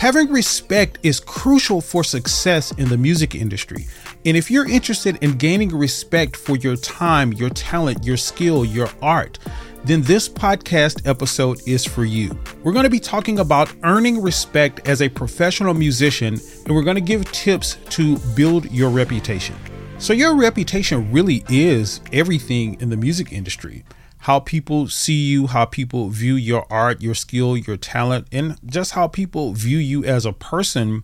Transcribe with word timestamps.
Having 0.00 0.32
respect 0.32 0.98
is 1.02 1.20
crucial 1.20 1.82
for 1.82 2.02
success 2.02 2.72
in 2.72 2.88
the 2.88 2.96
music 2.96 3.34
industry. 3.34 3.86
And 4.24 4.34
if 4.34 4.50
you're 4.50 4.66
interested 4.66 5.22
in 5.22 5.36
gaining 5.36 5.76
respect 5.76 6.36
for 6.36 6.56
your 6.56 6.76
time, 6.76 7.34
your 7.34 7.50
talent, 7.50 8.02
your 8.02 8.16
skill, 8.16 8.64
your 8.64 8.88
art, 9.02 9.38
then 9.84 10.00
this 10.00 10.26
podcast 10.26 11.06
episode 11.06 11.60
is 11.66 11.84
for 11.84 12.06
you. 12.06 12.30
We're 12.62 12.72
going 12.72 12.84
to 12.84 12.90
be 12.90 12.98
talking 12.98 13.40
about 13.40 13.74
earning 13.82 14.22
respect 14.22 14.88
as 14.88 15.02
a 15.02 15.08
professional 15.10 15.74
musician, 15.74 16.40
and 16.64 16.74
we're 16.74 16.82
going 16.82 16.94
to 16.94 17.02
give 17.02 17.30
tips 17.32 17.76
to 17.90 18.16
build 18.34 18.70
your 18.70 18.88
reputation. 18.88 19.54
So, 19.98 20.14
your 20.14 20.34
reputation 20.34 21.12
really 21.12 21.44
is 21.50 22.00
everything 22.10 22.80
in 22.80 22.88
the 22.88 22.96
music 22.96 23.34
industry 23.34 23.84
how 24.20 24.38
people 24.38 24.86
see 24.86 25.14
you, 25.14 25.46
how 25.46 25.64
people 25.64 26.10
view 26.10 26.34
your 26.34 26.66
art, 26.70 27.00
your 27.00 27.14
skill, 27.14 27.56
your 27.56 27.78
talent, 27.78 28.26
and 28.30 28.58
just 28.64 28.92
how 28.92 29.08
people 29.08 29.54
view 29.54 29.78
you 29.78 30.04
as 30.04 30.26
a 30.26 30.32
person 30.32 31.02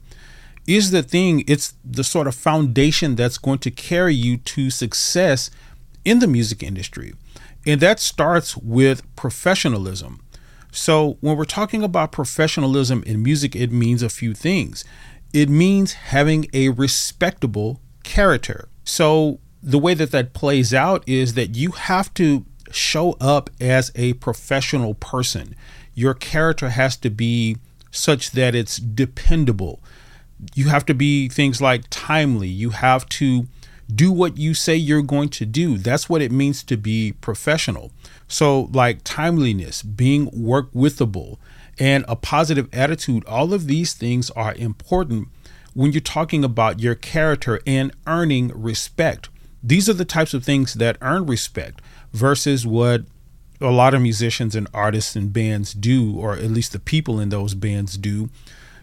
is 0.67 0.91
the 0.91 1.03
thing. 1.03 1.43
It's 1.47 1.75
the 1.83 2.05
sort 2.05 2.27
of 2.27 2.35
foundation 2.35 3.17
that's 3.17 3.39
going 3.39 3.61
to 3.61 3.71
carry 3.71 4.15
you 4.15 4.37
to 4.37 4.69
success 4.69 5.51
in 6.05 6.19
the 6.19 6.27
music 6.27 6.63
industry. 6.63 7.15
And 7.67 7.81
that 7.81 8.01
starts 8.01 8.55
with 8.57 9.03
professionalism. 9.17 10.21
So, 10.71 11.17
when 11.21 11.39
we're 11.39 11.45
talking 11.45 11.83
about 11.83 12.13
professionalism 12.13 13.03
in 13.05 13.23
music, 13.23 13.57
it 13.57 13.73
means 13.73 14.03
a 14.03 14.11
few 14.11 14.35
things. 14.35 14.85
It 15.33 15.49
means 15.49 15.95
having 15.95 16.47
a 16.53 16.69
respectable 16.69 17.81
character. 18.05 18.69
So, 18.85 19.41
the 19.63 19.79
way 19.79 19.95
that 19.95 20.11
that 20.11 20.35
plays 20.35 20.75
out 20.75 21.03
is 21.09 21.33
that 21.33 21.57
you 21.57 21.71
have 21.71 22.13
to 22.15 22.45
show 22.77 23.13
up 23.21 23.51
as 23.61 23.91
a 23.95 24.15
professional 24.15 24.95
person. 24.95 25.55
Your 25.95 26.15
character 26.15 26.71
has 26.71 26.97
to 26.99 27.11
be 27.11 27.57
such 27.91 28.33
that 28.33 28.55
it's 28.55 28.77
dependable. 28.77 29.81
You 30.55 30.69
have 30.69 30.85
to 30.87 30.95
be 30.95 31.29
things 31.29 31.61
like 31.61 31.85
timely. 31.91 32.49
You 32.49 32.71
have 32.71 33.09
to 33.11 33.47
do 33.93 34.13
what 34.13 34.37
you 34.37 34.53
say 34.53 34.77
you're 34.77 35.03
going 35.03 35.29
to 35.31 35.47
do. 35.47 35.79
That's 35.79 36.09
what 36.09 36.21
it 36.21 36.33
means 36.33 36.63
to 36.65 36.77
be 36.77 37.13
professional. 37.21 37.93
So, 38.29 38.69
like 38.73 39.01
timeliness, 39.05 39.83
being 39.83 40.29
work 40.33 40.73
withable, 40.73 41.39
and 41.79 42.05
a 42.09 42.17
positive 42.17 42.69
attitude, 42.73 43.25
all 43.27 43.53
of 43.55 43.67
these 43.67 43.93
things 43.93 44.31
are 44.31 44.55
important 44.55 45.29
when 45.75 45.93
you're 45.93 46.01
talking 46.01 46.43
about 46.43 46.81
your 46.81 46.95
character 46.95 47.61
and 47.67 47.93
earning 48.07 48.49
respect. 48.49 49.29
These 49.67 49.89
are 49.89 49.95
the 49.95 50.05
types 50.05 50.33
of 50.33 50.45
things 50.45 50.75
that 50.75 50.97
earn 51.01 51.27
respect 51.27 51.83
versus 52.13 52.65
what 52.65 53.03
a 53.61 53.73
lot 53.73 53.95
of 53.95 54.01
musicians 54.01 54.55
and 54.55 54.69
artists 54.73 55.17
and 55.17 55.33
bands 55.33 55.75
do, 55.75 56.17
or 56.17 56.35
at 56.35 56.53
least 56.53 56.71
the 56.71 56.79
people 56.79 57.19
in 57.19 57.31
those 57.31 57.55
bands 57.55 57.97
do. 57.99 58.31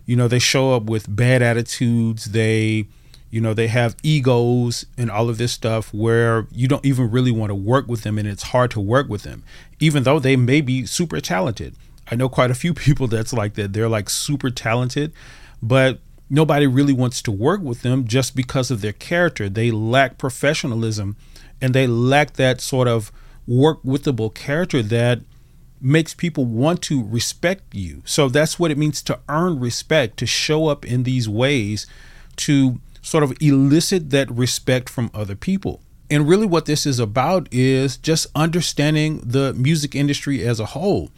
You 0.06 0.18
know, 0.18 0.28
they 0.28 0.40
show 0.40 0.74
up 0.74 0.84
with 0.84 1.16
bad 1.16 1.42
attitudes. 1.42 2.26
They, 2.26 2.88
you 3.30 3.40
know, 3.40 3.54
they 3.54 3.68
have 3.68 3.96
egos 4.04 4.86
and 4.98 5.10
all 5.10 5.30
of 5.30 5.38
this 5.38 5.54
stuff 5.54 5.94
where 5.94 6.48
you 6.52 6.68
don't 6.68 6.86
even 6.86 7.10
really 7.10 7.32
want 7.32 7.52
to 7.52 7.56
work 7.56 7.88
with 7.88 8.02
them 8.02 8.18
and 8.18 8.28
it's 8.28 8.44
hard 8.44 8.70
to 8.72 8.82
work 8.82 9.08
with 9.08 9.24
them, 9.24 9.42
even 9.80 10.04
though 10.04 10.20
they 10.20 10.36
may 10.36 10.60
be 10.60 10.86
super 10.86 11.22
talented. 11.22 11.76
I 12.12 12.16
know 12.16 12.28
quite 12.28 12.52
a 12.52 12.56
few 12.56 12.74
people 12.74 13.08
that's 13.08 13.32
like 13.32 13.54
that. 13.54 13.72
They're 13.72 13.88
like 13.88 14.10
super 14.10 14.50
talented, 14.50 15.14
but 15.62 16.00
nobody 16.34 16.66
really 16.66 16.94
wants 16.94 17.22
to 17.22 17.32
work 17.32 17.62
with 17.62 17.84
them 17.84 18.08
just 18.08 18.36
because 18.36 18.72
of 18.72 18.82
their 18.82 18.92
character. 18.92 19.48
They 19.48 19.70
lack 19.70 20.18
professionalism 20.18 21.16
and 21.62 21.76
they 21.76 21.86
lack 21.86 22.34
that 22.34 22.60
sort 22.60 22.88
of 22.88 23.12
work 23.46 23.84
withable 23.84 24.34
character 24.34 24.82
that 24.82 25.20
makes 25.80 26.16
people 26.16 26.46
want 26.46 26.82
to 26.82 27.04
respect 27.04 27.76
you. 27.76 28.02
So 28.06 28.30
that's 28.30 28.58
what 28.58 28.72
it 28.72 28.80
means 28.80 29.04
to 29.04 29.20
earn 29.30 29.60
respect, 29.60 30.18
to 30.18 30.26
show 30.26 30.68
up 30.70 30.86
in 30.86 31.04
these 31.04 31.30
ways 31.30 31.86
to 32.38 32.80
sort 33.04 33.24
of 33.24 33.34
elicit 33.40 34.10
that 34.10 34.32
respect 34.32 34.90
from 34.90 35.12
other 35.14 35.36
people. 35.36 35.82
And 36.10 36.28
really, 36.28 36.48
what 36.48 36.66
this 36.66 36.88
is 36.88 37.00
about 37.00 37.48
is 37.52 37.96
just 37.98 38.26
understanding 38.34 39.22
the 39.24 39.54
music 39.54 39.94
industry 39.94 40.44
as 40.44 40.60
a 40.60 40.68
whole. 40.68 41.12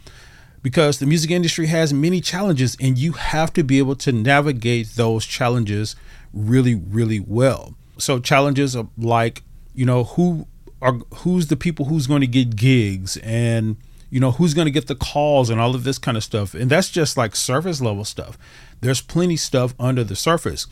Because 0.66 0.98
the 0.98 1.06
music 1.06 1.30
industry 1.30 1.68
has 1.68 1.94
many 1.94 2.20
challenges, 2.20 2.76
and 2.80 2.98
you 2.98 3.12
have 3.12 3.52
to 3.52 3.62
be 3.62 3.78
able 3.78 3.94
to 3.94 4.10
navigate 4.10 4.96
those 4.96 5.24
challenges 5.24 5.94
really, 6.32 6.74
really 6.74 7.20
well. 7.20 7.76
So, 7.98 8.18
challenges 8.18 8.74
are 8.74 8.88
like 8.98 9.44
you 9.76 9.86
know 9.86 10.02
who 10.02 10.48
are 10.82 10.94
who's 11.18 11.46
the 11.46 11.56
people 11.56 11.84
who's 11.84 12.08
going 12.08 12.22
to 12.22 12.26
get 12.26 12.56
gigs 12.56 13.16
and 13.18 13.76
you 14.10 14.18
know 14.18 14.32
who's 14.32 14.54
going 14.54 14.64
to 14.64 14.72
get 14.72 14.88
the 14.88 14.96
calls 14.96 15.50
and 15.50 15.60
all 15.60 15.76
of 15.76 15.84
this 15.84 15.98
kind 15.98 16.16
of 16.16 16.24
stuff. 16.24 16.52
And 16.52 16.68
that's 16.68 16.90
just 16.90 17.16
like 17.16 17.36
surface 17.36 17.80
level 17.80 18.04
stuff. 18.04 18.36
There's 18.80 19.00
plenty 19.00 19.36
stuff 19.36 19.72
under 19.78 20.02
the 20.02 20.16
surface. 20.16 20.66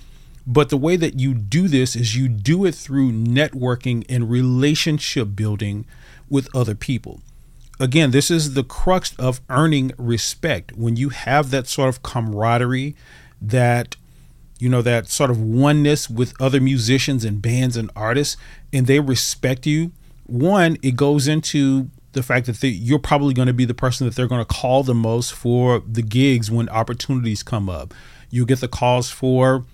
But 0.44 0.70
the 0.70 0.76
way 0.76 0.96
that 0.96 1.20
you 1.20 1.34
do 1.34 1.68
this 1.68 1.94
is 1.94 2.16
you 2.16 2.26
do 2.26 2.64
it 2.64 2.74
through 2.74 3.12
networking 3.12 4.04
and 4.08 4.28
relationship 4.28 5.36
building 5.36 5.86
with 6.28 6.48
other 6.52 6.74
people 6.74 7.20
again 7.80 8.10
this 8.10 8.30
is 8.30 8.54
the 8.54 8.64
crux 8.64 9.14
of 9.16 9.40
earning 9.48 9.92
respect. 9.98 10.72
When 10.76 10.96
you 10.96 11.10
have 11.10 11.50
that 11.50 11.66
sort 11.66 11.88
of 11.88 12.02
camaraderie 12.02 12.94
that 13.40 13.96
you 14.58 14.68
know 14.68 14.82
that 14.82 15.08
sort 15.08 15.30
of 15.30 15.40
oneness 15.40 16.08
with 16.08 16.40
other 16.40 16.60
musicians 16.60 17.24
and 17.24 17.42
bands 17.42 17.76
and 17.76 17.90
artists 17.96 18.36
and 18.72 18.86
they 18.86 19.00
respect 19.00 19.66
you 19.66 19.92
one 20.26 20.78
it 20.82 20.96
goes 20.96 21.28
into 21.28 21.90
the 22.14 22.22
fact 22.22 22.46
that 22.46 22.60
they, 22.60 22.68
you're 22.68 22.98
probably 22.98 23.34
going 23.34 23.48
to 23.48 23.52
be 23.52 23.64
the 23.64 23.74
person 23.74 24.06
that 24.06 24.16
they're 24.16 24.28
going 24.28 24.40
to 24.40 24.54
call 24.54 24.82
the 24.82 24.94
most 24.94 25.32
for 25.32 25.80
the 25.80 26.02
gigs 26.02 26.50
when 26.50 26.68
opportunities 26.68 27.42
come 27.42 27.68
up. 27.68 27.92
You 28.30 28.46
get 28.46 28.60
the 28.60 28.68
calls 28.68 29.10
for 29.10 29.64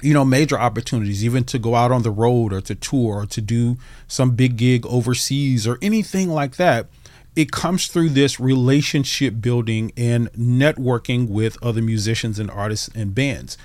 you 0.00 0.14
know 0.14 0.24
major 0.24 0.58
opportunities 0.58 1.24
even 1.24 1.42
to 1.42 1.58
go 1.58 1.74
out 1.74 1.90
on 1.90 2.02
the 2.02 2.10
road 2.10 2.52
or 2.52 2.60
to 2.60 2.74
tour 2.74 3.16
or 3.16 3.26
to 3.26 3.40
do 3.40 3.76
some 4.06 4.30
big 4.36 4.56
gig 4.56 4.86
overseas 4.86 5.66
or 5.66 5.76
anything 5.82 6.28
like 6.28 6.56
that 6.56 6.86
it 7.38 7.52
comes 7.52 7.86
through 7.86 8.08
this 8.08 8.40
relationship 8.40 9.40
building 9.40 9.92
and 9.96 10.30
networking 10.32 11.28
with 11.28 11.56
other 11.62 11.80
musicians 11.80 12.38
and 12.38 12.50
artists 12.50 12.88
and 12.94 13.14
bands 13.14 13.56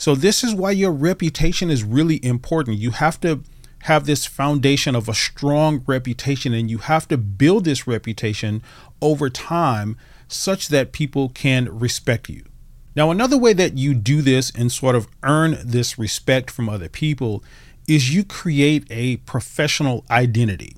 so 0.00 0.14
this 0.14 0.42
is 0.42 0.54
why 0.54 0.70
your 0.70 0.92
reputation 0.92 1.68
is 1.68 1.84
really 1.84 2.24
important. 2.24 2.78
You 2.78 2.92
have 2.92 3.20
to 3.20 3.42
have 3.80 4.06
this 4.06 4.24
foundation 4.24 4.96
of 4.96 5.10
a 5.10 5.14
strong 5.14 5.84
reputation 5.86 6.54
and 6.54 6.70
you 6.70 6.78
have 6.78 7.06
to 7.08 7.18
build 7.18 7.66
this 7.66 7.86
reputation 7.86 8.62
over 9.02 9.28
time 9.28 9.98
such 10.26 10.68
that 10.68 10.92
people 10.92 11.28
can 11.28 11.66
respect 11.78 12.30
you. 12.30 12.46
Now, 12.96 13.10
another 13.10 13.36
way 13.36 13.52
that 13.52 13.76
you 13.76 13.92
do 13.92 14.22
this 14.22 14.50
and 14.56 14.72
sort 14.72 14.96
of 14.96 15.06
earn 15.22 15.58
this 15.62 15.98
respect 15.98 16.50
from 16.50 16.70
other 16.70 16.88
people 16.88 17.44
is 17.86 18.14
you 18.14 18.24
create 18.24 18.86
a 18.88 19.18
professional 19.18 20.06
identity. 20.10 20.76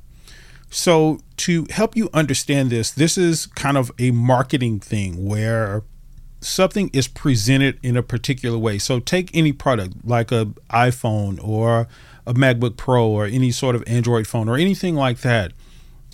So, 0.75 1.21
to 1.37 1.67
help 1.69 1.97
you 1.97 2.09
understand 2.15 2.71
this, 2.71 2.91
this 2.91 3.19
is 3.19 3.47
kind 3.47 3.77
of 3.77 3.93
a 3.99 4.11
marketing 4.11 4.81
thing 4.81 5.27
where 5.27 5.83
something 6.41 6.91
is 6.93 7.09
presented 7.09 7.79
in 7.83 7.97
a 7.97 8.03
particular 8.03 8.59
way. 8.59 8.79
So 8.79 8.99
take 8.99 9.31
any 9.35 9.53
product 9.53 9.97
like 10.05 10.33
a 10.33 10.47
iPhone 10.71 11.39
or 11.43 11.89
a 12.27 12.35
MacBook 12.35 12.77
Pro 12.77 13.07
or 13.07 13.27
any 13.27 13.51
sort 13.51 13.77
of 13.77 13.85
Android 13.87 14.27
phone 14.27 14.49
or 14.49 14.57
anything 14.57 14.95
like 14.95 15.19
that. 15.19 15.53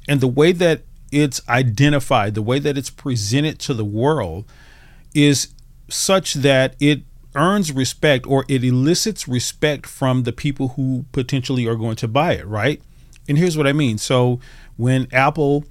And 0.08 0.20
the 0.20 0.28
way 0.28 0.52
that 0.52 0.82
it's 1.10 1.40
identified, 1.48 2.34
the 2.34 2.42
way 2.42 2.58
that 2.58 2.76
it's 2.76 2.90
presented 2.90 3.58
to 3.60 3.74
the 3.74 3.84
world 3.84 4.44
is 5.14 5.54
such 5.88 6.34
that 6.34 6.74
it 6.80 7.02
earns 7.34 7.72
respect 7.72 8.26
or 8.26 8.44
it 8.48 8.64
elicits 8.64 9.28
respect 9.28 9.86
from 9.86 10.24
the 10.24 10.32
people 10.32 10.68
who 10.68 11.04
potentially 11.12 11.66
are 11.66 11.76
going 11.76 11.96
to 11.96 12.08
buy 12.08 12.32
it, 12.34 12.46
right? 12.46 12.82
And 13.28 13.38
here's 13.38 13.56
what 13.56 13.66
I 13.66 13.72
mean. 13.72 13.98
So 13.98 14.40
when 14.76 15.06
Apple 15.12 15.64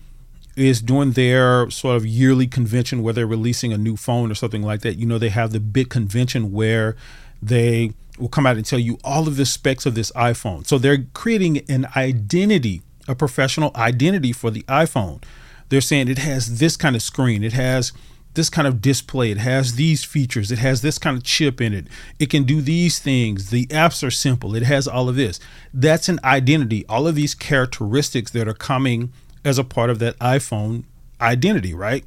is 0.58 0.82
doing 0.82 1.12
their 1.12 1.70
sort 1.70 1.96
of 1.96 2.06
yearly 2.06 2.48
convention 2.48 3.04
where 3.04 3.14
they're 3.14 3.28
releasing 3.28 3.72
a 3.72 3.78
new 3.78 3.96
phone 3.96 4.32
or 4.32 4.36
something 4.36 4.64
like 4.64 4.82
that. 4.82 4.98
You 4.98 5.06
know, 5.06 5.20
they 5.20 5.30
have 5.30 5.52
the 5.52 5.60
big 5.60 5.90
convention 5.90 6.52
where 6.52 6.96
they 7.42 7.92
will 8.18 8.28
come 8.28 8.48
out 8.48 8.58
and 8.58 8.66
tell 8.66 8.80
you 8.80 8.98
all 9.04 9.28
of 9.28 9.38
the 9.38 9.46
specs 9.46 9.86
of 9.86 9.94
this 9.94 10.12
iPhone. 10.14 10.66
So 10.66 10.80
they're 10.80 11.06
creating 11.14 11.60
an 11.70 11.88
identity, 11.96 12.82
a 13.08 13.14
professional 13.14 13.72
identity 13.76 14.34
for 14.34 14.50
the 14.50 14.64
iPhone. 14.64 15.22
They're 15.70 15.80
saying 15.80 16.08
it 16.08 16.18
has 16.18 16.58
this 16.58 16.76
kind 16.76 16.96
of 16.96 17.04
screen, 17.04 17.44
it 17.44 17.54
has 17.54 17.94
this 18.38 18.50
kind 18.50 18.66
of 18.66 18.82
display, 18.82 19.32
it 19.32 19.40
has 19.40 19.76
these 19.76 20.06
features, 20.06 20.50
it 20.50 20.60
has 20.60 20.82
this 20.82 20.98
kind 20.98 21.18
of 21.18 21.24
chip 21.24 21.60
in 21.60 21.74
it, 21.74 21.88
it 22.18 22.30
can 22.30 22.46
do 22.46 22.62
these 22.62 23.00
things, 23.00 23.50
the 23.50 23.66
apps 23.68 24.02
are 24.02 24.12
simple, 24.12 24.56
it 24.56 24.64
has 24.64 24.88
all 24.88 25.10
of 25.10 25.18
this. 25.18 25.42
That's 25.74 26.08
an 26.08 26.22
identity, 26.24 26.86
all 26.88 27.06
of 27.06 27.16
these 27.16 27.36
characteristics 27.36 28.32
that 28.32 28.48
are 28.48 28.54
coming 28.54 29.12
as 29.44 29.58
a 29.58 29.66
part 29.66 29.90
of 29.90 30.00
that 30.00 30.18
iPhone 30.20 30.86
identity, 31.20 31.74
right? 31.74 32.06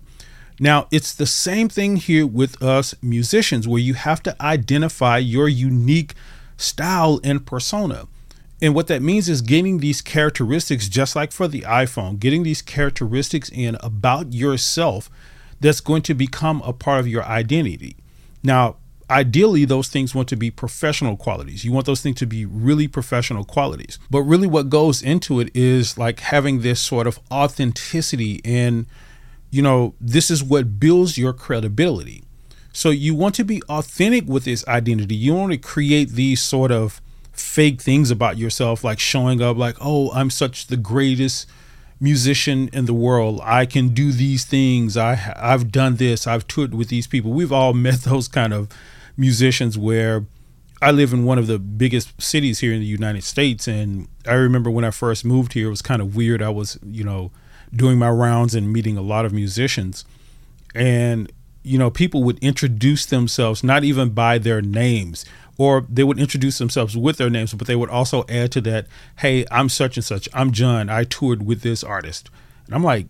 Now, 0.59 0.88
it's 0.91 1.15
the 1.15 1.27
same 1.27 1.69
thing 1.69 1.97
here 1.97 2.27
with 2.27 2.62
us 2.62 2.94
musicians, 3.03 3.69
where 3.69 3.81
you 3.81 3.94
have 3.94 4.23
to 4.23 4.43
identify 4.43 5.19
your 5.19 5.49
unique 5.49 6.15
style 6.56 7.21
and 7.25 7.44
persona. 7.44 8.06
And 8.62 8.75
what 8.75 8.87
that 8.88 9.00
means 9.00 9.29
is 9.29 9.41
getting 9.41 9.79
these 9.79 10.03
characteristics, 10.03 10.88
just 10.88 11.17
like 11.17 11.32
for 11.32 11.49
the 11.49 11.62
iPhone, 11.62 12.21
getting 12.21 12.43
these 12.43 12.61
characteristics 12.61 13.49
in 13.49 13.79
about 13.81 14.35
yourself 14.35 15.09
that's 15.60 15.80
going 15.80 16.02
to 16.02 16.14
become 16.14 16.62
a 16.64 16.72
part 16.72 17.00
of 17.00 17.08
your 17.08 17.24
identity. 17.24 17.96
Now, 18.42 18.76
ideally 19.10 19.64
those 19.64 19.88
things 19.88 20.14
want 20.14 20.28
to 20.28 20.36
be 20.36 20.50
professional 20.50 21.16
qualities. 21.16 21.64
You 21.64 21.72
want 21.72 21.86
those 21.86 22.00
things 22.00 22.16
to 22.16 22.26
be 22.26 22.46
really 22.46 22.88
professional 22.88 23.44
qualities. 23.44 23.98
But 24.10 24.22
really 24.22 24.46
what 24.46 24.70
goes 24.70 25.02
into 25.02 25.40
it 25.40 25.50
is 25.54 25.98
like 25.98 26.20
having 26.20 26.60
this 26.60 26.80
sort 26.80 27.06
of 27.06 27.18
authenticity 27.30 28.40
and 28.44 28.86
you 29.50 29.62
know 29.62 29.94
this 30.00 30.30
is 30.30 30.44
what 30.44 30.78
builds 30.78 31.18
your 31.18 31.32
credibility. 31.32 32.22
So 32.72 32.90
you 32.90 33.16
want 33.16 33.34
to 33.34 33.44
be 33.44 33.62
authentic 33.68 34.26
with 34.28 34.44
this 34.44 34.66
identity. 34.68 35.16
You 35.16 35.34
want 35.34 35.50
to 35.50 35.58
create 35.58 36.10
these 36.10 36.40
sort 36.40 36.70
of 36.70 37.00
fake 37.32 37.80
things 37.80 38.10
about 38.10 38.36
yourself 38.38 38.84
like 38.84 38.98
showing 38.98 39.40
up 39.40 39.56
like 39.56 39.76
oh 39.80 40.10
i'm 40.12 40.30
such 40.30 40.66
the 40.66 40.76
greatest 40.76 41.48
musician 42.00 42.69
in 42.73 42.87
the 42.87 42.94
world. 42.94 43.41
I 43.44 43.67
can 43.67 43.88
do 43.88 44.11
these 44.11 44.44
things. 44.44 44.97
I 44.97 45.35
I've 45.37 45.70
done 45.70 45.97
this. 45.97 46.26
I've 46.26 46.49
toured 46.49 46.75
with 46.75 46.88
these 46.88 47.06
people. 47.06 47.31
We've 47.31 47.52
all 47.52 47.73
met 47.88 48.00
those 48.00 48.26
kind 48.26 48.52
of 48.52 48.69
musicians 49.17 49.76
where 49.76 50.25
I 50.82 50.91
live 50.93 51.12
in 51.12 51.26
one 51.26 51.38
of 51.38 51.47
the 51.47 51.58
biggest 51.58 52.20
cities 52.20 52.61
here 52.61 52.73
in 52.73 52.81
the 52.81 52.87
United 52.87 53.23
States 53.23 53.69
and 53.69 54.08
I 54.26 54.32
remember 54.32 54.70
when 54.70 54.85
I 54.85 54.91
first 54.91 55.26
moved 55.26 55.52
here 55.52 55.67
it 55.67 55.70
was 55.70 55.82
kind 55.82 56.00
of 56.00 56.17
weird. 56.17 56.41
I 56.41 56.49
was, 56.49 56.79
you 56.82 57.05
know, 57.05 57.31
doing 57.75 57.99
my 57.99 58.08
rounds 58.08 58.55
and 58.55 58.73
meeting 58.73 58.96
a 58.96 59.03
lot 59.03 59.26
of 59.26 59.32
musicians 59.32 60.05
and 60.75 61.31
you 61.62 61.76
know, 61.76 61.91
people 61.91 62.23
would 62.25 62.38
introduce 62.38 63.05
themselves 63.05 63.62
not 63.62 63.85
even 63.85 64.11
by 64.11 64.38
their 64.38 64.62
names 64.62 65.26
or 65.60 65.84
they 65.90 66.02
would 66.02 66.18
introduce 66.18 66.56
themselves 66.56 66.96
with 66.96 67.18
their 67.18 67.28
names, 67.28 67.52
but 67.52 67.66
they 67.66 67.76
would 67.76 67.90
also 67.90 68.24
add 68.30 68.50
to 68.50 68.62
that, 68.62 68.86
hey, 69.18 69.44
I'm 69.50 69.68
such 69.68 69.98
and 69.98 70.04
such. 70.04 70.26
I'm 70.32 70.52
John. 70.52 70.88
I 70.88 71.04
toured 71.04 71.44
with 71.44 71.60
this 71.60 71.84
artist. 71.84 72.30
And 72.64 72.74
I'm 72.74 72.82
like, 72.82 73.08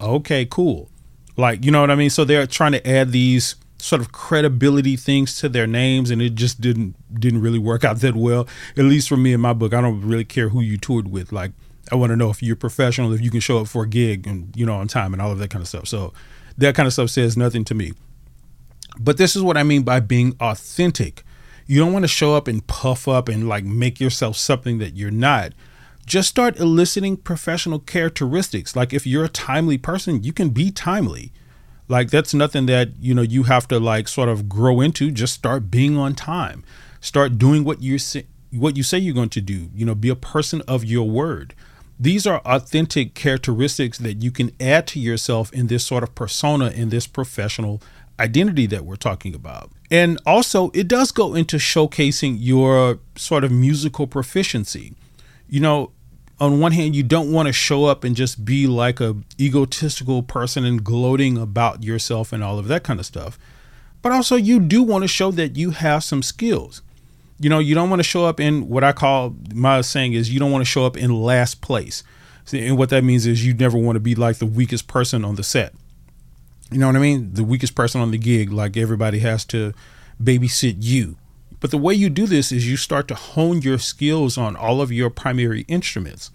okay, 0.00 0.46
cool. 0.46 0.88
Like, 1.36 1.62
you 1.62 1.70
know 1.70 1.82
what 1.82 1.90
I 1.90 1.96
mean? 1.96 2.08
So 2.08 2.24
they're 2.24 2.46
trying 2.46 2.72
to 2.72 2.88
add 2.88 3.12
these 3.12 3.54
sort 3.76 4.00
of 4.00 4.12
credibility 4.12 4.96
things 4.96 5.38
to 5.40 5.48
their 5.50 5.66
names 5.66 6.10
and 6.10 6.22
it 6.22 6.36
just 6.36 6.58
didn't 6.58 6.94
didn't 7.20 7.42
really 7.42 7.58
work 7.58 7.84
out 7.84 8.00
that 8.00 8.16
well. 8.16 8.48
At 8.78 8.84
least 8.86 9.06
for 9.06 9.18
me 9.18 9.34
in 9.34 9.40
my 9.42 9.52
book, 9.52 9.74
I 9.74 9.82
don't 9.82 10.00
really 10.00 10.24
care 10.24 10.48
who 10.48 10.62
you 10.62 10.78
toured 10.78 11.10
with. 11.10 11.32
Like 11.32 11.52
I 11.92 11.96
want 11.96 12.12
to 12.12 12.16
know 12.16 12.30
if 12.30 12.42
you're 12.42 12.56
professional, 12.56 13.12
if 13.12 13.20
you 13.20 13.30
can 13.30 13.40
show 13.40 13.58
up 13.58 13.68
for 13.68 13.84
a 13.84 13.86
gig 13.86 14.26
and 14.26 14.56
you 14.56 14.64
know 14.64 14.76
on 14.76 14.88
time 14.88 15.12
and 15.12 15.20
all 15.20 15.32
of 15.32 15.38
that 15.38 15.50
kind 15.50 15.60
of 15.60 15.68
stuff. 15.68 15.86
So 15.86 16.14
that 16.56 16.74
kind 16.74 16.86
of 16.86 16.94
stuff 16.94 17.10
says 17.10 17.36
nothing 17.36 17.62
to 17.66 17.74
me. 17.74 17.92
But 18.98 19.18
this 19.18 19.36
is 19.36 19.42
what 19.42 19.58
I 19.58 19.64
mean 19.64 19.82
by 19.82 20.00
being 20.00 20.34
authentic. 20.40 21.24
You 21.70 21.78
don't 21.78 21.92
want 21.92 22.02
to 22.02 22.08
show 22.08 22.34
up 22.34 22.48
and 22.48 22.66
puff 22.66 23.06
up 23.06 23.28
and 23.28 23.48
like 23.48 23.62
make 23.62 24.00
yourself 24.00 24.36
something 24.36 24.78
that 24.78 24.96
you're 24.96 25.12
not. 25.12 25.52
Just 26.04 26.28
start 26.28 26.58
eliciting 26.58 27.16
professional 27.16 27.78
characteristics. 27.78 28.74
Like 28.74 28.92
if 28.92 29.06
you're 29.06 29.26
a 29.26 29.28
timely 29.28 29.78
person, 29.78 30.24
you 30.24 30.32
can 30.32 30.48
be 30.48 30.72
timely. 30.72 31.30
Like 31.86 32.10
that's 32.10 32.34
nothing 32.34 32.66
that, 32.66 32.96
you 32.98 33.14
know, 33.14 33.22
you 33.22 33.44
have 33.44 33.68
to 33.68 33.78
like 33.78 34.08
sort 34.08 34.28
of 34.28 34.48
grow 34.48 34.80
into. 34.80 35.12
Just 35.12 35.34
start 35.34 35.70
being 35.70 35.96
on 35.96 36.16
time. 36.16 36.64
Start 37.00 37.38
doing 37.38 37.62
what 37.62 37.80
you 37.80 38.00
say 38.00 38.26
what 38.50 38.76
you 38.76 38.82
say 38.82 38.98
you're 38.98 39.14
going 39.14 39.28
to 39.28 39.40
do. 39.40 39.68
You 39.72 39.86
know, 39.86 39.94
be 39.94 40.08
a 40.08 40.16
person 40.16 40.62
of 40.66 40.84
your 40.84 41.08
word. 41.08 41.54
These 42.00 42.26
are 42.26 42.40
authentic 42.44 43.14
characteristics 43.14 43.98
that 43.98 44.24
you 44.24 44.32
can 44.32 44.50
add 44.58 44.88
to 44.88 44.98
yourself 44.98 45.52
in 45.52 45.68
this 45.68 45.86
sort 45.86 46.02
of 46.02 46.16
persona 46.16 46.70
in 46.70 46.88
this 46.88 47.06
professional 47.06 47.80
identity 48.20 48.66
that 48.66 48.84
we're 48.84 48.96
talking 48.96 49.34
about. 49.34 49.70
And 49.90 50.20
also, 50.24 50.70
it 50.70 50.86
does 50.86 51.10
go 51.10 51.34
into 51.34 51.56
showcasing 51.56 52.36
your 52.38 53.00
sort 53.16 53.42
of 53.42 53.50
musical 53.50 54.06
proficiency. 54.06 54.94
You 55.48 55.60
know, 55.60 55.92
on 56.38 56.60
one 56.60 56.72
hand, 56.72 56.94
you 56.94 57.02
don't 57.02 57.32
want 57.32 57.48
to 57.48 57.52
show 57.52 57.86
up 57.86 58.04
and 58.04 58.14
just 58.14 58.44
be 58.44 58.66
like 58.66 59.00
a 59.00 59.16
egotistical 59.38 60.22
person 60.22 60.64
and 60.64 60.84
gloating 60.84 61.36
about 61.36 61.82
yourself 61.82 62.32
and 62.32 62.44
all 62.44 62.58
of 62.58 62.68
that 62.68 62.84
kind 62.84 63.00
of 63.00 63.06
stuff. 63.06 63.38
But 64.02 64.12
also, 64.12 64.36
you 64.36 64.60
do 64.60 64.82
want 64.82 65.02
to 65.02 65.08
show 65.08 65.30
that 65.32 65.56
you 65.56 65.70
have 65.70 66.04
some 66.04 66.22
skills. 66.22 66.82
You 67.38 67.50
know, 67.50 67.58
you 67.58 67.74
don't 67.74 67.90
want 67.90 68.00
to 68.00 68.04
show 68.04 68.26
up 68.26 68.38
in 68.38 68.68
what 68.68 68.84
I 68.84 68.92
call 68.92 69.34
my 69.54 69.80
saying 69.80 70.12
is 70.12 70.30
you 70.30 70.38
don't 70.38 70.52
want 70.52 70.62
to 70.62 70.70
show 70.70 70.86
up 70.86 70.96
in 70.96 71.22
last 71.22 71.60
place. 71.60 72.02
And 72.52 72.76
what 72.76 72.90
that 72.90 73.04
means 73.04 73.26
is 73.26 73.44
you 73.44 73.54
never 73.54 73.78
want 73.78 73.96
to 73.96 74.00
be 74.00 74.14
like 74.14 74.36
the 74.36 74.46
weakest 74.46 74.86
person 74.86 75.24
on 75.24 75.36
the 75.36 75.42
set. 75.42 75.74
You 76.70 76.78
know 76.78 76.86
what 76.86 76.96
I 76.96 77.00
mean? 77.00 77.34
The 77.34 77.44
weakest 77.44 77.74
person 77.74 78.00
on 78.00 78.10
the 78.10 78.18
gig, 78.18 78.52
like 78.52 78.76
everybody 78.76 79.18
has 79.20 79.44
to 79.46 79.74
babysit 80.22 80.76
you. 80.78 81.16
But 81.58 81.70
the 81.70 81.78
way 81.78 81.94
you 81.94 82.08
do 82.08 82.26
this 82.26 82.52
is 82.52 82.68
you 82.68 82.76
start 82.76 83.08
to 83.08 83.14
hone 83.14 83.60
your 83.60 83.78
skills 83.78 84.38
on 84.38 84.56
all 84.56 84.80
of 84.80 84.90
your 84.90 85.10
primary 85.10 85.62
instruments. 85.62 86.30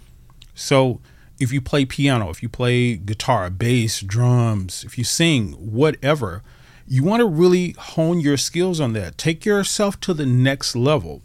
So 0.54 1.00
if 1.40 1.52
you 1.52 1.62
play 1.62 1.86
piano, 1.86 2.30
if 2.30 2.44
you 2.44 2.50
play 2.50 2.96
guitar, 2.96 3.50
bass, 3.50 4.02
drums, 4.02 4.84
if 4.84 4.98
you 4.98 5.04
sing, 5.04 5.54
whatever, 5.54 6.44
you 6.88 7.04
want 7.04 7.22
to 7.22 7.28
really 7.28 7.72
hone 7.72 8.20
your 8.20 8.38
skills 8.38 8.80
on 8.80 8.94
that. 8.94 9.18
Take 9.18 9.46
yourself 9.46 10.00
to 10.02 10.14
the 10.14 10.26
next 10.26 10.76
level. 10.76 11.22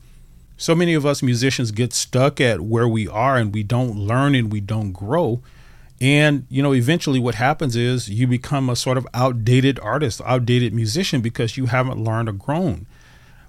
So 0.57 0.75
many 0.75 0.95
of 0.95 1.05
us 1.05 1.23
musicians 1.23 1.71
get 1.71 1.93
stuck 1.93 2.41
at 2.41 2.61
where 2.61 2.89
we 2.89 3.07
are 3.07 3.37
and 3.37 3.53
we 3.53 3.63
don't 3.63 3.97
learn 3.97 4.35
and 4.35 4.53
we 4.53 4.61
don't 4.61 4.93
grow 4.93 5.41
and, 6.01 6.47
you 6.49 6.63
know, 6.63 6.75
eventually 6.75 7.19
what 7.19 7.35
happens 7.35 7.77
is 7.77 8.09
you 8.09 8.27
become 8.27 8.71
a 8.71 8.77
sort 8.77 8.97
of 8.97 9.07
outdated 9.13 9.79
artist, 9.81 10.23
outdated 10.25 10.73
musician 10.73 11.21
because 11.21 11.57
you 11.57 11.67
haven't 11.67 12.03
learned 12.03 12.29
or 12.29 12.33
grown. 12.33 12.87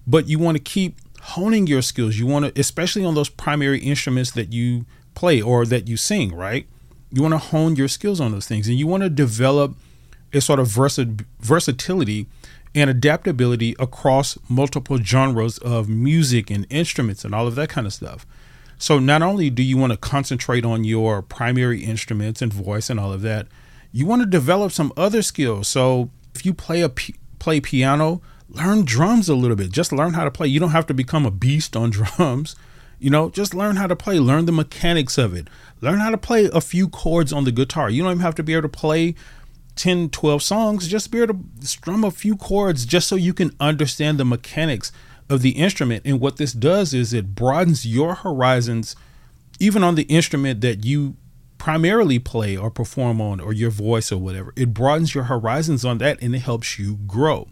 But 0.06 0.28
you 0.28 0.38
want 0.38 0.58
to 0.58 0.64
keep 0.64 0.98
honing 1.22 1.68
your 1.68 1.82
skills. 1.82 2.18
You 2.18 2.28
want 2.28 2.54
to, 2.54 2.60
especially 2.60 3.06
on 3.06 3.16
those 3.16 3.30
primary 3.30 3.80
instruments 3.80 4.32
that 4.32 4.52
you 4.52 4.86
play 5.14 5.42
or 5.42 5.66
that 5.66 5.88
you 5.88 5.96
sing, 5.96 6.36
right? 6.36 6.68
You 7.12 7.22
want 7.22 7.34
to 7.34 7.38
hone 7.38 7.76
your 7.78 7.88
skills 7.88 8.20
on 8.20 8.32
those 8.32 8.48
things 8.48 8.68
and 8.68 8.78
you 8.78 8.88
want 8.88 9.04
to 9.04 9.10
develop 9.10 9.76
a 10.34 10.42
sort 10.42 10.60
of 10.60 10.68
versa- 10.68 11.14
versatility 11.40 12.28
and 12.74 12.90
adaptability 12.90 13.76
across 13.80 14.38
multiple 14.50 14.98
genres 14.98 15.58
of 15.60 15.90
music 15.90 16.50
and 16.50 16.66
instruments 16.70 17.24
and 17.24 17.36
all 17.36 17.48
of 17.48 17.56
that 17.56 17.70
kind 17.70 17.86
of 17.86 17.94
stuff. 17.94 18.26
So 18.82 18.98
not 18.98 19.22
only 19.22 19.52
do 19.52 19.62
you 19.62 19.78
want 19.78 19.94
to 19.94 19.98
concentrate 19.98 20.66
on 20.66 20.84
your 20.84 21.22
primary 21.22 21.84
instruments 21.84 22.42
and 22.42 22.52
voice 22.52 22.90
and 22.90 23.00
all 23.00 23.14
of 23.14 23.22
that, 23.22 23.46
you 23.92 24.08
want 24.08 24.24
to 24.24 24.26
develop 24.26 24.72
some 24.72 24.92
other 24.98 25.22
skills. 25.22 25.68
So 25.68 26.10
if 26.34 26.48
you 26.48 26.56
play 26.56 26.82
a 26.82 26.90
play 26.90 27.62
piano, 27.62 28.24
learn 28.50 28.84
drums 28.84 29.30
a 29.30 29.36
little 29.36 29.56
bit. 29.56 29.70
Just 29.70 29.92
learn 29.92 30.14
how 30.14 30.24
to 30.24 30.32
play. 30.32 30.48
You 30.48 30.60
don't 30.60 30.72
have 30.72 30.88
to 30.88 30.96
become 30.96 31.28
a 31.28 31.32
beast 31.32 31.76
on 31.76 31.90
drums. 31.92 32.56
You 32.98 33.12
know, 33.12 33.30
just 33.30 33.54
learn 33.54 33.76
how 33.76 33.86
to 33.86 33.96
play, 33.96 34.18
learn 34.18 34.48
the 34.48 34.52
mechanics 34.52 35.20
of 35.20 35.36
it. 35.36 35.48
Learn 35.80 36.00
how 36.00 36.10
to 36.10 36.18
play 36.18 36.50
a 36.52 36.60
few 36.60 36.90
chords 36.90 37.32
on 37.32 37.44
the 37.44 37.52
guitar. 37.52 37.88
You 37.88 38.02
don't 38.02 38.14
even 38.14 38.22
have 38.24 38.36
to 38.36 38.44
be 38.44 38.54
able 38.54 38.64
to 38.64 38.70
play 38.70 39.14
10, 39.76 40.10
12 40.10 40.42
songs, 40.42 40.88
just 40.88 41.12
be 41.12 41.22
able 41.22 41.36
to 41.36 41.68
strum 41.68 42.04
a 42.04 42.10
few 42.10 42.36
chords 42.36 42.86
just 42.88 43.08
so 43.08 43.16
you 43.16 43.36
can 43.36 43.56
understand 43.60 44.20
the 44.20 44.26
mechanics 44.26 44.92
of 45.32 45.42
the 45.42 45.52
instrument. 45.52 46.04
And 46.06 46.20
what 46.20 46.38
this 46.38 46.52
does 46.52 46.94
is 46.94 47.14
it 47.14 47.34
broadens 47.34 47.86
your 47.86 48.16
horizons, 48.16 48.96
even 49.60 49.84
on 49.84 49.96
the 49.96 50.04
instrument 50.04 50.62
that 50.62 50.84
you 50.84 51.16
primarily 51.58 52.20
play 52.20 52.58
or 52.58 52.70
perform 52.70 53.22
on, 53.22 53.40
or 53.40 53.54
your 53.54 53.70
voice 53.70 54.12
or 54.12 54.18
whatever. 54.18 54.52
It 54.56 54.74
broadens 54.74 55.16
your 55.16 55.26
horizons 55.26 55.86
on 55.86 56.00
that 56.00 56.22
and 56.22 56.36
it 56.36 56.40
helps 56.40 56.78
you 56.78 56.98
grow. 57.08 57.48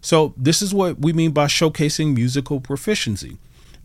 So, 0.00 0.34
this 0.36 0.62
is 0.62 0.74
what 0.74 1.00
we 1.00 1.12
mean 1.12 1.32
by 1.32 1.46
showcasing 1.46 2.14
musical 2.14 2.60
proficiency. 2.60 3.38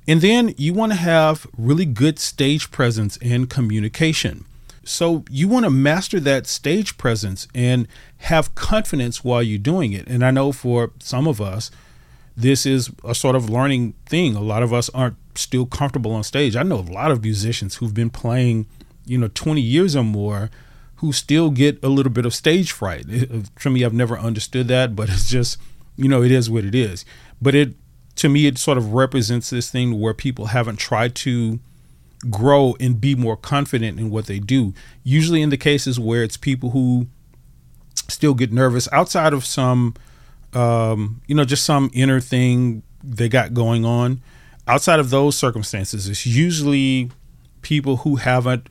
And 0.08 0.22
then 0.22 0.53
you 0.58 0.74
want 0.74 0.91
to 0.91 0.98
have 0.98 1.48
really 1.58 1.86
good 1.86 2.20
stage 2.20 2.72
presence 2.72 3.17
and 3.22 3.50
communication. 3.50 4.46
So, 4.84 5.24
you 5.29 5.48
want 5.48 5.65
to 5.65 5.70
master 5.70 6.20
that 6.20 6.46
stage 6.46 6.98
presence 6.98 7.48
and 7.55 7.88
have 8.17 8.53
confidence 8.53 9.24
while 9.24 9.41
you're 9.41 9.58
doing 9.58 9.93
it. 9.93 10.08
And 10.08 10.24
I 10.24 10.32
know 10.32 10.51
for 10.51 10.91
some 11.00 11.27
of 11.27 11.41
us, 11.41 11.72
this 12.39 12.65
is 12.65 12.89
a 13.03 13.13
sort 13.13 13.36
of 13.36 13.50
learning 13.50 13.93
thing. 14.05 14.36
A 14.36 14.41
lot 14.41 14.63
of 14.63 14.74
us 14.74 14.89
aren't 14.91 15.17
still 15.36 15.65
comfortable 15.65 16.12
on 16.12 16.24
stage. 16.24 16.55
I 16.55 16.63
know 16.63 16.77
a 16.77 16.91
lot 16.91 17.12
of 17.12 17.22
musicians 17.22 17.75
who've 17.75 17.93
been 17.93 18.10
playing, 18.10 18.65
you 19.05 19.17
know, 19.17 19.29
20 19.34 19.60
years 19.60 19.96
or 19.96 20.03
more 20.03 20.50
who 20.98 21.12
still 21.12 21.50
get 21.50 21.84
a 21.84 21.89
little 21.89 22.12
bit 22.12 22.25
of 22.25 22.34
stage 22.34 22.72
fright. 22.72 23.05
To 23.60 23.69
me, 23.69 23.84
I've 23.84 23.93
never 23.93 24.17
understood 24.17 24.67
that, 24.69 24.96
but 24.96 25.10
it's 25.10 25.29
just, 25.29 25.58
you 25.98 26.08
know, 26.08 26.24
it 26.24 26.31
is 26.31 26.50
what 26.50 26.63
it 26.63 26.75
is. 26.75 27.03
But 27.41 27.55
it, 27.55 27.74
to 28.15 28.29
me, 28.29 28.48
it 28.48 28.58
sort 28.58 28.77
of 28.77 28.93
represents 28.93 29.50
this 29.50 29.69
thing 29.69 30.00
where 30.00 30.13
people 30.13 30.48
haven't 30.48 30.77
tried 30.77 31.15
to 31.15 31.60
grow 32.29 32.75
and 32.79 33.00
be 33.00 33.15
more 33.15 33.38
confident 33.38 34.00
in 34.00 34.10
what 34.10 34.27
they 34.27 34.39
do. 34.39 34.74
Usually 35.03 35.41
in 35.41 35.50
the 35.50 35.58
cases 35.58 36.00
where 36.00 36.24
it's 36.24 36.38
people 36.38 36.72
who 36.72 37.08
still 38.10 38.34
get 38.34 38.51
nervous 38.51 38.88
outside 38.91 39.34
of 39.34 39.46
some 39.46 39.93
um, 40.53 41.22
you 41.27 41.36
know, 41.36 41.46
just 41.46 41.65
some 41.65 41.89
inner 41.94 42.20
thing 42.20 42.84
they 43.03 43.29
got 43.29 43.53
going 43.53 43.86
on. 43.86 44.22
Outside 44.68 45.00
of 45.00 45.10
those 45.10 45.38
circumstances, 45.38 46.08
it's 46.08 46.25
usually 46.25 47.12
people 47.62 47.98
who 47.98 48.18
haven't 48.18 48.68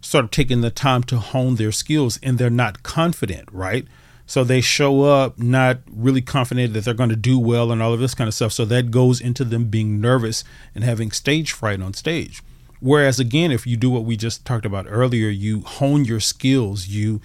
sort 0.00 0.24
of 0.24 0.30
taken 0.30 0.60
the 0.60 0.70
time 0.70 1.02
to 1.04 1.18
hone 1.18 1.56
their 1.56 1.72
skills 1.72 2.18
and 2.22 2.38
they're 2.38 2.50
not 2.50 2.82
confident, 2.82 3.48
right? 3.52 3.86
So 4.26 4.44
they 4.44 4.60
show 4.60 5.02
up 5.02 5.38
not 5.38 5.78
really 5.90 6.22
confident 6.22 6.72
that 6.72 6.84
they're 6.84 6.94
going 6.94 7.10
to 7.10 7.16
do 7.16 7.38
well 7.38 7.72
and 7.72 7.82
all 7.82 7.92
of 7.92 8.00
this 8.00 8.14
kind 8.14 8.28
of 8.28 8.34
stuff. 8.34 8.52
So 8.52 8.64
that 8.66 8.90
goes 8.90 9.20
into 9.20 9.44
them 9.44 9.64
being 9.64 10.00
nervous 10.00 10.44
and 10.74 10.84
having 10.84 11.10
stage 11.10 11.52
fright 11.52 11.82
on 11.82 11.94
stage. 11.94 12.42
Whereas 12.78 13.18
again, 13.18 13.50
if 13.50 13.66
you 13.66 13.76
do 13.76 13.90
what 13.90 14.04
we 14.04 14.16
just 14.16 14.44
talked 14.44 14.64
about 14.64 14.86
earlier, 14.88 15.28
you 15.28 15.60
hone 15.62 16.04
your 16.04 16.20
skills, 16.20 16.86
you 16.86 17.20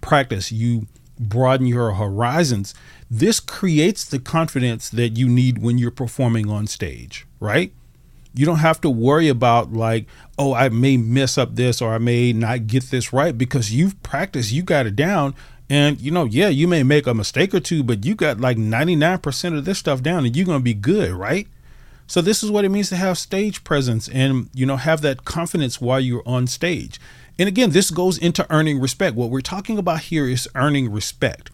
practice, 0.00 0.52
you 0.52 0.86
broaden 1.18 1.66
your 1.66 1.92
horizons, 1.92 2.74
this 3.10 3.40
creates 3.40 4.04
the 4.04 4.20
confidence 4.20 4.88
that 4.88 5.10
you 5.10 5.28
need 5.28 5.58
when 5.58 5.78
you're 5.78 5.90
performing 5.90 6.48
on 6.48 6.68
stage, 6.68 7.26
right? 7.40 7.72
You 8.32 8.46
don't 8.46 8.58
have 8.58 8.80
to 8.82 8.90
worry 8.90 9.28
about 9.28 9.72
like, 9.72 10.06
oh, 10.38 10.54
I 10.54 10.68
may 10.68 10.96
mess 10.96 11.36
up 11.36 11.56
this 11.56 11.82
or 11.82 11.92
I 11.92 11.98
may 11.98 12.32
not 12.32 12.68
get 12.68 12.84
this 12.84 13.12
right 13.12 13.36
because 13.36 13.72
you've 13.72 14.00
practiced, 14.04 14.52
you 14.52 14.62
got 14.62 14.86
it 14.86 14.94
down. 14.94 15.34
And 15.68 16.00
you 16.00 16.12
know, 16.12 16.24
yeah, 16.24 16.48
you 16.48 16.68
may 16.68 16.84
make 16.84 17.08
a 17.08 17.14
mistake 17.14 17.52
or 17.52 17.60
two, 17.60 17.82
but 17.82 18.04
you 18.04 18.14
got 18.14 18.40
like 18.40 18.56
99% 18.56 19.58
of 19.58 19.64
this 19.64 19.78
stuff 19.78 20.02
down 20.02 20.24
and 20.24 20.36
you're 20.36 20.46
going 20.46 20.60
to 20.60 20.64
be 20.64 20.74
good, 20.74 21.10
right? 21.10 21.48
So 22.06 22.20
this 22.20 22.42
is 22.42 22.50
what 22.50 22.64
it 22.64 22.70
means 22.70 22.88
to 22.88 22.96
have 22.96 23.18
stage 23.18 23.62
presence 23.62 24.08
and 24.08 24.50
you 24.52 24.66
know 24.66 24.76
have 24.76 25.00
that 25.02 25.24
confidence 25.24 25.80
while 25.80 26.00
you're 26.00 26.26
on 26.26 26.46
stage. 26.48 27.00
And 27.38 27.48
again, 27.48 27.70
this 27.70 27.90
goes 27.90 28.18
into 28.18 28.46
earning 28.50 28.80
respect. 28.80 29.16
What 29.16 29.30
we're 29.30 29.40
talking 29.40 29.78
about 29.78 30.00
here 30.02 30.28
is 30.28 30.48
earning 30.54 30.90
respect. 30.92 31.50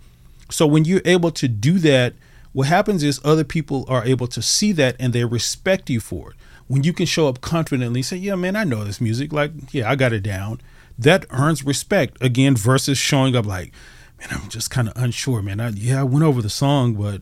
So 0.50 0.66
when 0.66 0.84
you're 0.84 1.02
able 1.04 1.30
to 1.32 1.48
do 1.48 1.78
that, 1.80 2.14
what 2.52 2.68
happens 2.68 3.02
is 3.02 3.20
other 3.24 3.44
people 3.44 3.84
are 3.88 4.04
able 4.04 4.26
to 4.28 4.40
see 4.40 4.72
that 4.72 4.96
and 4.98 5.12
they 5.12 5.24
respect 5.24 5.90
you 5.90 6.00
for 6.00 6.30
it. 6.30 6.36
When 6.68 6.82
you 6.84 6.92
can 6.92 7.06
show 7.06 7.28
up 7.28 7.40
confidently, 7.40 8.02
say, 8.02 8.16
"Yeah, 8.16 8.34
man, 8.34 8.56
I 8.56 8.64
know 8.64 8.82
this 8.82 9.00
music. 9.00 9.32
Like, 9.32 9.52
yeah, 9.72 9.90
I 9.90 9.94
got 9.94 10.12
it 10.12 10.22
down." 10.22 10.60
That 10.98 11.26
earns 11.30 11.64
respect 11.64 12.16
again 12.20 12.56
versus 12.56 12.98
showing 12.98 13.36
up 13.36 13.46
like, 13.46 13.72
"Man, 14.18 14.28
I'm 14.30 14.48
just 14.48 14.70
kind 14.70 14.88
of 14.88 14.96
unsure, 14.96 15.42
man. 15.42 15.60
I, 15.60 15.68
yeah, 15.68 16.00
I 16.00 16.04
went 16.04 16.24
over 16.24 16.40
the 16.40 16.48
song, 16.48 16.94
but 16.94 17.20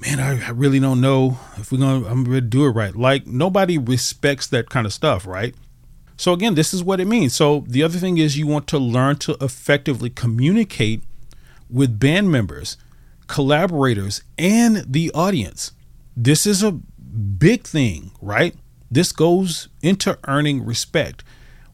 man, 0.00 0.20
I, 0.20 0.46
I 0.46 0.50
really 0.50 0.78
don't 0.78 1.00
know 1.00 1.38
if 1.56 1.72
we're 1.72 1.78
gonna 1.78 2.06
I'm 2.06 2.22
gonna 2.24 2.40
do 2.42 2.66
it 2.66 2.70
right." 2.70 2.94
Like 2.94 3.26
nobody 3.26 3.78
respects 3.78 4.46
that 4.48 4.68
kind 4.68 4.86
of 4.86 4.92
stuff, 4.92 5.26
right? 5.26 5.54
So 6.16 6.32
again, 6.32 6.54
this 6.54 6.72
is 6.72 6.84
what 6.84 7.00
it 7.00 7.06
means. 7.06 7.34
So 7.34 7.64
the 7.66 7.82
other 7.82 7.98
thing 7.98 8.18
is 8.18 8.38
you 8.38 8.46
want 8.46 8.66
to 8.68 8.78
learn 8.78 9.16
to 9.16 9.36
effectively 9.40 10.10
communicate 10.10 11.02
with 11.70 11.98
band 11.98 12.30
members, 12.30 12.76
collaborators, 13.26 14.22
and 14.38 14.84
the 14.86 15.10
audience. 15.12 15.72
This 16.16 16.46
is 16.46 16.62
a 16.62 16.72
big 16.72 17.64
thing, 17.64 18.12
right? 18.20 18.54
This 18.90 19.12
goes 19.12 19.68
into 19.82 20.18
earning 20.26 20.64
respect. 20.64 21.24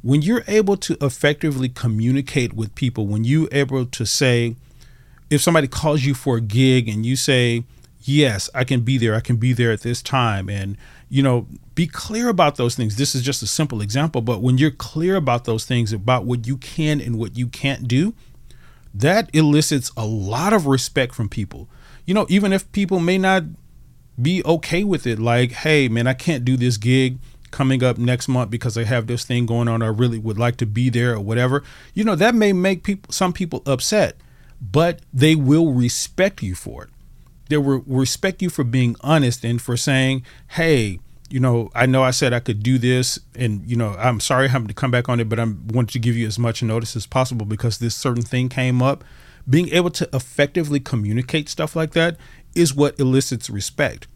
When 0.02 0.22
you're 0.22 0.44
able 0.48 0.76
to 0.78 0.96
effectively 1.00 1.68
communicate 1.68 2.54
with 2.54 2.74
people, 2.74 3.06
when 3.06 3.24
you're 3.24 3.48
able 3.52 3.86
to 3.86 4.06
say, 4.06 4.56
if 5.30 5.40
somebody 5.40 5.68
calls 5.68 6.04
you 6.04 6.14
for 6.14 6.38
a 6.38 6.40
gig 6.40 6.88
and 6.88 7.06
you 7.06 7.16
say, 7.16 7.64
Yes, 8.04 8.50
I 8.52 8.64
can 8.64 8.80
be 8.80 8.98
there, 8.98 9.14
I 9.14 9.20
can 9.20 9.36
be 9.36 9.52
there 9.52 9.70
at 9.70 9.82
this 9.82 10.02
time, 10.02 10.50
and 10.50 10.76
you 11.08 11.22
know, 11.22 11.46
be 11.74 11.86
clear 11.86 12.28
about 12.28 12.56
those 12.56 12.74
things. 12.74 12.96
This 12.96 13.14
is 13.14 13.22
just 13.22 13.42
a 13.42 13.46
simple 13.46 13.80
example, 13.80 14.22
but 14.22 14.40
when 14.40 14.58
you're 14.58 14.72
clear 14.72 15.14
about 15.14 15.44
those 15.44 15.64
things, 15.64 15.92
about 15.92 16.24
what 16.24 16.46
you 16.46 16.56
can 16.56 17.00
and 17.00 17.16
what 17.16 17.36
you 17.36 17.46
can't 17.46 17.86
do, 17.86 18.14
that 18.94 19.30
elicits 19.32 19.90
a 19.96 20.06
lot 20.06 20.52
of 20.52 20.66
respect 20.66 21.14
from 21.14 21.28
people. 21.28 21.68
You 22.06 22.14
know, 22.14 22.26
even 22.28 22.52
if 22.52 22.70
people 22.72 23.00
may 23.00 23.18
not 23.18 23.44
be 24.20 24.44
okay 24.44 24.84
with 24.84 25.06
it, 25.06 25.18
like, 25.18 25.52
hey, 25.52 25.88
man, 25.88 26.06
I 26.06 26.14
can't 26.14 26.44
do 26.44 26.56
this 26.56 26.76
gig 26.76 27.18
coming 27.50 27.84
up 27.84 27.98
next 27.98 28.28
month 28.28 28.50
because 28.50 28.76
I 28.76 28.84
have 28.84 29.06
this 29.06 29.24
thing 29.24 29.46
going 29.46 29.68
on. 29.68 29.82
I 29.82 29.86
really 29.86 30.18
would 30.18 30.38
like 30.38 30.56
to 30.56 30.66
be 30.66 30.90
there 30.90 31.14
or 31.14 31.20
whatever. 31.20 31.62
You 31.94 32.04
know, 32.04 32.16
that 32.16 32.34
may 32.34 32.52
make 32.52 32.82
people 32.82 33.12
some 33.12 33.32
people 33.32 33.62
upset, 33.66 34.16
but 34.60 35.00
they 35.12 35.34
will 35.34 35.72
respect 35.72 36.42
you 36.42 36.54
for 36.54 36.84
it. 36.84 36.90
They 37.48 37.58
will 37.58 37.84
respect 37.86 38.42
you 38.42 38.50
for 38.50 38.64
being 38.64 38.96
honest 39.00 39.44
and 39.44 39.60
for 39.60 39.76
saying, 39.76 40.24
hey, 40.48 41.00
you 41.32 41.40
know, 41.40 41.70
I 41.74 41.86
know 41.86 42.02
I 42.02 42.10
said 42.10 42.34
I 42.34 42.40
could 42.40 42.62
do 42.62 42.76
this, 42.76 43.18
and 43.34 43.66
you 43.66 43.74
know, 43.74 43.96
I'm 43.98 44.20
sorry 44.20 44.48
having 44.48 44.68
to 44.68 44.74
come 44.74 44.90
back 44.90 45.08
on 45.08 45.18
it, 45.18 45.30
but 45.30 45.40
I 45.40 45.44
wanted 45.44 45.92
to 45.92 45.98
give 45.98 46.14
you 46.14 46.26
as 46.26 46.38
much 46.38 46.62
notice 46.62 46.94
as 46.94 47.06
possible 47.06 47.46
because 47.46 47.78
this 47.78 47.94
certain 47.94 48.22
thing 48.22 48.50
came 48.50 48.82
up. 48.82 49.02
Being 49.48 49.70
able 49.70 49.90
to 49.92 50.08
effectively 50.12 50.78
communicate 50.78 51.48
stuff 51.48 51.74
like 51.74 51.92
that 51.92 52.18
is 52.54 52.74
what 52.74 53.00
elicits 53.00 53.48
respect. 53.48 54.06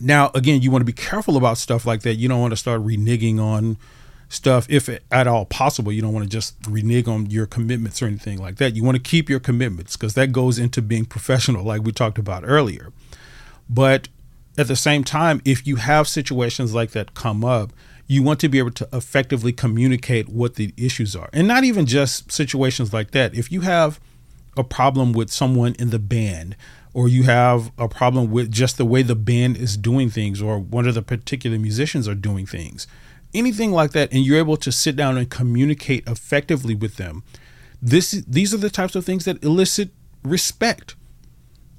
Now, 0.00 0.30
again, 0.34 0.62
you 0.62 0.70
want 0.70 0.80
to 0.80 0.86
be 0.86 0.92
careful 0.92 1.36
about 1.36 1.58
stuff 1.58 1.84
like 1.84 2.00
that. 2.02 2.14
You 2.14 2.28
don't 2.28 2.40
want 2.40 2.52
to 2.52 2.56
start 2.56 2.82
reneging 2.82 3.38
on 3.38 3.76
stuff 4.30 4.66
if 4.70 4.88
at 5.12 5.26
all 5.26 5.44
possible. 5.44 5.92
You 5.92 6.00
don't 6.00 6.14
want 6.14 6.24
to 6.24 6.30
just 6.30 6.56
renege 6.66 7.06
on 7.06 7.26
your 7.26 7.46
commitments 7.46 8.00
or 8.00 8.06
anything 8.06 8.38
like 8.38 8.56
that. 8.56 8.74
You 8.74 8.82
want 8.82 8.96
to 8.96 9.02
keep 9.02 9.28
your 9.28 9.40
commitments 9.40 9.94
because 9.96 10.14
that 10.14 10.32
goes 10.32 10.58
into 10.58 10.80
being 10.80 11.04
professional, 11.04 11.64
like 11.64 11.82
we 11.82 11.92
talked 11.92 12.18
about 12.18 12.44
earlier. 12.46 12.92
But 13.68 14.08
at 14.56 14.68
the 14.68 14.76
same 14.76 15.04
time, 15.04 15.40
if 15.44 15.66
you 15.66 15.76
have 15.76 16.08
situations 16.08 16.74
like 16.74 16.90
that 16.92 17.14
come 17.14 17.44
up, 17.44 17.72
you 18.06 18.22
want 18.22 18.40
to 18.40 18.48
be 18.48 18.58
able 18.58 18.70
to 18.70 18.88
effectively 18.92 19.52
communicate 19.52 20.28
what 20.28 20.54
the 20.56 20.72
issues 20.76 21.16
are. 21.16 21.30
And 21.32 21.48
not 21.48 21.64
even 21.64 21.86
just 21.86 22.30
situations 22.30 22.92
like 22.92 23.12
that. 23.12 23.34
If 23.34 23.50
you 23.50 23.62
have 23.62 23.98
a 24.56 24.64
problem 24.64 25.12
with 25.12 25.30
someone 25.30 25.74
in 25.78 25.90
the 25.90 25.98
band, 25.98 26.56
or 26.92 27.08
you 27.08 27.24
have 27.24 27.72
a 27.76 27.88
problem 27.88 28.30
with 28.30 28.52
just 28.52 28.78
the 28.78 28.84
way 28.84 29.02
the 29.02 29.16
band 29.16 29.56
is 29.56 29.76
doing 29.76 30.10
things, 30.10 30.40
or 30.40 30.58
one 30.58 30.86
of 30.86 30.94
the 30.94 31.02
particular 31.02 31.58
musicians 31.58 32.06
are 32.06 32.14
doing 32.14 32.46
things, 32.46 32.86
anything 33.32 33.72
like 33.72 33.92
that, 33.92 34.12
and 34.12 34.24
you're 34.24 34.38
able 34.38 34.56
to 34.58 34.70
sit 34.70 34.94
down 34.94 35.16
and 35.16 35.28
communicate 35.28 36.06
effectively 36.06 36.74
with 36.74 36.96
them, 36.96 37.24
this 37.82 38.12
these 38.28 38.54
are 38.54 38.58
the 38.58 38.70
types 38.70 38.94
of 38.94 39.04
things 39.04 39.24
that 39.24 39.42
elicit 39.42 39.90
respect, 40.22 40.94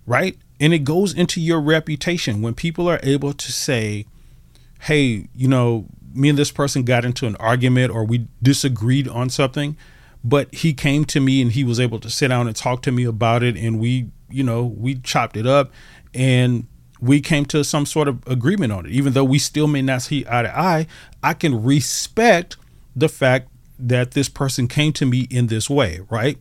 right? 0.05 0.38
And 0.59 0.74
it 0.74 0.79
goes 0.79 1.13
into 1.13 1.41
your 1.41 1.59
reputation 1.59 2.41
when 2.41 2.53
people 2.53 2.88
are 2.88 3.00
able 3.03 3.33
to 3.33 3.51
say 3.51 4.05
hey 4.81 5.27
you 5.35 5.47
know 5.47 5.85
me 6.13 6.29
and 6.29 6.38
this 6.38 6.51
person 6.51 6.83
got 6.83 7.03
into 7.03 7.27
an 7.27 7.35
argument 7.38 7.91
or 7.91 8.05
we 8.05 8.27
disagreed 8.41 9.07
on 9.07 9.29
something 9.29 9.75
but 10.24 10.53
he 10.53 10.74
came 10.74 11.05
to 11.05 11.19
me 11.19 11.41
and 11.41 11.51
he 11.51 11.63
was 11.63 11.79
able 11.79 12.00
to 12.00 12.09
sit 12.09 12.29
down 12.29 12.47
and 12.47 12.55
talk 12.55 12.81
to 12.81 12.91
me 12.91 13.03
about 13.03 13.43
it 13.43 13.55
and 13.55 13.79
we 13.79 14.09
you 14.29 14.43
know 14.43 14.65
we 14.65 14.95
chopped 14.95 15.38
it 15.38 15.45
up 15.45 15.71
and 16.13 16.67
we 17.01 17.21
came 17.21 17.45
to 17.45 17.63
some 17.63 17.85
sort 17.85 18.07
of 18.07 18.25
agreement 18.25 18.71
on 18.71 18.85
it. 18.85 18.91
Even 18.91 19.13
though 19.13 19.24
we 19.24 19.38
still 19.38 19.67
may 19.67 19.81
not 19.81 20.01
see 20.01 20.25
eye 20.29 20.43
to 20.43 20.57
eye 20.57 20.88
i 21.21 21.33
can 21.33 21.63
respect 21.63 22.57
the 22.95 23.09
fact 23.09 23.50
that 23.77 24.12
this 24.12 24.29
person 24.29 24.67
came 24.67 24.93
to 24.93 25.05
me 25.05 25.27
in 25.29 25.47
this 25.47 25.69
way 25.69 26.00
right 26.09 26.38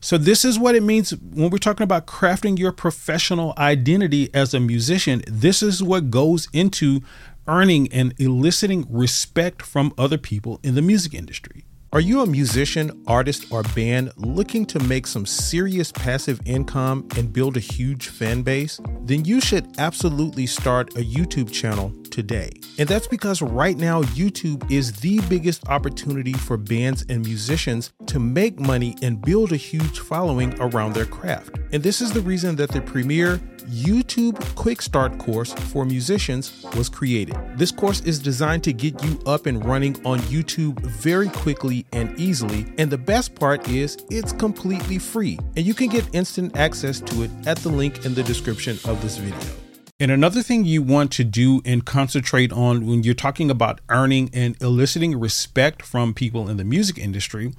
so, 0.00 0.16
this 0.16 0.44
is 0.44 0.58
what 0.58 0.76
it 0.76 0.82
means 0.82 1.10
when 1.10 1.50
we're 1.50 1.58
talking 1.58 1.82
about 1.82 2.06
crafting 2.06 2.56
your 2.56 2.70
professional 2.70 3.52
identity 3.58 4.32
as 4.32 4.54
a 4.54 4.60
musician. 4.60 5.22
This 5.26 5.60
is 5.60 5.82
what 5.82 6.10
goes 6.10 6.48
into 6.52 7.00
earning 7.48 7.92
and 7.92 8.14
eliciting 8.20 8.86
respect 8.88 9.60
from 9.62 9.92
other 9.98 10.18
people 10.18 10.60
in 10.62 10.76
the 10.76 10.82
music 10.82 11.14
industry. 11.14 11.64
Are 11.98 12.10
you 12.10 12.20
a 12.20 12.26
musician, 12.26 12.92
artist, 13.08 13.50
or 13.50 13.64
band 13.74 14.12
looking 14.16 14.64
to 14.66 14.78
make 14.78 15.04
some 15.04 15.26
serious 15.26 15.90
passive 15.90 16.40
income 16.44 17.08
and 17.16 17.32
build 17.32 17.56
a 17.56 17.60
huge 17.60 18.06
fan 18.06 18.42
base? 18.42 18.80
Then 19.02 19.24
you 19.24 19.40
should 19.40 19.66
absolutely 19.78 20.46
start 20.46 20.94
a 20.94 21.00
YouTube 21.00 21.50
channel 21.50 21.92
today. 22.12 22.52
And 22.78 22.88
that's 22.88 23.08
because 23.08 23.42
right 23.42 23.76
now, 23.76 24.04
YouTube 24.04 24.70
is 24.70 24.92
the 25.00 25.18
biggest 25.28 25.68
opportunity 25.68 26.34
for 26.34 26.56
bands 26.56 27.04
and 27.08 27.24
musicians 27.24 27.92
to 28.06 28.20
make 28.20 28.60
money 28.60 28.94
and 29.02 29.20
build 29.20 29.50
a 29.50 29.56
huge 29.56 29.98
following 29.98 30.54
around 30.60 30.92
their 30.92 31.04
craft. 31.04 31.58
And 31.72 31.82
this 31.82 32.00
is 32.00 32.12
the 32.12 32.20
reason 32.20 32.54
that 32.56 32.70
the 32.70 32.80
premier 32.80 33.40
YouTube 33.68 34.42
Quick 34.54 34.80
Start 34.80 35.18
course 35.18 35.52
for 35.52 35.84
musicians 35.84 36.64
was 36.74 36.88
created. 36.88 37.36
This 37.56 37.70
course 37.70 38.00
is 38.00 38.18
designed 38.18 38.64
to 38.64 38.72
get 38.72 39.02
you 39.04 39.20
up 39.26 39.44
and 39.44 39.62
running 39.62 39.94
on 40.06 40.20
YouTube 40.20 40.80
very 40.80 41.28
quickly 41.28 41.84
and 41.92 42.18
easily. 42.18 42.66
And 42.78 42.90
the 42.90 42.96
best 42.96 43.34
part 43.34 43.68
is 43.68 43.98
it's 44.10 44.32
completely 44.32 44.98
free 44.98 45.38
and 45.54 45.66
you 45.66 45.74
can 45.74 45.88
get 45.88 46.14
instant 46.14 46.56
access 46.56 46.98
to 47.00 47.24
it 47.24 47.30
at 47.46 47.58
the 47.58 47.68
link 47.68 48.06
in 48.06 48.14
the 48.14 48.22
description 48.22 48.78
of 48.86 49.02
this 49.02 49.18
video. 49.18 49.54
And 50.00 50.10
another 50.10 50.42
thing 50.42 50.64
you 50.64 50.80
want 50.80 51.12
to 51.12 51.24
do 51.24 51.60
and 51.66 51.84
concentrate 51.84 52.52
on 52.52 52.86
when 52.86 53.02
you're 53.02 53.14
talking 53.14 53.50
about 53.50 53.80
earning 53.90 54.30
and 54.32 54.60
eliciting 54.62 55.18
respect 55.18 55.82
from 55.82 56.14
people 56.14 56.48
in 56.48 56.56
the 56.56 56.64
music 56.64 56.96
industry 56.96 57.52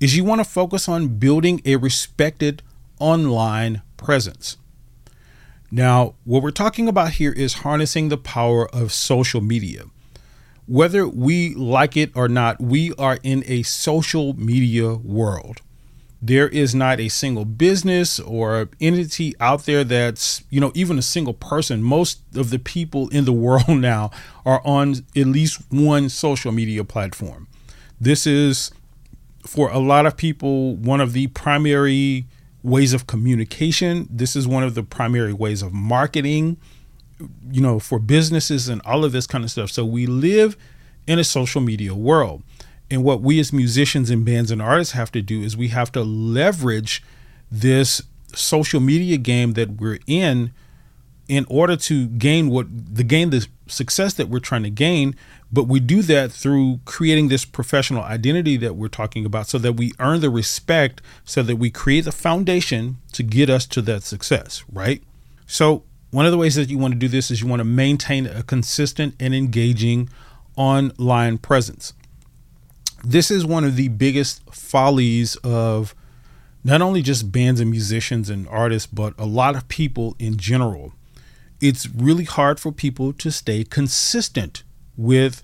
is 0.00 0.16
you 0.16 0.24
want 0.24 0.40
to 0.40 0.44
focus 0.44 0.88
on 0.88 1.18
building 1.18 1.62
a 1.64 1.76
respected 1.76 2.62
online 2.98 3.82
presence. 3.96 4.56
Now, 5.76 6.14
what 6.24 6.42
we're 6.42 6.52
talking 6.52 6.88
about 6.88 7.10
here 7.10 7.32
is 7.32 7.52
harnessing 7.52 8.08
the 8.08 8.16
power 8.16 8.66
of 8.74 8.94
social 8.94 9.42
media. 9.42 9.82
Whether 10.66 11.06
we 11.06 11.54
like 11.54 11.98
it 11.98 12.12
or 12.14 12.28
not, 12.28 12.62
we 12.62 12.94
are 12.94 13.18
in 13.22 13.44
a 13.46 13.62
social 13.62 14.32
media 14.38 14.94
world. 14.94 15.60
There 16.22 16.48
is 16.48 16.74
not 16.74 16.98
a 16.98 17.10
single 17.10 17.44
business 17.44 18.18
or 18.18 18.70
entity 18.80 19.34
out 19.38 19.66
there 19.66 19.84
that's, 19.84 20.42
you 20.48 20.62
know, 20.62 20.72
even 20.74 20.98
a 20.98 21.02
single 21.02 21.34
person. 21.34 21.82
Most 21.82 22.20
of 22.34 22.48
the 22.48 22.58
people 22.58 23.10
in 23.10 23.26
the 23.26 23.32
world 23.46 23.68
now 23.68 24.10
are 24.46 24.62
on 24.64 25.04
at 25.14 25.26
least 25.26 25.60
one 25.68 26.08
social 26.08 26.52
media 26.52 26.84
platform. 26.84 27.48
This 28.00 28.26
is, 28.26 28.70
for 29.46 29.68
a 29.68 29.78
lot 29.78 30.06
of 30.06 30.16
people, 30.16 30.74
one 30.76 31.02
of 31.02 31.12
the 31.12 31.26
primary 31.26 32.24
ways 32.66 32.92
of 32.92 33.06
communication. 33.06 34.08
This 34.10 34.34
is 34.34 34.48
one 34.48 34.64
of 34.64 34.74
the 34.74 34.82
primary 34.82 35.32
ways 35.32 35.62
of 35.62 35.72
marketing, 35.72 36.56
you 37.48 37.60
know, 37.60 37.78
for 37.78 38.00
businesses 38.00 38.68
and 38.68 38.82
all 38.84 39.04
of 39.04 39.12
this 39.12 39.26
kind 39.26 39.44
of 39.44 39.52
stuff. 39.52 39.70
So 39.70 39.84
we 39.84 40.06
live 40.06 40.56
in 41.06 41.20
a 41.20 41.24
social 41.24 41.60
media 41.60 41.94
world. 41.94 42.42
And 42.90 43.04
what 43.04 43.22
we 43.22 43.38
as 43.38 43.52
musicians 43.52 44.10
and 44.10 44.24
bands 44.24 44.50
and 44.50 44.60
artists 44.60 44.94
have 44.94 45.12
to 45.12 45.22
do 45.22 45.42
is 45.42 45.56
we 45.56 45.68
have 45.68 45.92
to 45.92 46.02
leverage 46.02 47.04
this 47.52 48.02
social 48.34 48.80
media 48.80 49.16
game 49.16 49.52
that 49.52 49.80
we're 49.80 50.00
in 50.08 50.52
in 51.28 51.46
order 51.48 51.76
to 51.76 52.08
gain 52.08 52.48
what 52.50 52.66
the 52.70 53.04
gain 53.04 53.30
the 53.30 53.46
success 53.68 54.14
that 54.14 54.28
we're 54.28 54.40
trying 54.40 54.62
to 54.64 54.70
gain 54.70 55.14
but 55.52 55.64
we 55.64 55.78
do 55.78 56.02
that 56.02 56.32
through 56.32 56.80
creating 56.84 57.28
this 57.28 57.44
professional 57.44 58.02
identity 58.02 58.56
that 58.56 58.76
we're 58.76 58.88
talking 58.88 59.24
about 59.24 59.46
so 59.46 59.58
that 59.58 59.74
we 59.74 59.92
earn 59.98 60.20
the 60.20 60.30
respect 60.30 61.00
so 61.24 61.42
that 61.42 61.56
we 61.56 61.70
create 61.70 62.04
the 62.04 62.12
foundation 62.12 62.96
to 63.12 63.22
get 63.22 63.48
us 63.48 63.66
to 63.66 63.82
that 63.82 64.02
success 64.02 64.64
right 64.72 65.02
so 65.46 65.82
one 66.10 66.26
of 66.26 66.32
the 66.32 66.38
ways 66.38 66.54
that 66.54 66.70
you 66.70 66.78
want 66.78 66.92
to 66.92 66.98
do 66.98 67.08
this 67.08 67.30
is 67.30 67.40
you 67.40 67.46
want 67.46 67.60
to 67.60 67.64
maintain 67.64 68.26
a 68.26 68.42
consistent 68.42 69.14
and 69.20 69.34
engaging 69.34 70.08
online 70.56 71.38
presence 71.38 71.92
this 73.04 73.30
is 73.30 73.46
one 73.46 73.64
of 73.64 73.76
the 73.76 73.88
biggest 73.88 74.42
follies 74.52 75.36
of 75.36 75.94
not 76.66 76.82
only 76.82 77.00
just 77.00 77.30
bands 77.30 77.60
and 77.60 77.70
musicians 77.70 78.28
and 78.28 78.48
artists, 78.48 78.88
but 78.92 79.14
a 79.16 79.24
lot 79.24 79.54
of 79.54 79.68
people 79.68 80.16
in 80.18 80.36
general. 80.36 80.92
It's 81.60 81.88
really 81.88 82.24
hard 82.24 82.58
for 82.58 82.72
people 82.72 83.12
to 83.12 83.30
stay 83.30 83.62
consistent 83.62 84.64
with 84.96 85.42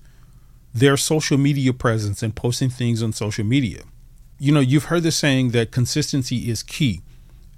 their 0.73 0.97
social 0.97 1.37
media 1.37 1.71
presence 1.73 2.23
and 2.23 2.35
posting 2.35 2.69
things 2.69 3.03
on 3.03 3.13
social 3.13 3.45
media. 3.45 3.83
You 4.39 4.51
know, 4.51 4.59
you've 4.59 4.85
heard 4.85 5.03
the 5.03 5.11
saying 5.11 5.51
that 5.51 5.71
consistency 5.71 6.49
is 6.49 6.63
key. 6.63 7.01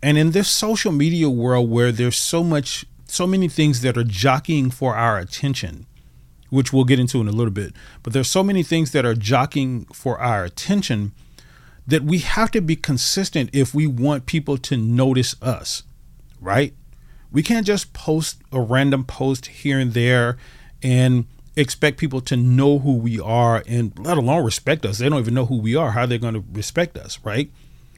And 0.03 0.17
in 0.17 0.31
this 0.31 0.49
social 0.49 0.91
media 0.91 1.29
world 1.29 1.69
where 1.69 1.91
there's 1.91 2.17
so 2.17 2.43
much, 2.43 2.85
so 3.07 3.25
many 3.25 3.47
things 3.47 3.81
that 3.81 3.97
are 3.97 4.03
jockeying 4.03 4.69
for 4.69 4.95
our 4.95 5.17
attention, 5.17 5.87
which 6.49 6.73
we'll 6.73 6.83
get 6.83 6.99
into 6.99 7.21
in 7.21 7.27
a 7.27 7.31
little 7.31 7.53
bit. 7.53 7.73
But 8.03 8.13
there's 8.13 8.29
so 8.29 8.43
many 8.43 8.61
things 8.61 8.91
that 8.91 9.05
are 9.05 9.15
jockeying 9.15 9.85
for 9.85 10.19
our 10.19 10.43
attention 10.43 11.13
that 11.87 12.03
we 12.03 12.19
have 12.19 12.51
to 12.51 12.61
be 12.61 12.75
consistent 12.75 13.49
if 13.53 13.73
we 13.73 13.87
want 13.87 14.25
people 14.25 14.57
to 14.57 14.75
notice 14.75 15.35
us, 15.41 15.83
right? 16.41 16.73
We 17.31 17.43
can't 17.43 17.65
just 17.65 17.93
post 17.93 18.41
a 18.51 18.59
random 18.59 19.05
post 19.05 19.47
here 19.47 19.79
and 19.79 19.93
there 19.93 20.37
and 20.81 21.25
expect 21.55 21.97
people 21.97 22.21
to 22.21 22.35
know 22.35 22.79
who 22.79 22.95
we 22.97 23.19
are 23.19 23.63
and 23.67 23.97
let 23.99 24.17
alone 24.17 24.43
respect 24.43 24.85
us. 24.85 24.97
They 24.97 25.09
don't 25.09 25.19
even 25.19 25.33
know 25.33 25.45
who 25.45 25.57
we 25.57 25.75
are. 25.75 25.91
How 25.91 26.05
they're 26.05 26.17
going 26.17 26.33
to 26.33 26.43
respect 26.51 26.97
us, 26.97 27.19
right? 27.23 27.49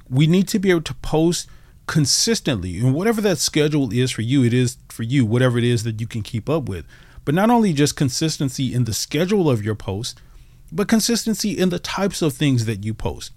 We 0.10 0.28
need 0.28 0.48
to 0.50 0.60
be 0.60 0.70
able 0.70 0.82
to 0.82 0.94
post 0.96 1.50
consistently 1.88 2.80
and 2.80 2.94
whatever 2.94 3.22
that 3.22 3.38
schedule 3.38 3.94
is 3.94 4.12
for 4.12 4.22
you, 4.22 4.44
it 4.44 4.54
is 4.54 4.78
for 4.90 5.04
you, 5.04 5.26
whatever 5.26 5.58
it 5.58 5.64
is 5.64 5.84
that 5.84 6.02
you 6.02 6.08
can 6.08 6.22
keep 6.22 6.50
up 6.50 6.68
with 6.68 6.86
but 7.28 7.36
not 7.36 7.50
only 7.50 7.74
just 7.74 7.98
consistency 7.98 8.74
in 8.74 8.86
the 8.86 8.94
schedule 8.94 9.50
of 9.50 9.62
your 9.62 9.76
post, 9.76 10.18
but 10.72 10.88
consistency 10.88 11.52
in 11.52 11.68
the 11.68 11.78
types 11.78 12.22
of 12.22 12.32
things 12.32 12.64
that 12.64 12.86
you 12.86 12.94
post. 12.94 13.34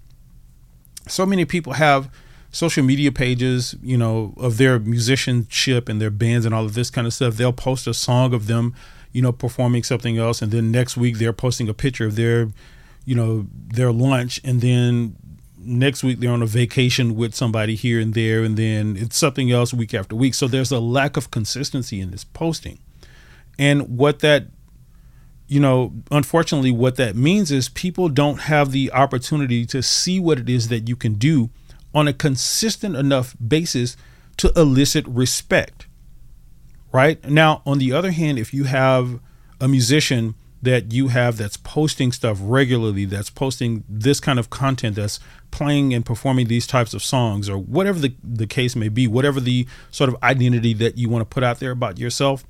So 1.09 1.25
many 1.25 1.43
people 1.43 1.73
have 1.73 2.09
social 2.53 2.85
media 2.85 3.11
pages, 3.11 3.75
you 3.83 3.97
know, 3.97 4.33
of 4.37 4.55
their 4.55 4.79
musicianship 4.79 5.89
and 5.89 5.99
their 5.99 6.09
bands 6.09 6.45
and 6.45 6.55
all 6.55 6.63
of 6.63 6.73
this 6.73 6.89
kind 6.89 7.05
of 7.05 7.13
stuff. 7.13 7.35
They'll 7.35 7.51
post 7.51 7.85
a 7.85 7.93
song 7.93 8.33
of 8.33 8.47
them, 8.47 8.73
you 9.11 9.21
know, 9.21 9.31
performing 9.31 9.83
something 9.83 10.17
else, 10.17 10.41
and 10.41 10.51
then 10.51 10.71
next 10.71 10.97
week 10.97 11.17
they're 11.17 11.33
posting 11.33 11.69
a 11.69 11.73
picture 11.73 12.05
of 12.05 12.15
their, 12.15 12.49
you 13.05 13.15
know, 13.15 13.47
their 13.51 13.91
lunch, 13.91 14.39
and 14.43 14.61
then 14.61 15.15
next 15.57 16.03
week 16.03 16.19
they're 16.19 16.31
on 16.31 16.41
a 16.41 16.47
vacation 16.47 17.15
with 17.15 17.35
somebody 17.35 17.75
here 17.75 17.99
and 17.99 18.13
there, 18.13 18.43
and 18.43 18.57
then 18.57 18.97
it's 18.97 19.17
something 19.17 19.51
else 19.51 19.73
week 19.73 19.93
after 19.93 20.15
week. 20.15 20.33
So 20.33 20.47
there's 20.47 20.71
a 20.71 20.79
lack 20.79 21.17
of 21.17 21.31
consistency 21.31 21.99
in 21.99 22.11
this 22.11 22.23
posting. 22.23 22.79
And 23.59 23.97
what 23.97 24.19
that, 24.19 24.47
you 25.47 25.59
know, 25.59 25.93
unfortunately, 26.09 26.71
what 26.71 26.95
that 26.95 27.15
means 27.15 27.51
is 27.51 27.69
people 27.69 28.09
don't 28.09 28.41
have 28.41 28.71
the 28.71 28.91
opportunity 28.91 29.65
to 29.67 29.83
see 29.83 30.19
what 30.19 30.39
it 30.39 30.49
is 30.49 30.69
that 30.69 30.87
you 30.87 30.95
can 30.95 31.15
do 31.15 31.49
on 31.93 32.07
a 32.07 32.13
consistent 32.13 32.95
enough 32.95 33.35
basis 33.45 33.97
to 34.37 34.51
elicit 34.55 35.05
respect. 35.07 35.87
Right? 36.91 37.23
Now, 37.29 37.61
on 37.65 37.77
the 37.77 37.93
other 37.93 38.11
hand, 38.11 38.37
if 38.37 38.53
you 38.53 38.65
have 38.65 39.19
a 39.59 39.67
musician 39.67 40.35
that 40.61 40.91
you 40.91 41.07
have 41.07 41.37
that's 41.37 41.57
posting 41.57 42.11
stuff 42.11 42.37
regularly, 42.41 43.05
that's 43.05 43.29
posting 43.29 43.83
this 43.89 44.19
kind 44.19 44.37
of 44.37 44.49
content, 44.49 44.95
that's 44.95 45.19
playing 45.49 45.93
and 45.93 46.05
performing 46.05 46.47
these 46.47 46.67
types 46.67 46.93
of 46.93 47.01
songs, 47.01 47.49
or 47.49 47.57
whatever 47.57 47.99
the, 47.99 48.13
the 48.23 48.45
case 48.45 48.75
may 48.75 48.89
be, 48.89 49.07
whatever 49.07 49.39
the 49.39 49.65
sort 49.89 50.09
of 50.09 50.15
identity 50.21 50.73
that 50.73 50.97
you 50.97 51.09
want 51.09 51.21
to 51.21 51.33
put 51.33 51.43
out 51.43 51.59
there 51.59 51.71
about 51.71 51.97
yourself, 51.97 52.43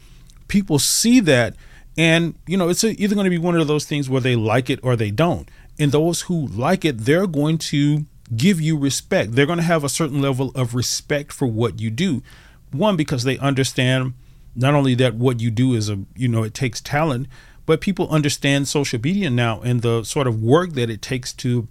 people 0.47 0.79
see 0.79 1.19
that 1.21 1.55
and 1.97 2.35
you 2.47 2.57
know 2.57 2.69
it's 2.69 2.83
either 2.83 3.15
going 3.15 3.25
to 3.25 3.29
be 3.29 3.37
one 3.37 3.55
of 3.55 3.67
those 3.67 3.85
things 3.85 4.09
where 4.09 4.21
they 4.21 4.35
like 4.35 4.69
it 4.69 4.79
or 4.83 4.95
they 4.95 5.11
don't. 5.11 5.49
And 5.79 5.91
those 5.91 6.21
who 6.21 6.47
like 6.47 6.83
it 6.85 6.99
they're 6.99 7.27
going 7.27 7.57
to 7.59 8.05
give 8.35 8.61
you 8.61 8.77
respect. 8.77 9.33
They're 9.33 9.45
going 9.45 9.59
to 9.59 9.63
have 9.63 9.83
a 9.83 9.89
certain 9.89 10.21
level 10.21 10.51
of 10.51 10.73
respect 10.75 11.33
for 11.33 11.47
what 11.47 11.79
you 11.79 11.89
do. 11.89 12.23
One 12.71 12.95
because 12.95 13.23
they 13.23 13.37
understand 13.39 14.13
not 14.55 14.73
only 14.73 14.95
that 14.95 15.15
what 15.15 15.39
you 15.39 15.51
do 15.51 15.73
is 15.73 15.89
a 15.89 15.99
you 16.15 16.27
know 16.27 16.43
it 16.43 16.53
takes 16.53 16.81
talent 16.81 17.27
but 17.65 17.79
people 17.79 18.09
understand 18.09 18.67
social 18.67 18.99
media 18.99 19.29
now 19.29 19.61
and 19.61 19.81
the 19.81 20.03
sort 20.03 20.27
of 20.27 20.41
work 20.41 20.73
that 20.73 20.89
it 20.89 21.01
takes 21.01 21.31
to 21.31 21.67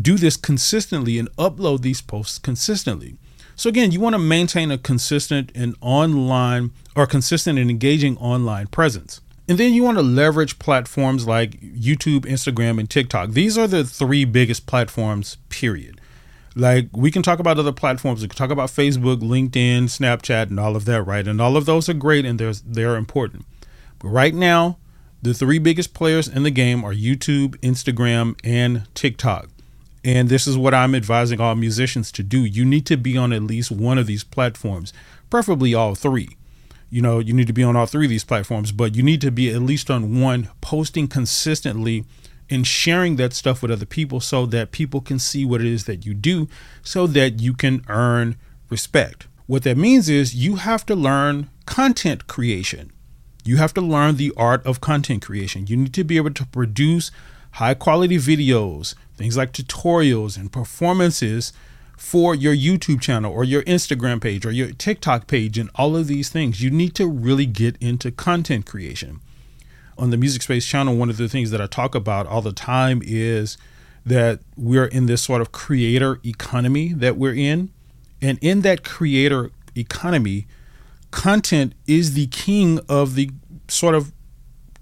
do 0.00 0.16
this 0.16 0.36
consistently 0.36 1.18
and 1.18 1.30
upload 1.36 1.82
these 1.82 2.02
posts 2.02 2.38
consistently 2.38 3.16
so 3.58 3.70
again, 3.70 3.90
you 3.90 4.00
want 4.00 4.12
to 4.12 4.18
maintain 4.18 4.70
a 4.70 4.76
consistent 4.76 5.50
and 5.54 5.74
online 5.80 6.72
or 6.94 7.06
consistent 7.06 7.58
and 7.58 7.70
engaging 7.70 8.18
online 8.18 8.66
presence. 8.66 9.22
And 9.48 9.56
then 9.56 9.72
you 9.72 9.82
want 9.82 9.96
to 9.96 10.02
leverage 10.02 10.58
platforms 10.58 11.26
like 11.26 11.60
YouTube, 11.62 12.26
Instagram, 12.26 12.78
and 12.78 12.90
TikTok. 12.90 13.30
These 13.30 13.56
are 13.56 13.66
the 13.66 13.84
three 13.84 14.26
biggest 14.26 14.66
platforms, 14.66 15.38
period. 15.48 16.00
Like 16.58 16.88
we 16.94 17.10
can 17.10 17.22
talk 17.22 17.38
about 17.38 17.58
other 17.58 17.70
platforms. 17.70 18.22
We 18.22 18.28
can 18.28 18.36
talk 18.36 18.50
about 18.50 18.70
Facebook, 18.70 19.20
LinkedIn, 19.20 19.84
Snapchat, 19.84 20.48
and 20.48 20.58
all 20.58 20.74
of 20.74 20.86
that, 20.86 21.02
right? 21.02 21.28
And 21.28 21.40
all 21.40 21.56
of 21.56 21.66
those 21.66 21.88
are 21.90 21.94
great 21.94 22.24
and 22.24 22.40
they're 22.40 22.54
they're 22.64 22.96
important. 22.96 23.44
But 23.98 24.08
right 24.08 24.34
now, 24.34 24.78
the 25.20 25.34
three 25.34 25.58
biggest 25.58 25.92
players 25.92 26.26
in 26.26 26.44
the 26.44 26.50
game 26.50 26.82
are 26.82 26.94
YouTube, 26.94 27.56
Instagram, 27.58 28.38
and 28.42 28.86
TikTok. 28.94 29.50
And 30.02 30.30
this 30.30 30.46
is 30.46 30.56
what 30.56 30.72
I'm 30.72 30.94
advising 30.94 31.40
all 31.40 31.54
musicians 31.56 32.10
to 32.12 32.22
do. 32.22 32.44
You 32.44 32.64
need 32.64 32.86
to 32.86 32.96
be 32.96 33.18
on 33.18 33.34
at 33.34 33.42
least 33.42 33.70
one 33.70 33.98
of 33.98 34.06
these 34.06 34.24
platforms, 34.24 34.94
preferably 35.28 35.74
all 35.74 35.94
three. 35.94 36.38
You 36.88 37.02
know, 37.02 37.18
you 37.18 37.34
need 37.34 37.48
to 37.48 37.52
be 37.52 37.64
on 37.64 37.76
all 37.76 37.86
three 37.86 38.06
of 38.06 38.10
these 38.10 38.24
platforms, 38.24 38.72
but 38.72 38.94
you 38.94 39.02
need 39.02 39.20
to 39.22 39.30
be 39.30 39.50
at 39.50 39.60
least 39.60 39.90
on 39.90 40.20
one, 40.20 40.48
posting 40.60 41.08
consistently 41.08 42.04
and 42.48 42.66
sharing 42.66 43.16
that 43.16 43.32
stuff 43.32 43.62
with 43.62 43.70
other 43.70 43.86
people 43.86 44.20
so 44.20 44.46
that 44.46 44.70
people 44.70 45.00
can 45.00 45.18
see 45.18 45.44
what 45.44 45.60
it 45.60 45.66
is 45.66 45.84
that 45.84 46.06
you 46.06 46.14
do 46.14 46.48
so 46.82 47.06
that 47.06 47.40
you 47.40 47.52
can 47.54 47.84
earn 47.88 48.36
respect. 48.70 49.26
What 49.46 49.62
that 49.64 49.76
means 49.76 50.08
is 50.08 50.34
you 50.34 50.56
have 50.56 50.84
to 50.86 50.94
learn 50.94 51.50
content 51.66 52.26
creation. 52.26 52.92
You 53.44 53.58
have 53.58 53.74
to 53.74 53.80
learn 53.80 54.16
the 54.16 54.32
art 54.36 54.64
of 54.66 54.80
content 54.80 55.24
creation. 55.24 55.66
You 55.68 55.76
need 55.76 55.94
to 55.94 56.04
be 56.04 56.16
able 56.16 56.32
to 56.32 56.46
produce 56.46 57.10
high 57.52 57.74
quality 57.74 58.16
videos, 58.16 58.94
things 59.16 59.36
like 59.36 59.52
tutorials 59.52 60.36
and 60.36 60.52
performances 60.52 61.52
for 61.96 62.34
your 62.34 62.54
YouTube 62.54 63.00
channel 63.00 63.32
or 63.32 63.44
your 63.44 63.62
Instagram 63.62 64.20
page 64.20 64.44
or 64.44 64.50
your 64.50 64.72
TikTok 64.72 65.26
page 65.26 65.58
and 65.58 65.70
all 65.74 65.96
of 65.96 66.08
these 66.08 66.28
things. 66.28 66.62
You 66.62 66.70
need 66.70 66.94
to 66.96 67.06
really 67.06 67.46
get 67.46 67.76
into 67.80 68.10
content 68.10 68.66
creation. 68.66 69.20
On 69.98 70.10
the 70.10 70.16
Music 70.16 70.42
Space 70.42 70.66
channel, 70.66 70.94
one 70.96 71.10
of 71.10 71.16
the 71.16 71.28
things 71.28 71.50
that 71.50 71.60
I 71.60 71.66
talk 71.66 71.94
about 71.94 72.26
all 72.26 72.42
the 72.42 72.52
time 72.52 73.02
is 73.04 73.56
that 74.04 74.40
we're 74.56 74.86
in 74.86 75.06
this 75.06 75.22
sort 75.22 75.40
of 75.40 75.52
creator 75.52 76.20
economy 76.24 76.92
that 76.92 77.16
we're 77.16 77.34
in. 77.34 77.70
And 78.22 78.38
in 78.40 78.60
that 78.62 78.84
creator 78.84 79.50
economy, 79.74 80.46
content 81.10 81.74
is 81.86 82.14
the 82.14 82.26
king 82.28 82.78
of 82.88 83.14
the 83.14 83.30
sort 83.68 83.94
of 83.94 84.12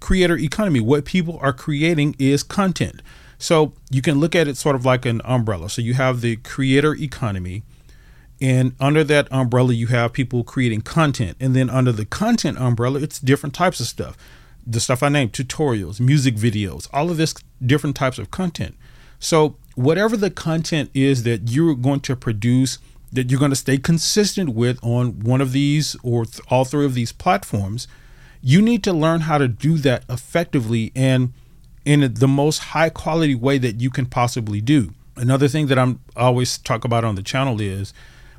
creator 0.00 0.36
economy. 0.36 0.80
What 0.80 1.04
people 1.04 1.38
are 1.40 1.52
creating 1.52 2.16
is 2.18 2.42
content. 2.42 3.00
So 3.38 3.72
you 3.90 4.02
can 4.02 4.20
look 4.20 4.34
at 4.34 4.48
it 4.48 4.56
sort 4.56 4.76
of 4.76 4.84
like 4.84 5.06
an 5.06 5.20
umbrella. 5.24 5.70
So 5.70 5.80
you 5.80 5.94
have 5.94 6.20
the 6.20 6.36
creator 6.36 6.94
economy, 6.94 7.62
and 8.40 8.74
under 8.80 9.04
that 9.04 9.28
umbrella, 9.32 9.72
you 9.72 9.86
have 9.88 10.12
people 10.12 10.44
creating 10.44 10.82
content. 10.82 11.36
And 11.40 11.54
then 11.54 11.70
under 11.70 11.92
the 11.92 12.04
content 12.04 12.58
umbrella, 12.58 13.00
it's 13.00 13.18
different 13.18 13.54
types 13.54 13.80
of 13.80 13.86
stuff. 13.86 14.16
The 14.66 14.80
stuff 14.80 15.02
I 15.02 15.08
named 15.08 15.32
tutorials, 15.32 16.00
music 16.00 16.36
videos, 16.36 16.88
all 16.92 17.10
of 17.10 17.16
this 17.16 17.34
different 17.64 17.96
types 17.96 18.18
of 18.18 18.30
content. 18.30 18.76
So, 19.18 19.56
whatever 19.74 20.16
the 20.16 20.30
content 20.30 20.90
is 20.94 21.22
that 21.24 21.50
you're 21.50 21.74
going 21.74 22.00
to 22.00 22.16
produce, 22.16 22.78
that 23.12 23.30
you're 23.30 23.40
going 23.40 23.50
to 23.50 23.56
stay 23.56 23.78
consistent 23.78 24.50
with 24.50 24.78
on 24.82 25.20
one 25.20 25.40
of 25.40 25.52
these 25.52 25.96
or 26.02 26.24
th- 26.24 26.40
all 26.48 26.64
three 26.64 26.84
of 26.84 26.94
these 26.94 27.12
platforms, 27.12 27.88
you 28.42 28.60
need 28.60 28.84
to 28.84 28.92
learn 28.92 29.22
how 29.22 29.38
to 29.38 29.48
do 29.48 29.78
that 29.78 30.04
effectively 30.08 30.92
and 30.94 31.32
in 31.84 32.14
the 32.14 32.28
most 32.28 32.58
high 32.58 32.90
quality 32.90 33.34
way 33.34 33.58
that 33.58 33.80
you 33.80 33.90
can 33.90 34.06
possibly 34.06 34.60
do. 34.60 34.92
Another 35.16 35.48
thing 35.48 35.66
that 35.68 35.78
I'm 35.78 36.00
always 36.16 36.58
talk 36.58 36.84
about 36.84 37.04
on 37.04 37.14
the 37.14 37.22
channel 37.22 37.60
is 37.60 37.92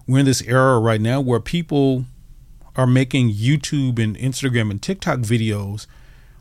we're 0.07 0.19
in 0.19 0.25
this 0.25 0.41
era 0.41 0.79
right 0.79 1.01
now 1.01 1.21
where 1.21 1.39
people 1.39 2.05
are 2.75 2.88
making 2.88 3.31
YouTube 3.31 3.97
and 3.97 4.17
Instagram 4.17 4.69
and 4.69 4.81
TikTok 4.81 5.19
videos 5.19 5.88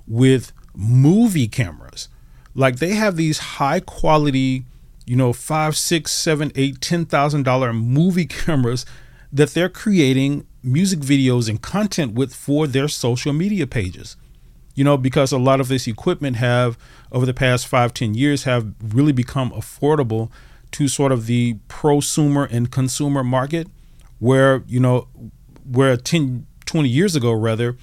with 0.06 0.52
movie 0.74 1.48
cameras. 1.48 2.08
Like 2.54 2.76
they 2.76 2.90
have 2.90 3.16
these 3.16 3.38
high 3.38 3.80
quality, 3.80 4.64
you 5.06 5.16
know, 5.16 5.32
five, 5.32 5.76
six, 5.76 6.12
seven, 6.12 6.52
eight, 6.54 6.80
ten 6.80 7.04
thousand 7.04 7.44
dollar 7.44 7.72
movie 7.72 8.26
cameras 8.44 8.86
that 9.32 9.50
they're 9.50 9.68
creating 9.68 10.46
music 10.62 11.00
videos 11.00 11.48
and 11.48 11.60
content 11.60 12.14
with 12.14 12.34
for 12.34 12.66
their 12.66 12.88
social 12.88 13.32
media 13.32 13.66
pages. 13.66 14.16
You 14.76 14.82
know, 14.82 14.96
because 14.96 15.30
a 15.30 15.38
lot 15.38 15.60
of 15.60 15.68
this 15.68 15.86
equipment 15.86 16.36
have 16.36 16.76
over 17.12 17.26
the 17.26 17.34
past 17.34 17.66
five, 17.66 17.94
ten 17.94 18.14
years 18.14 18.44
have 18.44 18.72
really 18.82 19.12
become 19.12 19.50
affordable 19.50 20.30
to 20.72 20.88
sort 20.88 21.12
of 21.12 21.26
the 21.26 21.54
prosumer 21.68 22.50
and 22.50 22.70
consumer 22.70 23.22
market 23.22 23.68
where, 24.18 24.64
you 24.66 24.80
know, 24.80 25.06
where 25.70 25.96
10, 25.96 26.46
20 26.66 26.88
years 26.88 27.14
ago 27.14 27.32
rather, 27.32 27.76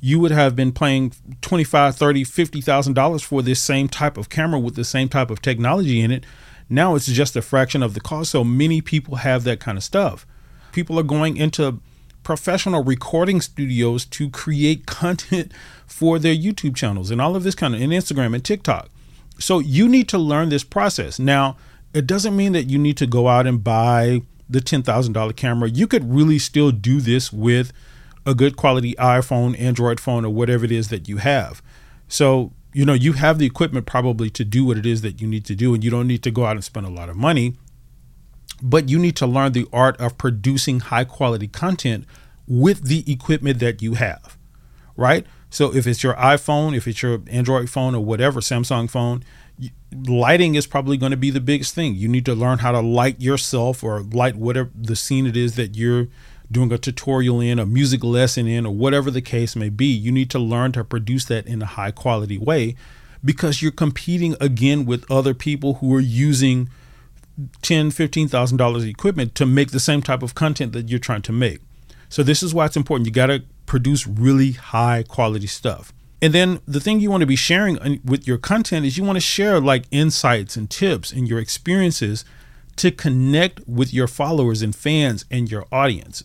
you 0.00 0.20
would 0.20 0.30
have 0.30 0.54
been 0.54 0.72
paying 0.72 1.12
25 1.40 1.96
30 1.96 2.24
50000 2.24 2.92
dollars 2.94 3.22
for 3.22 3.42
this 3.42 3.60
same 3.60 3.88
type 3.88 4.16
of 4.16 4.28
camera 4.28 4.58
with 4.58 4.74
the 4.74 4.84
same 4.84 5.08
type 5.08 5.30
of 5.30 5.42
technology 5.42 6.00
in 6.00 6.10
it. 6.10 6.24
Now 6.68 6.94
it's 6.94 7.06
just 7.06 7.36
a 7.36 7.42
fraction 7.42 7.82
of 7.82 7.94
the 7.94 8.00
cost. 8.00 8.30
So 8.30 8.44
many 8.44 8.80
people 8.80 9.16
have 9.16 9.44
that 9.44 9.60
kind 9.60 9.78
of 9.78 9.84
stuff. 9.84 10.26
People 10.72 10.98
are 10.98 11.04
going 11.04 11.36
into 11.36 11.80
professional 12.22 12.84
recording 12.84 13.40
studios 13.40 14.04
to 14.04 14.28
create 14.28 14.86
content 14.86 15.52
for 15.86 16.18
their 16.18 16.34
youtube 16.34 16.76
channels 16.76 17.10
and 17.10 17.22
all 17.22 17.34
of 17.34 17.42
this 17.42 17.54
kind 17.54 17.74
of 17.74 17.80
and 17.80 17.92
instagram 17.92 18.34
and 18.34 18.44
tiktok. 18.44 18.90
So 19.38 19.60
you 19.60 19.88
need 19.88 20.08
to 20.10 20.18
learn 20.18 20.48
this 20.48 20.64
process. 20.64 21.18
Now 21.18 21.56
it 21.94 22.06
doesn't 22.06 22.36
mean 22.36 22.52
that 22.52 22.64
you 22.64 22.78
need 22.78 22.96
to 22.98 23.06
go 23.06 23.28
out 23.28 23.46
and 23.46 23.64
buy 23.64 24.22
the 24.48 24.60
$10000 24.60 25.36
camera. 25.36 25.68
You 25.68 25.86
could 25.86 26.12
really 26.12 26.38
still 26.38 26.70
do 26.70 27.00
this 27.00 27.32
with 27.32 27.72
a 28.26 28.34
good 28.34 28.56
quality 28.56 28.94
iPhone, 28.94 29.58
Android 29.58 30.00
phone, 30.00 30.24
or 30.24 30.30
whatever 30.30 30.64
it 30.64 30.72
is 30.72 30.88
that 30.88 31.08
you 31.08 31.18
have. 31.18 31.62
So, 32.08 32.52
you 32.72 32.84
know, 32.84 32.94
you 32.94 33.14
have 33.14 33.38
the 33.38 33.46
equipment 33.46 33.86
probably 33.86 34.30
to 34.30 34.44
do 34.44 34.64
what 34.64 34.76
it 34.76 34.86
is 34.86 35.02
that 35.02 35.20
you 35.20 35.26
need 35.26 35.44
to 35.46 35.54
do, 35.54 35.74
and 35.74 35.82
you 35.82 35.90
don't 35.90 36.06
need 36.06 36.22
to 36.24 36.30
go 36.30 36.44
out 36.44 36.56
and 36.56 36.64
spend 36.64 36.86
a 36.86 36.90
lot 36.90 37.08
of 37.08 37.16
money. 37.16 37.54
But 38.62 38.88
you 38.88 38.98
need 38.98 39.16
to 39.16 39.26
learn 39.26 39.52
the 39.52 39.66
art 39.72 39.96
of 40.00 40.18
producing 40.18 40.80
high 40.80 41.04
quality 41.04 41.48
content 41.48 42.04
with 42.46 42.84
the 42.84 43.10
equipment 43.10 43.60
that 43.60 43.82
you 43.82 43.94
have, 43.94 44.36
right? 44.96 45.26
So, 45.50 45.74
if 45.74 45.86
it's 45.86 46.02
your 46.02 46.14
iPhone, 46.14 46.76
if 46.76 46.88
it's 46.88 47.02
your 47.02 47.22
Android 47.28 47.70
phone, 47.70 47.94
or 47.94 48.04
whatever, 48.04 48.40
Samsung 48.40 48.90
phone, 48.90 49.22
lighting 49.92 50.54
is 50.54 50.66
probably 50.66 50.96
going 50.96 51.10
to 51.10 51.16
be 51.16 51.30
the 51.30 51.40
biggest 51.40 51.74
thing. 51.74 51.94
You 51.94 52.08
need 52.08 52.24
to 52.26 52.34
learn 52.34 52.58
how 52.58 52.72
to 52.72 52.80
light 52.80 53.20
yourself 53.20 53.82
or 53.82 54.00
light 54.00 54.36
whatever 54.36 54.70
the 54.74 54.96
scene 54.96 55.26
it 55.26 55.36
is 55.36 55.56
that 55.56 55.76
you're 55.76 56.08
doing 56.50 56.72
a 56.72 56.78
tutorial 56.78 57.40
in, 57.40 57.58
a 57.58 57.66
music 57.66 58.02
lesson 58.02 58.46
in, 58.46 58.66
or 58.66 58.74
whatever 58.74 59.10
the 59.10 59.20
case 59.20 59.54
may 59.54 59.68
be. 59.68 59.86
You 59.86 60.10
need 60.10 60.30
to 60.30 60.38
learn 60.38 60.72
to 60.72 60.84
produce 60.84 61.24
that 61.26 61.46
in 61.46 61.62
a 61.62 61.66
high 61.66 61.90
quality 61.90 62.38
way 62.38 62.74
because 63.24 63.60
you're 63.60 63.72
competing 63.72 64.36
again 64.40 64.86
with 64.86 65.10
other 65.10 65.34
people 65.34 65.74
who 65.74 65.94
are 65.94 66.00
using 66.00 66.68
ten, 67.62 67.90
fifteen 67.90 68.28
thousand 68.28 68.56
dollars 68.56 68.84
equipment 68.84 69.34
to 69.34 69.46
make 69.46 69.70
the 69.70 69.80
same 69.80 70.02
type 70.02 70.22
of 70.22 70.34
content 70.34 70.72
that 70.72 70.88
you're 70.88 70.98
trying 70.98 71.22
to 71.22 71.32
make. 71.32 71.60
So 72.08 72.22
this 72.22 72.42
is 72.42 72.54
why 72.54 72.66
it's 72.66 72.76
important. 72.76 73.06
You 73.06 73.12
got 73.12 73.26
to 73.26 73.42
produce 73.66 74.06
really 74.06 74.52
high 74.52 75.04
quality 75.06 75.46
stuff. 75.46 75.92
And 76.20 76.32
then 76.32 76.60
the 76.66 76.80
thing 76.80 76.98
you 76.98 77.10
want 77.10 77.20
to 77.20 77.26
be 77.26 77.36
sharing 77.36 78.00
with 78.04 78.26
your 78.26 78.38
content 78.38 78.86
is 78.86 78.98
you 78.98 79.04
want 79.04 79.16
to 79.16 79.20
share 79.20 79.60
like 79.60 79.84
insights 79.90 80.56
and 80.56 80.68
tips 80.68 81.12
and 81.12 81.28
your 81.28 81.38
experiences 81.38 82.24
to 82.76 82.90
connect 82.90 83.60
with 83.68 83.92
your 83.92 84.06
followers 84.06 84.62
and 84.62 84.74
fans 84.74 85.24
and 85.30 85.50
your 85.50 85.66
audience 85.70 86.24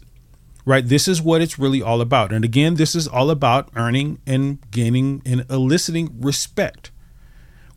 right? 0.65 0.87
This 0.87 1.07
is 1.07 1.21
what 1.21 1.41
it's 1.41 1.59
really 1.59 1.81
all 1.81 2.01
about. 2.01 2.31
And 2.31 2.45
again, 2.45 2.75
this 2.75 2.95
is 2.95 3.07
all 3.07 3.29
about 3.29 3.69
earning 3.75 4.19
and 4.25 4.59
gaining 4.71 5.21
and 5.25 5.45
eliciting 5.49 6.15
respect. 6.21 6.91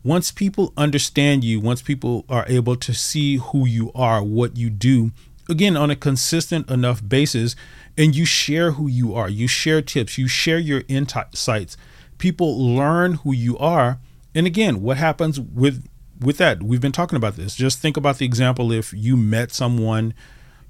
Once 0.04 0.30
people 0.30 0.72
understand 0.76 1.42
you, 1.42 1.58
once 1.58 1.82
people 1.82 2.24
are 2.28 2.44
able 2.48 2.76
to 2.76 2.94
see 2.94 3.36
who 3.36 3.66
you 3.66 3.90
are, 3.94 4.22
what 4.22 4.56
you 4.56 4.70
do, 4.70 5.10
again, 5.48 5.76
on 5.76 5.90
a 5.90 5.96
consistent 5.96 6.70
enough 6.70 7.06
basis, 7.06 7.56
and 7.98 8.14
you 8.14 8.24
share 8.24 8.72
who 8.72 8.86
you 8.86 9.14
are, 9.14 9.28
you 9.28 9.48
share 9.48 9.82
tips, 9.82 10.16
you 10.16 10.28
share 10.28 10.58
your 10.58 10.82
insights, 10.86 11.76
people 12.18 12.56
learn 12.76 13.14
who 13.14 13.32
you 13.32 13.58
are. 13.58 13.98
And 14.34 14.46
again, 14.46 14.82
what 14.82 14.96
happens 14.96 15.40
with 15.40 15.88
with 16.20 16.38
that? 16.38 16.62
We've 16.62 16.80
been 16.80 16.92
talking 16.92 17.16
about 17.16 17.36
this. 17.36 17.54
Just 17.54 17.80
think 17.80 17.96
about 17.96 18.18
the 18.18 18.24
example 18.24 18.72
if 18.72 18.92
you 18.92 19.16
met 19.16 19.52
someone, 19.52 20.14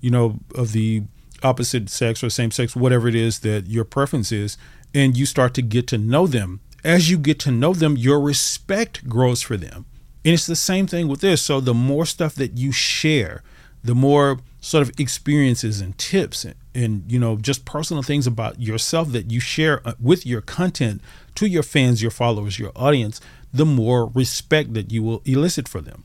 you 0.01 0.11
know, 0.11 0.41
of 0.55 0.73
the 0.73 1.05
opposite 1.47 1.89
sex 1.89 2.23
or 2.23 2.31
same 2.31 2.51
sex, 2.51 2.75
whatever 2.77 3.09
it 3.09 3.15
is 3.15 3.41
that 3.41 3.67
your 3.67 3.85
preference 3.85 4.33
is, 4.33 4.59
and 4.95 5.17
you 5.17 5.27
start 5.27 5.55
to 5.55 5.63
get 5.63 5.87
to 5.89 5.99
know 5.99 6.27
them. 6.27 6.61
As 6.85 7.11
you 7.11 7.19
get 7.19 7.39
to 7.41 7.51
know 7.51 7.73
them, 7.73 7.97
your 7.97 8.21
respect 8.21 9.09
grows 9.09 9.43
for 9.43 9.57
them. 9.57 9.87
And 10.25 10.35
it's 10.35 10.47
the 10.47 10.57
same 10.57 10.87
thing 10.87 11.09
with 11.09 11.21
this. 11.21 11.43
So 11.43 11.61
the 11.61 11.75
more 11.75 12.07
stuff 12.07 12.35
that 12.35 12.59
you 12.59 12.73
share, 12.73 13.43
the 13.83 13.95
more 13.95 14.41
sort 14.61 14.83
of 14.83 14.99
experiences 14.99 15.81
and 15.81 15.97
tips 15.97 16.45
and, 16.45 16.57
and 16.75 17.05
you 17.07 17.21
know 17.21 17.37
just 17.37 17.65
personal 17.65 18.03
things 18.03 18.27
about 18.27 18.61
yourself 18.61 19.13
that 19.13 19.31
you 19.31 19.39
share 19.39 19.81
uh, 19.87 19.93
with 20.01 20.27
your 20.27 20.41
content 20.41 21.01
to 21.37 21.47
your 21.47 21.63
fans, 21.63 22.03
your 22.03 22.11
followers, 22.11 22.59
your 22.59 22.73
audience, 22.75 23.21
the 23.55 23.65
more 23.65 24.07
respect 24.09 24.75
that 24.75 24.91
you 24.91 25.03
will 25.05 25.23
elicit 25.25 25.69
for 25.69 25.81
them. 25.81 26.03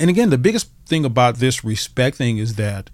And 0.00 0.08
again, 0.08 0.30
the 0.30 0.38
biggest 0.38 0.70
thing 0.86 1.04
about 1.04 1.36
this 1.36 1.62
respect 1.62 2.16
thing 2.16 2.38
is 2.38 2.54
that 2.54 2.88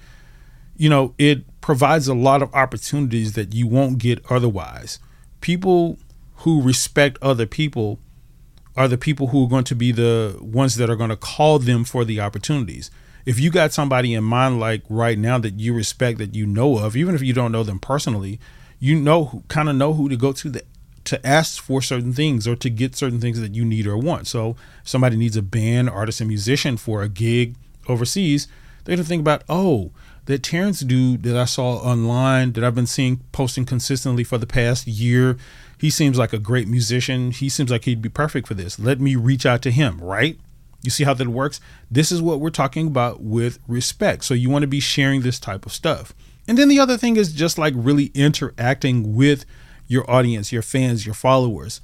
you 0.76 0.88
know, 0.88 1.14
it 1.18 1.44
provides 1.60 2.08
a 2.08 2.14
lot 2.14 2.42
of 2.42 2.52
opportunities 2.54 3.34
that 3.34 3.54
you 3.54 3.66
won't 3.66 3.98
get 3.98 4.24
otherwise. 4.30 4.98
People 5.40 5.98
who 6.38 6.60
respect 6.60 7.18
other 7.22 7.46
people 7.46 7.98
are 8.76 8.88
the 8.88 8.98
people 8.98 9.28
who 9.28 9.44
are 9.44 9.48
going 9.48 9.64
to 9.64 9.74
be 9.74 9.92
the 9.92 10.36
ones 10.40 10.76
that 10.76 10.90
are 10.90 10.96
going 10.96 11.10
to 11.10 11.16
call 11.16 11.58
them 11.58 11.84
for 11.84 12.04
the 12.04 12.20
opportunities. 12.20 12.90
If 13.24 13.38
you 13.38 13.50
got 13.50 13.72
somebody 13.72 14.12
in 14.14 14.24
mind, 14.24 14.60
like 14.60 14.82
right 14.88 15.18
now, 15.18 15.38
that 15.38 15.58
you 15.58 15.72
respect, 15.72 16.18
that 16.18 16.34
you 16.34 16.46
know 16.46 16.78
of, 16.78 16.96
even 16.96 17.14
if 17.14 17.22
you 17.22 17.32
don't 17.32 17.52
know 17.52 17.62
them 17.62 17.78
personally, 17.78 18.38
you 18.78 18.96
know, 18.96 19.42
kind 19.48 19.68
of 19.68 19.76
know 19.76 19.94
who 19.94 20.08
to 20.08 20.16
go 20.16 20.32
to 20.32 20.50
the, 20.50 20.62
to 21.04 21.24
ask 21.26 21.62
for 21.62 21.80
certain 21.80 22.12
things 22.12 22.46
or 22.46 22.56
to 22.56 22.68
get 22.68 22.96
certain 22.96 23.20
things 23.20 23.40
that 23.40 23.54
you 23.54 23.64
need 23.64 23.86
or 23.86 23.96
want. 23.96 24.26
So, 24.26 24.56
somebody 24.82 25.16
needs 25.16 25.36
a 25.36 25.42
band, 25.42 25.88
artist, 25.88 26.20
and 26.20 26.28
musician 26.28 26.76
for 26.76 27.02
a 27.02 27.08
gig 27.08 27.54
overseas. 27.88 28.48
They're 28.84 28.96
going 28.96 29.04
to 29.04 29.08
think 29.08 29.20
about, 29.20 29.44
oh, 29.48 29.92
that 30.26 30.42
Terrence 30.42 30.80
dude 30.80 31.22
that 31.24 31.36
I 31.36 31.44
saw 31.44 31.76
online 31.76 32.52
that 32.52 32.64
I've 32.64 32.74
been 32.74 32.86
seeing 32.86 33.20
posting 33.32 33.64
consistently 33.64 34.24
for 34.24 34.38
the 34.38 34.46
past 34.46 34.86
year, 34.86 35.36
he 35.78 35.90
seems 35.90 36.18
like 36.18 36.32
a 36.32 36.38
great 36.38 36.66
musician. 36.66 37.30
He 37.30 37.48
seems 37.48 37.70
like 37.70 37.84
he'd 37.84 38.02
be 38.02 38.08
perfect 38.08 38.48
for 38.48 38.54
this. 38.54 38.78
Let 38.78 39.00
me 39.00 39.16
reach 39.16 39.44
out 39.44 39.62
to 39.62 39.70
him, 39.70 40.00
right? 40.00 40.38
You 40.82 40.90
see 40.90 41.04
how 41.04 41.14
that 41.14 41.28
works? 41.28 41.60
This 41.90 42.12
is 42.12 42.22
what 42.22 42.40
we're 42.40 42.50
talking 42.50 42.86
about 42.86 43.22
with 43.22 43.58
respect. 43.68 44.24
So 44.24 44.34
you 44.34 44.50
want 44.50 44.62
to 44.62 44.68
be 44.68 44.80
sharing 44.80 45.22
this 45.22 45.38
type 45.38 45.66
of 45.66 45.72
stuff. 45.72 46.14
And 46.46 46.58
then 46.58 46.68
the 46.68 46.78
other 46.78 46.96
thing 46.96 47.16
is 47.16 47.32
just 47.32 47.58
like 47.58 47.74
really 47.76 48.10
interacting 48.14 49.14
with 49.14 49.44
your 49.86 50.10
audience, 50.10 50.52
your 50.52 50.62
fans, 50.62 51.06
your 51.06 51.14
followers, 51.14 51.80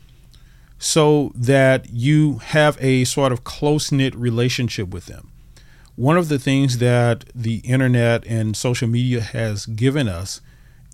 so 0.78 1.32
that 1.34 1.90
you 1.90 2.38
have 2.38 2.78
a 2.80 3.04
sort 3.04 3.32
of 3.32 3.44
close 3.44 3.92
knit 3.92 4.14
relationship 4.14 4.88
with 4.88 5.06
them 5.06 5.29
one 6.00 6.16
of 6.16 6.30
the 6.30 6.38
things 6.38 6.78
that 6.78 7.26
the 7.34 7.56
internet 7.56 8.26
and 8.26 8.56
social 8.56 8.88
media 8.88 9.20
has 9.20 9.66
given 9.66 10.08
us 10.08 10.40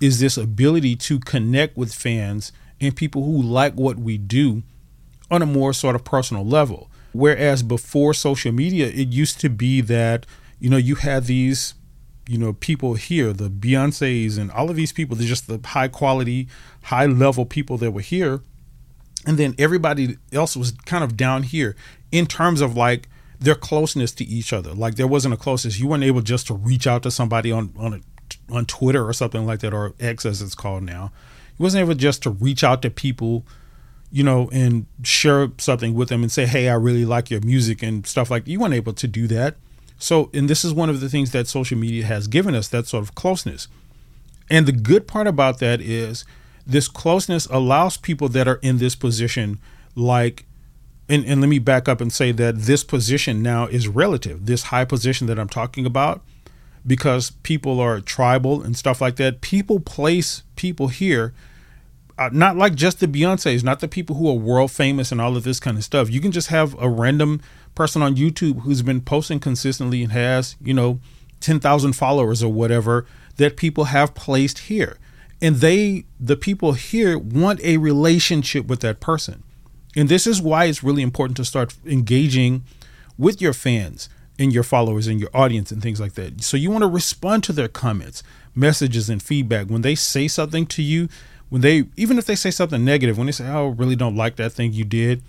is 0.01 0.19
this 0.19 0.37
ability 0.37 0.97
to 0.97 1.21
connect 1.21 1.77
with 1.77 1.95
fans 1.95 2.51
and 2.81 2.97
people 2.97 3.23
who 3.23 3.41
like 3.41 3.75
what 3.75 4.01
we 4.01 4.19
do 4.19 4.65
on 5.31 5.43
a 5.43 5.47
more 5.47 5.73
sort 5.73 5.95
of 5.95 6.03
personal 6.03 6.45
level. 6.45 6.91
Whereas 7.13 7.63
before 7.63 8.15
social 8.15 8.51
media, 8.51 8.89
it 8.89 9.13
used 9.13 9.39
to 9.43 9.49
be 9.49 9.81
that, 9.83 10.27
you 10.59 10.69
know, 10.69 10.77
you 10.77 10.97
had 10.97 11.27
these, 11.27 11.75
you 12.27 12.37
know, 12.37 12.55
people 12.55 12.95
here, 12.95 13.33
the 13.33 13.49
Beyonce's 13.49 14.37
and 14.37 14.51
all 14.51 14.71
of 14.71 14.75
these 14.75 14.93
people, 14.93 15.15
they're 15.15 15.29
just 15.29 15.47
the 15.47 15.61
high 15.69 15.87
quality, 15.87 16.49
high 16.83 17.07
level 17.07 17.47
people 17.47 17.79
that 17.79 17.93
were 17.93 18.01
here. 18.01 18.41
And 19.25 19.39
then 19.39 19.55
everybody 19.57 20.17
else 20.33 20.57
was 20.57 20.73
kind 20.85 21.05
of 21.05 21.17
down 21.17 21.45
here 21.45 21.77
in 22.11 22.27
terms 22.27 22.61
of 22.61 22.77
like 22.77 23.09
their 23.39 23.55
closeness 23.55 24.13
to 24.13 24.25
each 24.25 24.53
other. 24.53 24.73
Like 24.73 24.97
there 24.97 25.07
wasn't 25.07 25.35
a 25.35 25.37
closeness. 25.37 25.79
You 25.79 25.89
weren't 25.89 26.05
able 26.05 26.23
just 26.23 26.47
to 26.49 26.55
reach 26.55 26.87
out 26.87 27.03
to 27.05 27.11
somebody 27.11 27.53
on 27.53 27.73
on 27.77 27.95
a, 27.95 28.55
on 28.55 28.67
Twitter 28.67 29.07
or 29.07 29.13
something 29.13 29.47
like 29.47 29.61
that, 29.61 29.75
or 29.75 29.95
X 30.01 30.25
as 30.27 30.43
it's 30.43 30.55
called 30.55 30.83
now. 30.83 31.13
You 31.59 31.63
wasn't 31.63 31.83
able 31.83 31.95
just 31.95 32.23
to 32.25 32.31
reach 32.31 32.63
out 32.65 32.83
to 32.83 32.91
people, 32.91 33.45
you 34.11 34.23
know, 34.23 34.49
and 34.53 34.87
share 35.03 35.51
something 35.59 35.95
with 35.95 36.09
them 36.09 36.23
and 36.23 36.33
say, 36.33 36.47
"Hey, 36.47 36.69
I 36.69 36.75
really 36.75 37.05
like 37.05 37.31
your 37.31 37.41
music" 37.41 37.83
and 37.83 38.07
stuff 38.07 38.31
like. 38.31 38.47
You 38.47 38.61
weren't 38.61 38.75
able 38.75 38.93
to 38.95 39.09
do 39.09 39.27
that. 39.29 39.57
So, 39.99 40.31
and 40.35 40.49
this 40.49 40.65
is 40.65 40.73
one 40.73 40.91
of 40.91 41.01
the 41.01 41.09
things 41.09 41.31
that 41.33 41.49
social 41.49 41.79
media 41.79 42.05
has 42.05 42.29
given 42.29 42.55
us 42.55 42.69
that 42.69 42.87
sort 42.87 43.03
of 43.03 43.15
closeness. 43.15 43.69
And 44.51 44.67
the 44.67 44.73
good 44.73 45.09
part 45.09 45.27
about 45.27 45.59
that 45.61 45.81
is 45.81 46.25
this 46.67 46.89
closeness 46.89 47.47
allows 47.47 47.97
people 47.97 48.29
that 48.31 48.47
are 48.47 48.61
in 48.63 48.79
this 48.79 48.95
position, 48.95 49.59
like 49.95 50.45
and, 51.09 51.25
and 51.25 51.41
let 51.41 51.49
me 51.49 51.59
back 51.59 51.89
up 51.89 52.01
and 52.01 52.13
say 52.13 52.33
that 52.33 52.59
this 52.61 52.83
position 52.83 53.43
now 53.43 53.67
is 53.67 53.89
relative. 53.89 54.47
This 54.47 54.65
high 54.65 54.85
position 54.85 55.27
that 55.29 55.39
I'm 55.39 55.49
talking 55.49 55.87
about, 55.87 56.23
because 56.87 57.31
people 57.43 57.81
are 57.81 58.01
tribal 58.01 58.63
and 58.63 58.77
stuff 58.77 59.01
like 59.01 59.17
that, 59.17 59.41
people 59.41 59.81
place 59.81 60.43
people 60.57 60.89
here, 60.89 61.33
uh, 62.19 62.31
not 62.33 62.57
like 62.57 62.75
just 62.75 63.01
the 63.01 63.07
Beyonces, 63.07 63.63
not 63.63 63.81
the 63.81 63.89
people 63.89 64.17
who 64.17 64.29
are 64.29 64.35
world 64.35 64.71
famous 64.71 65.13
and 65.13 65.21
all 65.21 65.37
of 65.37 65.45
this 65.45 65.61
kind 65.61 65.77
of 65.77 65.85
stuff. 65.85 66.11
You 66.11 66.21
can 66.21 66.33
just 66.33 66.49
have 66.49 66.75
a 66.81 66.89
random 66.89 67.41
person 67.75 68.03
on 68.03 68.17
YouTube 68.17 68.63
who's 68.63 68.83
been 68.83 69.01
posting 69.01 69.39
consistently 69.39 70.03
and 70.03 70.13
has, 70.13 70.57
you 70.61 70.75
know, 70.75 70.99
10,000 71.41 71.93
followers 71.93 72.43
or 72.43 72.53
whatever 72.53 73.07
that 73.37 73.57
people 73.57 73.85
have 73.85 74.15
placed 74.15 74.61
here. 74.61 74.97
And 75.43 75.57
they, 75.57 76.07
the 76.19 76.37
people 76.37 76.73
here, 76.73 77.19
want 77.19 77.61
a 77.63 77.77
relationship 77.77 78.67
with 78.67 78.81
that 78.81 79.01
person. 79.01 79.43
And 79.97 80.09
this 80.11 80.27
is 80.27 80.43
why 80.43 80.67
it's 80.67 80.85
really 80.85 81.03
important 81.03 81.37
to 81.39 81.45
start 81.45 81.75
engaging 81.87 82.65
with 83.17 83.41
your 83.41 83.55
fans 83.55 84.11
and 84.39 84.53
your 84.53 84.63
followers 84.63 85.07
and 85.07 85.19
your 85.19 85.31
audience 85.33 85.73
and 85.73 85.83
things 85.83 85.99
like 85.99 86.13
that. 86.15 86.43
So 86.43 86.59
you 86.59 86.71
want 86.71 86.83
to 86.83 86.89
respond 86.89 87.43
to 87.45 87.53
their 87.55 87.69
comments, 87.69 88.23
messages, 88.55 89.09
and 89.09 89.23
feedback. 89.23 89.69
When 89.69 89.81
they 89.81 89.95
say 89.95 90.29
something 90.29 90.67
to 90.67 90.83
you, 90.83 91.09
when 91.49 91.63
they, 91.63 91.85
even 91.97 92.19
if 92.19 92.27
they 92.27 92.35
say 92.35 92.51
something 92.51 92.85
negative, 92.85 93.17
when 93.17 93.27
they 93.27 93.33
say, 93.33 93.49
oh, 93.49 93.71
I 93.71 93.75
really 93.75 93.97
don't 93.97 94.17
like 94.17 94.37
that 94.37 94.53
thing 94.53 94.75
you 94.75 94.85
did, 94.85 95.23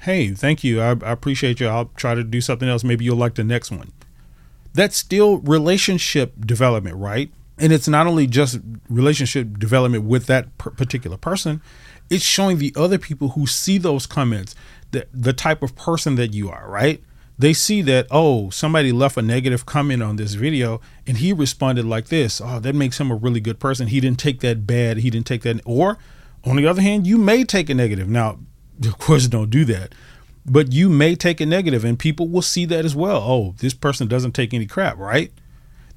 hey, 0.00 0.28
thank 0.34 0.62
you. 0.62 0.82
I, 0.82 0.90
I 0.90 1.12
appreciate 1.12 1.60
you. 1.60 1.68
I'll 1.68 1.90
try 1.96 2.14
to 2.14 2.22
do 2.22 2.42
something 2.42 2.68
else. 2.68 2.84
Maybe 2.84 3.06
you'll 3.06 3.16
like 3.16 3.36
the 3.36 3.44
next 3.44 3.70
one. 3.70 3.92
That's 4.74 4.96
still 4.96 5.38
relationship 5.38 6.44
development, 6.44 6.96
right? 6.96 7.30
And 7.58 7.72
it's 7.72 7.88
not 7.88 8.06
only 8.06 8.26
just 8.26 8.58
relationship 8.90 9.58
development 9.58 10.04
with 10.04 10.26
that 10.26 10.58
particular 10.58 11.16
person, 11.16 11.62
it's 12.10 12.24
showing 12.24 12.58
the 12.58 12.72
other 12.76 12.98
people 12.98 13.30
who 13.30 13.46
see 13.46 13.78
those 13.78 14.06
comments 14.06 14.54
that 14.92 15.08
the 15.12 15.32
type 15.32 15.62
of 15.62 15.74
person 15.76 16.14
that 16.16 16.32
you 16.32 16.50
are, 16.50 16.68
right? 16.68 17.02
They 17.38 17.52
see 17.52 17.82
that, 17.82 18.06
oh, 18.10 18.48
somebody 18.50 18.92
left 18.92 19.16
a 19.16 19.22
negative 19.22 19.66
comment 19.66 20.02
on 20.02 20.16
this 20.16 20.34
video 20.34 20.80
and 21.06 21.18
he 21.18 21.32
responded 21.32 21.84
like 21.84 22.06
this. 22.06 22.40
Oh, 22.42 22.60
that 22.60 22.74
makes 22.74 22.98
him 22.98 23.10
a 23.10 23.14
really 23.14 23.40
good 23.40 23.58
person. 23.58 23.88
He 23.88 24.00
didn't 24.00 24.18
take 24.18 24.40
that 24.40 24.66
bad. 24.66 24.98
He 24.98 25.10
didn't 25.10 25.26
take 25.26 25.42
that. 25.42 25.60
Or 25.66 25.98
on 26.44 26.56
the 26.56 26.66
other 26.66 26.80
hand, 26.80 27.06
you 27.06 27.18
may 27.18 27.44
take 27.44 27.68
a 27.68 27.74
negative. 27.74 28.08
Now, 28.08 28.38
of 28.84 28.98
course, 28.98 29.26
don't 29.26 29.50
do 29.50 29.64
that. 29.66 29.94
But 30.46 30.72
you 30.72 30.88
may 30.88 31.16
take 31.16 31.40
a 31.40 31.46
negative 31.46 31.84
and 31.84 31.98
people 31.98 32.28
will 32.28 32.42
see 32.42 32.64
that 32.66 32.84
as 32.84 32.94
well. 32.94 33.18
Oh, 33.18 33.54
this 33.58 33.74
person 33.74 34.06
doesn't 34.06 34.32
take 34.32 34.54
any 34.54 34.66
crap, 34.66 34.96
right? 34.96 35.32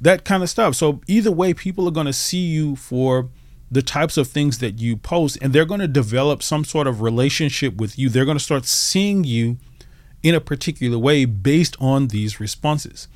That 0.02 0.26
kind 0.26 0.42
of 0.42 0.50
stuff. 0.50 0.76
So, 0.76 1.02
either 1.08 1.32
way, 1.32 1.54
people 1.54 1.88
are 1.88 1.92
going 1.92 2.08
to 2.08 2.14
see 2.14 2.48
you 2.48 2.76
for 2.76 3.30
the 3.72 3.82
types 3.82 4.18
of 4.18 4.28
things 4.28 4.60
that 4.60 4.80
you 4.80 4.98
post 4.98 5.38
and 5.42 5.54
they're 5.54 5.66
going 5.66 5.80
to 5.80 5.88
develop 5.88 6.42
some 6.42 6.66
sort 6.66 6.88
of 6.88 7.02
relationship 7.02 7.76
with 7.76 8.00
you. 8.00 8.10
They're 8.10 8.26
going 8.26 8.38
to 8.38 8.44
start 8.44 8.66
seeing 8.66 9.24
you 9.24 9.58
in 10.24 10.36
a 10.36 10.42
particular 10.42 10.98
way 10.98 11.26
based 11.26 11.76
on 11.80 12.08
these 12.08 12.40
responses. 12.40 13.08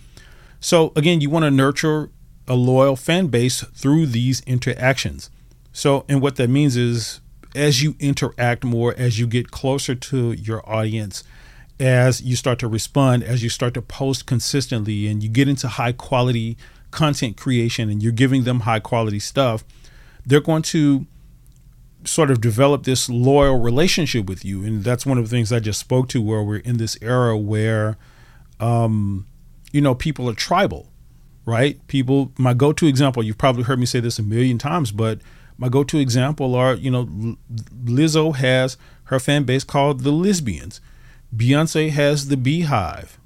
So, 0.60 0.94
again, 0.96 1.20
you 1.20 1.30
want 1.30 1.44
to 1.44 1.52
nurture 1.52 2.10
a 2.48 2.56
loyal 2.56 2.96
fan 2.96 3.28
base 3.28 3.62
through 3.62 4.08
these 4.08 4.42
interactions. 4.42 5.30
So, 5.72 6.06
and 6.08 6.22
what 6.22 6.36
that 6.38 6.50
means 6.50 6.78
is 6.78 7.20
as 7.56 7.82
you 7.82 7.96
interact 8.00 8.64
more, 8.64 8.94
as 8.98 9.20
you 9.20 9.28
get 9.28 9.52
closer 9.52 9.96
to 9.96 10.32
your 10.34 10.68
audience, 10.70 11.24
as 11.80 12.22
you 12.22 12.36
start 12.36 12.60
to 12.60 12.68
respond, 12.68 13.24
as 13.24 13.44
you 13.44 13.50
start 13.50 13.74
to 13.74 13.82
post 13.82 14.26
consistently, 14.26 15.08
and 15.08 15.24
you 15.24 15.30
get 15.30 15.48
into 15.48 15.68
high 15.68 15.92
quality 15.92 16.58
content 16.92 17.36
creation 17.38 17.90
and 17.90 18.04
you're 18.04 18.12
giving 18.12 18.44
them 18.44 18.62
high 18.62 18.80
quality 18.80 19.20
stuff, 19.20 19.64
they're 20.26 20.42
going 20.42 20.62
to 20.64 21.06
sort 22.06 22.30
of 22.30 22.42
develop 22.42 22.84
this 22.84 23.10
loyal 23.10 23.60
relationship 23.60 24.26
with 24.26 24.44
you. 24.44 24.64
And 24.64 24.84
that's 24.84 25.06
one 25.06 25.18
of 25.18 25.24
the 25.24 25.30
things 25.30 25.52
I 25.52 25.60
just 25.60 25.80
spoke 25.80 26.10
to, 26.10 26.22
where 26.22 26.44
we're 26.44 26.58
in 26.58 26.78
this 26.78 26.98
era 27.02 27.38
where, 27.38 27.98
um, 28.60 29.26
you 29.72 29.82
know, 29.82 29.96
people 29.96 30.30
are 30.30 30.34
tribal, 30.34 30.90
right? 31.46 31.86
People, 31.88 32.32
my 32.38 32.54
go 32.54 32.74
to 32.74 32.88
example, 32.88 33.24
you've 33.24 33.38
probably 33.38 33.64
heard 33.64 33.80
me 33.80 33.86
say 33.86 34.00
this 34.00 34.20
a 34.20 34.24
million 34.24 34.58
times, 34.58 34.92
but 34.92 35.20
my 35.58 35.70
go 35.70 35.84
to 35.84 35.98
example 35.98 36.56
are, 36.56 36.74
you 36.74 36.92
know, 36.92 37.38
Lizzo 37.86 38.36
has 38.36 38.78
her 39.06 39.20
fan 39.20 39.44
base 39.44 39.64
called 39.64 40.02
the 40.02 40.12
Lizzbians, 40.12 40.80
Beyonce 41.36 41.90
has 41.90 42.28
the 42.28 42.38
Beehive, 42.38 43.18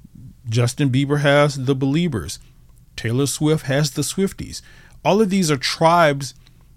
Justin 0.48 0.90
Bieber 0.90 1.20
has 1.20 1.64
the 1.64 1.74
Beliebers, 1.74 2.38
Taylor 2.96 3.26
Swift 3.26 3.66
has 3.66 3.92
the 3.92 4.02
Swifties. 4.02 4.62
All 5.04 5.20
of 5.20 5.30
these 5.30 5.50
are 5.50 5.56
tribes 5.56 6.34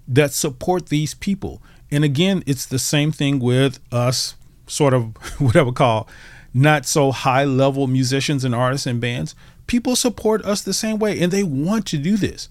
that 0.08 0.32
support 0.32 0.88
these 0.88 1.14
people. 1.14 1.62
And 1.90 2.04
again, 2.04 2.42
it's 2.46 2.66
the 2.66 2.78
same 2.78 3.12
thing 3.12 3.38
with 3.38 3.78
us, 3.92 4.34
sort 4.66 4.94
of 4.94 5.16
what 5.40 5.56
I 5.56 5.62
would 5.62 5.74
call 5.74 6.08
not 6.54 6.86
so 6.86 7.12
high 7.12 7.44
level 7.44 7.86
musicians 7.86 8.44
and 8.44 8.54
artists 8.54 8.86
and 8.86 9.00
bands. 9.00 9.34
People 9.66 9.96
support 9.96 10.44
us 10.44 10.62
the 10.62 10.74
same 10.74 10.98
way 10.98 11.20
and 11.20 11.32
they 11.32 11.42
want 11.42 11.86
to 11.86 11.98
do 11.98 12.16
this. 12.16 12.48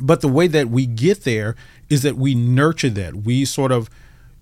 But 0.00 0.20
the 0.20 0.28
way 0.28 0.46
that 0.46 0.68
we 0.68 0.86
get 0.86 1.24
there 1.24 1.56
is 1.88 2.02
that 2.02 2.16
we 2.16 2.34
nurture 2.34 2.90
that. 2.90 3.16
We 3.16 3.44
sort 3.44 3.72
of, 3.72 3.90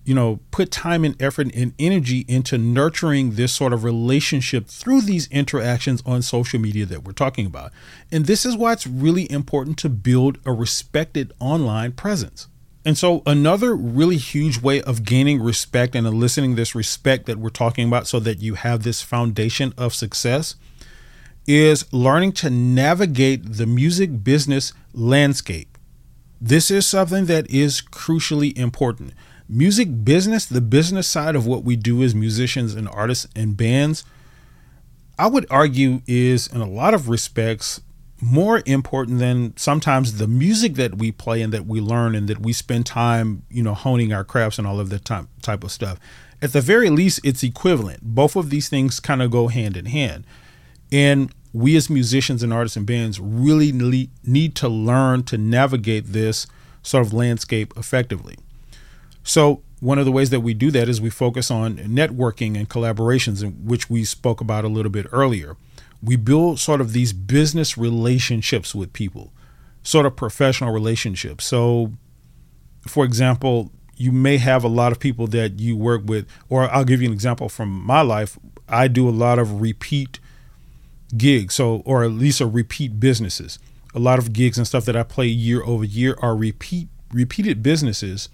you 0.08 0.14
know, 0.14 0.40
put 0.52 0.70
time 0.70 1.04
and 1.04 1.20
effort 1.20 1.54
and 1.54 1.74
energy 1.78 2.24
into 2.28 2.56
nurturing 2.56 3.32
this 3.32 3.52
sort 3.52 3.74
of 3.74 3.84
relationship 3.84 4.66
through 4.66 5.02
these 5.02 5.28
interactions 5.28 6.02
on 6.06 6.22
social 6.22 6.58
media 6.58 6.86
that 6.86 7.04
we're 7.04 7.12
talking 7.12 7.44
about. 7.44 7.72
And 8.10 8.24
this 8.24 8.46
is 8.46 8.56
why 8.56 8.72
it's 8.72 8.86
really 8.86 9.30
important 9.30 9.76
to 9.80 9.90
build 9.90 10.38
a 10.46 10.52
respected 10.52 11.34
online 11.40 11.92
presence. 11.92 12.48
And 12.86 12.96
so, 12.96 13.22
another 13.26 13.76
really 13.76 14.16
huge 14.16 14.62
way 14.62 14.80
of 14.80 15.04
gaining 15.04 15.42
respect 15.42 15.94
and 15.94 16.06
eliciting 16.06 16.54
this 16.54 16.74
respect 16.74 17.26
that 17.26 17.36
we're 17.36 17.50
talking 17.50 17.86
about 17.86 18.06
so 18.06 18.18
that 18.18 18.40
you 18.40 18.54
have 18.54 18.84
this 18.84 19.02
foundation 19.02 19.74
of 19.76 19.92
success 19.92 20.54
is 21.46 21.84
learning 21.92 22.32
to 22.32 22.48
navigate 22.48 23.44
the 23.44 23.66
music 23.66 24.24
business 24.24 24.72
landscape. 24.94 25.76
This 26.40 26.70
is 26.70 26.86
something 26.86 27.26
that 27.26 27.50
is 27.50 27.82
crucially 27.82 28.56
important. 28.56 29.12
Music 29.48 30.04
business, 30.04 30.44
the 30.44 30.60
business 30.60 31.06
side 31.06 31.34
of 31.34 31.46
what 31.46 31.64
we 31.64 31.74
do 31.74 32.02
as 32.02 32.14
musicians 32.14 32.74
and 32.74 32.88
artists 32.88 33.26
and 33.34 33.56
bands, 33.56 34.04
I 35.18 35.26
would 35.26 35.46
argue 35.50 36.02
is 36.06 36.46
in 36.46 36.60
a 36.60 36.68
lot 36.68 36.94
of 36.94 37.08
respects 37.08 37.80
more 38.20 38.62
important 38.66 39.18
than 39.18 39.56
sometimes 39.56 40.18
the 40.18 40.26
music 40.26 40.74
that 40.74 40.98
we 40.98 41.12
play 41.12 41.40
and 41.40 41.52
that 41.52 41.66
we 41.66 41.80
learn 41.80 42.14
and 42.14 42.28
that 42.28 42.40
we 42.40 42.52
spend 42.52 42.84
time, 42.84 43.42
you 43.48 43.62
know, 43.62 43.74
honing 43.74 44.12
our 44.12 44.24
crafts 44.24 44.58
and 44.58 44.66
all 44.66 44.80
of 44.80 44.90
that 44.90 45.04
type 45.04 45.26
type 45.40 45.64
of 45.64 45.70
stuff. 45.70 45.98
At 46.42 46.52
the 46.52 46.60
very 46.60 46.90
least, 46.90 47.20
it's 47.24 47.42
equivalent. 47.42 48.02
Both 48.02 48.36
of 48.36 48.50
these 48.50 48.68
things 48.68 49.00
kind 49.00 49.22
of 49.22 49.30
go 49.30 49.48
hand 49.48 49.76
in 49.76 49.86
hand. 49.86 50.24
And 50.92 51.32
we 51.52 51.76
as 51.76 51.88
musicians 51.90 52.42
and 52.42 52.52
artists 52.52 52.76
and 52.76 52.86
bands 52.86 53.18
really 53.18 53.72
need 54.24 54.54
to 54.56 54.68
learn 54.68 55.24
to 55.24 55.38
navigate 55.38 56.12
this 56.12 56.46
sort 56.82 57.06
of 57.06 57.12
landscape 57.12 57.72
effectively. 57.76 58.36
So, 59.28 59.62
one 59.80 59.98
of 59.98 60.06
the 60.06 60.10
ways 60.10 60.30
that 60.30 60.40
we 60.40 60.54
do 60.54 60.72
that 60.72 60.88
is 60.88 61.00
we 61.00 61.10
focus 61.10 61.50
on 61.52 61.76
networking 61.76 62.56
and 62.56 62.68
collaborations, 62.68 63.44
which 63.62 63.88
we 63.88 64.02
spoke 64.04 64.40
about 64.40 64.64
a 64.64 64.68
little 64.68 64.90
bit 64.90 65.06
earlier 65.12 65.56
we 66.02 66.16
build 66.16 66.58
sort 66.58 66.80
of 66.80 66.92
these 66.92 67.12
business 67.12 67.76
relationships 67.76 68.74
with 68.74 68.92
people, 68.92 69.32
sort 69.82 70.06
of 70.06 70.16
professional 70.16 70.72
relationships. 70.72 71.44
So, 71.44 71.92
for 72.86 73.04
example, 73.04 73.72
you 73.96 74.12
may 74.12 74.36
have 74.38 74.62
a 74.62 74.68
lot 74.68 74.92
of 74.92 75.00
people 75.00 75.26
that 75.28 75.58
you 75.58 75.76
work 75.76 76.02
with, 76.04 76.26
or 76.48 76.70
I'll 76.70 76.84
give 76.84 77.02
you 77.02 77.08
an 77.08 77.14
example 77.14 77.48
from 77.48 77.68
my 77.68 78.00
life. 78.02 78.38
I 78.68 78.86
do 78.86 79.08
a 79.08 79.10
lot 79.10 79.38
of 79.38 79.60
repeat 79.60 80.20
gigs, 81.16 81.54
so 81.54 81.82
or 81.84 82.04
at 82.04 82.12
least 82.12 82.40
a 82.40 82.46
repeat 82.46 83.00
businesses. 83.00 83.58
A 83.94 83.98
lot 83.98 84.18
of 84.18 84.32
gigs 84.32 84.58
and 84.58 84.66
stuff 84.66 84.84
that 84.84 84.94
I 84.94 85.02
play 85.02 85.26
year 85.26 85.64
over 85.64 85.84
year 85.84 86.16
are 86.20 86.36
repeat 86.36 86.88
repeated 87.10 87.62
businesses 87.62 88.28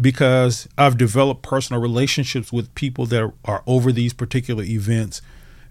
because 0.00 0.68
I've 0.78 0.96
developed 0.96 1.42
personal 1.42 1.80
relationships 1.80 2.52
with 2.52 2.74
people 2.74 3.06
that 3.06 3.32
are, 3.44 3.62
over 3.66 3.92
these 3.92 4.12
particular 4.12 4.64
events 4.64 5.20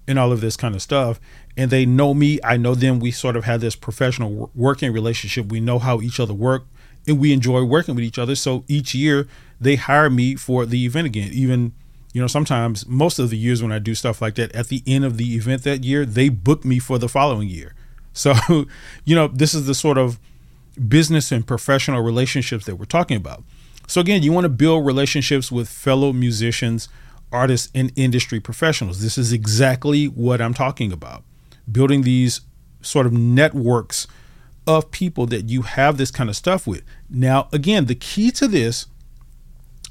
and 0.08 0.20
all 0.20 0.32
of 0.32 0.42
this 0.42 0.58
kind 0.58 0.76
of 0.76 0.82
stuff. 0.82 1.20
And 1.58 1.70
they 1.72 1.86
know 1.86 2.14
me, 2.14 2.40
I 2.44 2.58
know 2.58 2.76
them. 2.76 3.00
We 3.00 3.12
sort 3.12 3.36
of 3.36 3.46
have 3.46 3.62
this 3.62 3.76
professional 3.76 4.52
working 4.56 4.92
relationship. 4.94 5.48
We 5.48 5.60
know 5.60 5.80
how 5.80 6.02
each 6.02 6.20
other 6.20 6.34
work 6.34 6.66
and 7.08 7.20
we 7.20 7.34
enjoy 7.34 7.64
working 7.64 7.96
with 7.96 8.04
each 8.04 8.20
other. 8.20 8.36
So 8.36 8.64
each 8.68 8.94
year 8.94 9.28
they 9.60 9.76
hire 9.76 10.10
me 10.10 10.36
for 10.36 10.66
the 10.66 10.86
event 10.86 11.08
again. 11.08 11.32
Even, 11.34 11.74
you 12.14 12.22
know, 12.22 12.28
sometimes 12.28 12.88
most 12.88 13.20
of 13.20 13.30
the 13.30 13.38
years 13.38 13.62
when 13.62 13.72
I 13.72 13.80
do 13.80 13.96
stuff 13.96 14.22
like 14.22 14.36
that, 14.36 14.54
at 14.56 14.68
the 14.68 14.84
end 14.86 15.06
of 15.06 15.18
the 15.18 15.36
event 15.36 15.64
that 15.64 15.84
year, 15.84 16.06
they 16.06 16.30
book 16.30 16.64
me 16.64 16.80
for 16.80 16.98
the 16.98 17.10
following 17.10 17.48
year. 17.50 17.74
So, 18.14 18.34
you 19.06 19.16
know, 19.16 19.30
this 19.30 19.54
is 19.54 19.68
the 19.68 19.74
sort 19.74 19.98
of 19.98 20.20
business 20.86 21.32
and 21.32 21.48
professional 21.48 22.02
relationships 22.02 22.66
that 22.66 22.76
we're 22.76 22.84
talking 22.84 23.16
about. 23.16 23.46
So, 23.92 24.00
again, 24.00 24.24
you 24.24 24.32
want 24.32 24.46
to 24.46 24.50
build 24.50 24.86
relationships 24.86 25.52
with 25.52 25.68
fellow 25.68 26.14
musicians 26.14 26.88
artists 27.30 27.70
and 27.76 27.92
industry 27.98 28.40
professionals. 28.40 29.02
This 29.02 29.18
is 29.18 29.34
exactly 29.34 30.06
what 30.06 30.40
I'm 30.40 30.54
talking 30.54 30.94
about. 30.94 31.26
Building 31.70 32.04
these 32.04 32.40
sort 32.82 33.06
of 33.06 33.12
networks 33.12 34.08
of 34.66 34.92
people 34.92 35.26
that 35.26 35.50
you 35.50 35.64
have 35.64 35.98
this 35.98 36.10
kind 36.10 36.30
of 36.30 36.38
stuff 36.38 36.66
with. 36.66 36.84
Now, 37.10 37.50
again, 37.52 37.88
the 37.88 37.96
key 37.96 38.32
to 38.32 38.48
this 38.48 38.86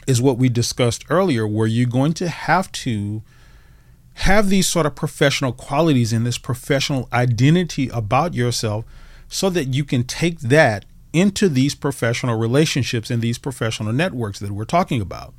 is 0.06 0.22
what 0.22 0.38
we 0.38 0.48
discussed 0.48 1.04
earlier, 1.10 1.46
where 1.46 1.66
you're 1.66 1.86
going 1.86 2.14
to 2.14 2.28
have 2.30 2.72
to 2.72 3.22
have 4.14 4.48
these 4.48 4.66
sort 4.66 4.86
of 4.86 4.94
professional 4.94 5.52
qualities 5.52 6.10
and 6.10 6.24
this 6.24 6.38
professional 6.38 7.06
identity 7.12 7.90
about 7.90 8.32
yourself 8.32 8.86
so 9.28 9.50
that 9.50 9.74
you 9.74 9.84
can 9.84 10.04
take 10.04 10.40
that 10.40 10.86
into 11.12 11.48
these 11.48 11.74
professional 11.74 12.38
relationships 12.38 13.10
and 13.10 13.22
these 13.22 13.38
professional 13.38 13.92
networks 13.92 14.38
that 14.40 14.52
we're 14.52 14.64
talking 14.64 15.00
about. 15.00 15.34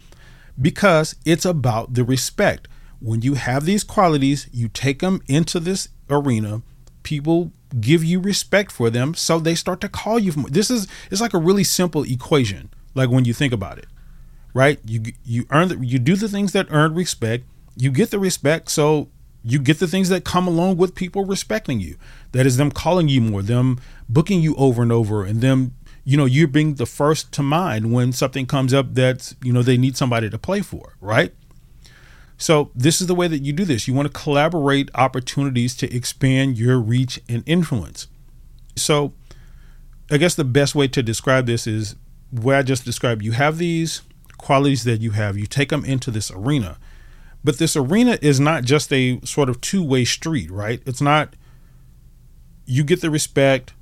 Because 0.59 1.15
it's 1.25 1.45
about 1.45 1.93
the 1.93 2.03
respect. 2.03 2.67
When 2.99 3.21
you 3.21 3.35
have 3.35 3.65
these 3.65 3.83
qualities, 3.83 4.47
you 4.51 4.67
take 4.67 4.99
them 4.99 5.21
into 5.27 5.59
this 5.59 5.89
arena, 6.09 6.61
people 7.03 7.51
give 7.79 8.03
you 8.03 8.19
respect 8.19 8.71
for 8.71 8.89
them 8.89 9.13
so 9.13 9.39
they 9.39 9.55
start 9.55 9.79
to 9.79 9.87
call 9.87 10.19
you 10.19 10.33
this 10.49 10.69
is 10.69 10.89
it's 11.09 11.21
like 11.21 11.33
a 11.33 11.37
really 11.37 11.63
simple 11.63 12.03
equation 12.03 12.69
like 12.95 13.09
when 13.09 13.23
you 13.23 13.33
think 13.33 13.53
about 13.53 13.77
it 13.77 13.85
right? 14.53 14.79
You 14.85 15.01
you 15.23 15.45
earn 15.49 15.69
the, 15.69 15.77
you 15.77 15.99
do 15.99 16.15
the 16.15 16.27
things 16.27 16.51
that 16.53 16.67
earn 16.69 16.93
respect 16.93 17.45
you 17.75 17.91
get 17.91 18.11
the 18.11 18.19
respect 18.19 18.69
so 18.69 19.09
you 19.43 19.59
get 19.59 19.79
the 19.79 19.87
things 19.87 20.09
that 20.09 20.23
come 20.23 20.47
along 20.47 20.77
with 20.77 20.95
people 20.95 21.25
respecting 21.25 21.79
you. 21.79 21.97
That 22.31 22.45
is 22.45 22.57
them 22.57 22.71
calling 22.71 23.07
you 23.07 23.21
more 23.21 23.41
them 23.41 23.79
booking 24.07 24.41
you 24.41 24.55
over 24.55 24.81
and 24.81 24.91
over 24.91 25.25
and 25.25 25.41
them 25.41 25.75
you 26.03 26.17
know 26.17 26.25
you're 26.25 26.47
being 26.47 26.75
the 26.75 26.85
first 26.85 27.31
to 27.33 27.43
mind 27.43 27.93
when 27.93 28.11
something 28.11 28.45
comes 28.45 28.73
up 28.73 28.93
that's 28.93 29.35
you 29.43 29.53
know 29.53 29.61
they 29.61 29.77
need 29.77 29.95
somebody 29.95 30.29
to 30.29 30.37
play 30.37 30.61
for 30.61 30.95
right? 30.99 31.33
So 32.37 32.71
this 32.73 33.01
is 33.01 33.07
the 33.07 33.13
way 33.13 33.27
that 33.27 33.39
you 33.39 33.53
do 33.53 33.65
this. 33.65 33.87
You 33.87 33.93
want 33.93 34.11
to 34.11 34.19
collaborate 34.19 34.89
opportunities 34.95 35.75
to 35.75 35.95
expand 35.95 36.57
your 36.57 36.79
reach 36.79 37.21
and 37.29 37.43
influence. 37.45 38.07
So 38.75 39.13
i 40.11 40.17
guess 40.17 40.35
the 40.35 40.43
best 40.43 40.75
way 40.75 40.87
to 40.89 41.01
describe 41.01 41.45
this 41.45 41.65
is 41.65 41.95
what 42.29 42.55
i 42.55 42.61
just 42.61 42.85
described 42.85 43.23
you 43.23 43.31
have 43.31 43.57
these 43.57 44.01
qualities 44.37 44.83
that 44.83 45.01
you 45.01 45.11
have 45.11 45.37
you 45.37 45.47
take 45.47 45.69
them 45.69 45.85
into 45.85 46.11
this 46.11 46.29
arena 46.31 46.77
but 47.43 47.57
this 47.57 47.75
arena 47.75 48.17
is 48.21 48.39
not 48.39 48.63
just 48.63 48.91
a 48.93 49.19
sort 49.23 49.49
of 49.49 49.61
two-way 49.61 50.05
street 50.05 50.49
right? 50.51 50.81
It's 50.85 51.01
not 51.01 51.35
you 52.65 52.83
get 52.83 53.01
the 53.01 53.09
respect 53.09 53.73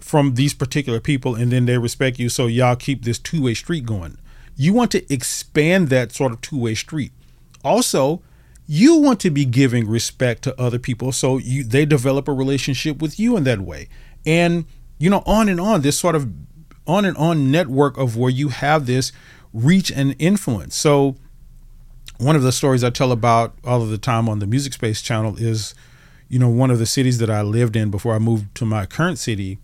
from 0.00 0.34
these 0.34 0.52
particular 0.52 1.00
people 1.00 1.34
and 1.34 1.50
then 1.50 1.66
they 1.66 1.78
respect 1.78 2.18
you 2.18 2.28
so 2.28 2.46
y'all 2.46 2.76
keep 2.76 3.04
this 3.04 3.18
two-way 3.18 3.54
street 3.54 3.86
going. 3.86 4.18
You 4.56 4.72
want 4.72 4.90
to 4.92 5.12
expand 5.12 5.88
that 5.88 6.12
sort 6.12 6.32
of 6.32 6.40
two-way 6.40 6.74
street. 6.74 7.12
Also 7.64 8.22
you 8.66 8.96
want 8.96 9.20
to 9.20 9.30
be 9.30 9.44
giving 9.44 9.86
respect 9.86 10.42
to 10.42 10.60
other 10.60 10.78
people 10.78 11.12
so 11.12 11.38
you 11.38 11.64
they 11.64 11.84
develop 11.84 12.28
a 12.28 12.32
relationship 12.32 13.00
with 13.00 13.18
you 13.18 13.36
in 13.36 13.44
that 13.44 13.60
way. 13.60 13.88
And 14.26 14.66
you 14.98 15.10
know 15.10 15.22
on 15.26 15.48
and 15.48 15.60
on 15.60 15.82
this 15.82 15.98
sort 15.98 16.14
of 16.14 16.30
on 16.86 17.04
and 17.04 17.16
on 17.16 17.50
network 17.50 17.96
of 17.96 18.16
where 18.16 18.30
you 18.30 18.48
have 18.48 18.86
this 18.86 19.12
reach 19.52 19.90
and 19.90 20.14
influence. 20.18 20.74
So 20.76 21.16
one 22.18 22.36
of 22.36 22.42
the 22.42 22.52
stories 22.52 22.84
i 22.84 22.90
tell 22.90 23.12
about 23.12 23.54
all 23.64 23.82
of 23.82 23.90
the 23.90 23.98
time 23.98 24.28
on 24.28 24.38
the 24.38 24.46
music 24.46 24.72
space 24.72 25.02
channel 25.02 25.36
is 25.36 25.74
you 26.28 26.38
know 26.38 26.48
one 26.48 26.70
of 26.70 26.78
the 26.78 26.86
cities 26.86 27.18
that 27.18 27.30
i 27.30 27.42
lived 27.42 27.76
in 27.76 27.90
before 27.90 28.14
i 28.14 28.18
moved 28.18 28.54
to 28.54 28.64
my 28.64 28.86
current 28.86 29.18
city 29.18 29.58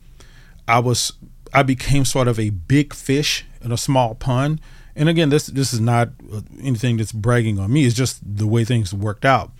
I 0.71 0.79
was 0.79 1.13
I 1.53 1.65
became 1.65 2.05
sort 2.05 2.29
of 2.29 2.39
a 2.39 2.51
big 2.51 2.95
fish 2.95 3.45
in 3.61 3.73
a 3.73 3.77
small 3.77 4.15
pond. 4.15 4.61
And 4.95 5.09
again, 5.09 5.29
this 5.29 5.47
this 5.47 5.73
is 5.75 5.81
not 5.81 6.11
anything 6.63 6.97
that's 6.97 7.13
bragging 7.13 7.59
on 7.59 7.73
me. 7.73 7.85
It's 7.85 7.95
just 7.95 8.21
the 8.25 8.47
way 8.47 8.65
things 8.65 8.95
worked 8.95 9.25
out. 9.25 9.51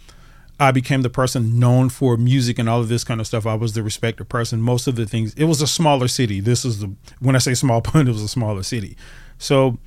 I 0.61 0.73
became 0.73 1.03
the 1.03 1.11
person 1.11 1.59
known 1.59 1.89
for 1.89 2.17
music 2.17 2.59
and 2.59 2.69
all 2.69 2.81
of 2.81 2.89
this 2.89 3.03
kind 3.03 3.21
of 3.21 3.27
stuff. 3.27 3.47
I 3.47 3.55
was 3.55 3.73
the 3.73 3.83
respected 3.83 4.29
person. 4.29 4.61
Most 4.61 4.87
of 4.87 4.95
the 4.95 5.07
things. 5.07 5.35
It 5.35 5.45
was 5.45 5.63
a 5.63 5.67
smaller 5.67 6.07
city. 6.07 6.39
This 6.39 6.65
is 6.65 6.81
the 6.81 6.95
when 7.19 7.35
I 7.35 7.39
say 7.39 7.55
small 7.55 7.81
pond, 7.83 8.09
it 8.09 8.13
was 8.13 8.23
a 8.23 8.29
smaller 8.29 8.63
city. 8.63 8.97
So 9.39 9.79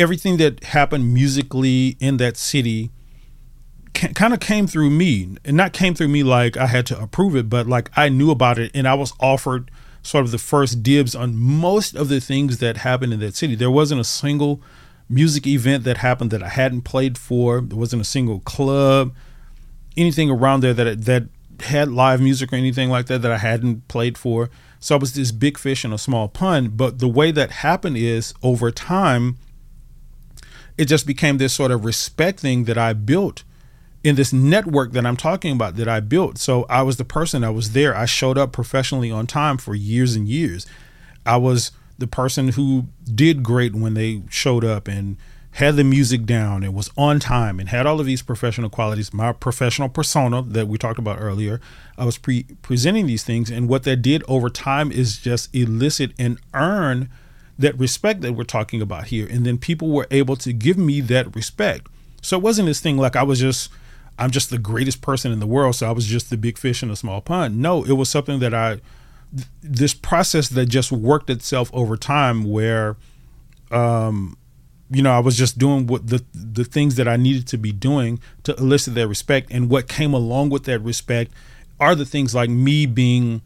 everything 0.00 0.38
that 0.38 0.64
happened 0.64 1.12
musically 1.12 1.96
in 2.00 2.16
that 2.16 2.36
city 2.36 2.90
kind 3.92 4.32
of 4.32 4.40
came 4.40 4.66
through 4.66 4.88
me, 4.88 5.36
and 5.44 5.56
not 5.56 5.72
came 5.72 5.94
through 5.94 6.08
me 6.08 6.22
like 6.22 6.56
I 6.56 6.66
had 6.66 6.86
to 6.86 7.00
approve 7.00 7.36
it, 7.36 7.50
but 7.50 7.66
like 7.66 7.90
I 7.96 8.08
knew 8.08 8.30
about 8.30 8.58
it 8.58 8.70
and 8.74 8.88
I 8.88 8.94
was 8.94 9.12
offered 9.20 9.70
sort 10.02 10.24
of 10.24 10.30
the 10.30 10.38
first 10.38 10.82
dibs 10.82 11.14
on 11.14 11.36
most 11.36 11.94
of 11.94 12.08
the 12.08 12.20
things 12.20 12.58
that 12.58 12.78
happened 12.78 13.12
in 13.12 13.20
that 13.20 13.34
city. 13.34 13.54
There 13.54 13.70
wasn't 13.70 14.00
a 14.00 14.04
single 14.04 14.62
music 15.08 15.46
event 15.46 15.84
that 15.84 15.98
happened 15.98 16.30
that 16.30 16.42
I 16.42 16.48
hadn't 16.48 16.82
played 16.82 17.18
for. 17.18 17.60
There 17.60 17.76
wasn't 17.76 18.00
a 18.00 18.06
single 18.06 18.40
club, 18.40 19.12
anything 19.96 20.30
around 20.30 20.62
there 20.62 20.72
that 20.72 21.04
that 21.04 21.24
had 21.64 21.90
live 21.90 22.22
music 22.22 22.52
or 22.52 22.56
anything 22.56 22.88
like 22.88 23.06
that 23.06 23.20
that 23.20 23.32
I 23.32 23.38
hadn't 23.38 23.86
played 23.88 24.16
for. 24.16 24.48
So 24.78 24.94
I 24.94 24.98
was 24.98 25.12
this 25.12 25.30
big 25.30 25.58
fish 25.58 25.84
in 25.84 25.92
a 25.92 25.98
small 25.98 26.26
pond. 26.28 26.78
But 26.78 27.00
the 27.00 27.08
way 27.08 27.32
that 27.32 27.50
happened 27.50 27.98
is 27.98 28.32
over 28.42 28.70
time, 28.70 29.36
it 30.78 30.86
just 30.86 31.06
became 31.06 31.38
this 31.38 31.52
sort 31.52 31.70
of 31.70 31.84
respect 31.84 32.40
thing 32.40 32.64
that 32.64 32.78
I 32.78 32.92
built 32.92 33.44
in 34.02 34.16
this 34.16 34.32
network 34.32 34.92
that 34.92 35.04
I'm 35.04 35.16
talking 35.16 35.52
about 35.52 35.76
that 35.76 35.88
I 35.88 36.00
built. 36.00 36.38
So 36.38 36.64
I 36.70 36.82
was 36.82 36.96
the 36.96 37.04
person 37.04 37.44
I 37.44 37.50
was 37.50 37.72
there. 37.72 37.94
I 37.94 38.06
showed 38.06 38.38
up 38.38 38.52
professionally 38.52 39.10
on 39.10 39.26
time 39.26 39.58
for 39.58 39.74
years 39.74 40.16
and 40.16 40.26
years. 40.26 40.66
I 41.26 41.36
was 41.36 41.70
the 41.98 42.06
person 42.06 42.48
who 42.48 42.86
did 43.14 43.42
great 43.42 43.74
when 43.74 43.94
they 43.94 44.22
showed 44.30 44.64
up 44.64 44.88
and 44.88 45.18
had 45.52 45.76
the 45.76 45.84
music 45.84 46.24
down 46.24 46.62
and 46.62 46.72
was 46.72 46.90
on 46.96 47.18
time 47.20 47.58
and 47.58 47.68
had 47.68 47.86
all 47.86 48.00
of 48.00 48.06
these 48.06 48.22
professional 48.22 48.70
qualities. 48.70 49.12
My 49.12 49.32
professional 49.32 49.88
persona 49.88 50.42
that 50.42 50.68
we 50.68 50.78
talked 50.78 50.98
about 50.98 51.20
earlier, 51.20 51.60
I 51.98 52.04
was 52.04 52.16
pre- 52.16 52.46
presenting 52.62 53.06
these 53.06 53.24
things. 53.24 53.50
And 53.50 53.68
what 53.68 53.82
that 53.82 53.96
did 53.96 54.22
over 54.28 54.48
time 54.48 54.92
is 54.92 55.18
just 55.18 55.54
elicit 55.54 56.12
and 56.18 56.38
earn 56.54 57.10
that 57.60 57.78
respect 57.78 58.22
that 58.22 58.32
we're 58.32 58.42
talking 58.44 58.80
about 58.80 59.08
here. 59.08 59.26
And 59.30 59.44
then 59.44 59.58
people 59.58 59.88
were 59.90 60.06
able 60.10 60.34
to 60.36 60.52
give 60.52 60.78
me 60.78 61.00
that 61.02 61.34
respect. 61.36 61.86
So 62.22 62.36
it 62.38 62.42
wasn't 62.42 62.66
this 62.66 62.80
thing 62.80 62.96
like 62.96 63.16
I 63.16 63.22
was 63.22 63.38
just 63.38 63.70
I'm 64.18 64.30
just 64.30 64.50
the 64.50 64.58
greatest 64.58 65.00
person 65.00 65.32
in 65.32 65.40
the 65.40 65.46
world, 65.46 65.76
so 65.76 65.88
I 65.88 65.92
was 65.92 66.06
just 66.06 66.28
the 66.28 66.36
big 66.36 66.58
fish 66.58 66.82
in 66.82 66.90
a 66.90 66.96
small 66.96 67.20
pond. 67.20 67.58
No, 67.58 67.84
it 67.84 67.92
was 67.92 68.08
something 68.08 68.40
that 68.40 68.52
I 68.52 68.80
this 69.62 69.94
process 69.94 70.48
that 70.48 70.66
just 70.66 70.90
worked 70.90 71.30
itself 71.30 71.70
over 71.72 71.96
time 71.96 72.44
where 72.44 72.96
um 73.70 74.36
you 74.92 75.02
know, 75.02 75.12
I 75.12 75.20
was 75.20 75.36
just 75.36 75.56
doing 75.56 75.86
what 75.86 76.08
the 76.08 76.24
the 76.34 76.64
things 76.64 76.96
that 76.96 77.06
I 77.06 77.16
needed 77.16 77.46
to 77.48 77.58
be 77.58 77.72
doing 77.72 78.20
to 78.44 78.54
elicit 78.56 78.94
that 78.94 79.06
respect 79.06 79.48
and 79.50 79.68
what 79.68 79.86
came 79.86 80.14
along 80.14 80.48
with 80.50 80.64
that 80.64 80.80
respect 80.80 81.30
are 81.78 81.94
the 81.94 82.06
things 82.06 82.34
like 82.34 82.50
me 82.50 82.86
being 82.86 83.42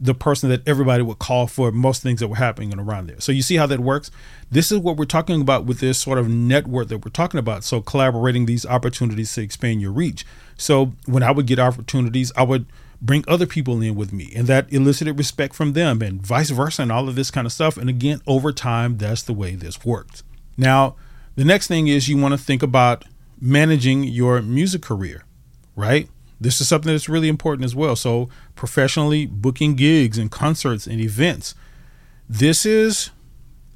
the 0.00 0.14
person 0.14 0.50
that 0.50 0.66
everybody 0.68 1.02
would 1.02 1.18
call 1.18 1.46
for 1.46 1.72
most 1.72 2.02
things 2.02 2.20
that 2.20 2.28
were 2.28 2.36
happening 2.36 2.78
around 2.78 3.08
there. 3.08 3.20
So 3.20 3.32
you 3.32 3.42
see 3.42 3.56
how 3.56 3.66
that 3.66 3.80
works? 3.80 4.10
This 4.50 4.70
is 4.70 4.78
what 4.78 4.96
we're 4.96 5.06
talking 5.06 5.40
about 5.40 5.64
with 5.64 5.80
this 5.80 5.98
sort 5.98 6.18
of 6.18 6.28
network 6.28 6.88
that 6.88 7.04
we're 7.04 7.10
talking 7.10 7.40
about. 7.40 7.64
So 7.64 7.80
collaborating 7.80 8.46
these 8.46 8.66
opportunities 8.66 9.32
to 9.34 9.40
expand 9.40 9.80
your 9.80 9.92
reach. 9.92 10.26
So 10.58 10.92
when 11.06 11.22
I 11.22 11.30
would 11.30 11.46
get 11.46 11.58
opportunities, 11.58 12.30
I 12.36 12.42
would 12.42 12.66
bring 13.00 13.24
other 13.28 13.46
people 13.46 13.80
in 13.82 13.94
with 13.94 14.12
me 14.12 14.32
and 14.34 14.46
that 14.46 14.72
elicited 14.72 15.18
respect 15.18 15.54
from 15.54 15.72
them 15.72 16.00
and 16.00 16.24
vice 16.24 16.50
versa 16.50 16.82
and 16.82 16.92
all 16.92 17.08
of 17.08 17.14
this 17.14 17.30
kind 17.30 17.46
of 17.46 17.52
stuff. 17.52 17.76
And 17.76 17.88
again, 17.88 18.20
over 18.26 18.52
time, 18.52 18.98
that's 18.98 19.22
the 19.22 19.34
way 19.34 19.54
this 19.54 19.84
worked. 19.84 20.22
Now, 20.56 20.96
the 21.36 21.44
next 21.44 21.66
thing 21.68 21.88
is 21.88 22.08
you 22.08 22.16
want 22.16 22.32
to 22.32 22.38
think 22.38 22.62
about 22.62 23.04
managing 23.40 24.04
your 24.04 24.40
music 24.40 24.82
career, 24.82 25.24
right? 25.74 26.08
This 26.40 26.60
is 26.60 26.68
something 26.68 26.92
that's 26.92 27.08
really 27.08 27.28
important 27.28 27.64
as 27.64 27.74
well. 27.74 27.96
So, 27.96 28.28
professionally 28.54 29.26
booking 29.26 29.74
gigs 29.74 30.18
and 30.18 30.30
concerts 30.30 30.86
and 30.86 31.00
events. 31.00 31.54
This 32.28 32.66
is 32.66 33.10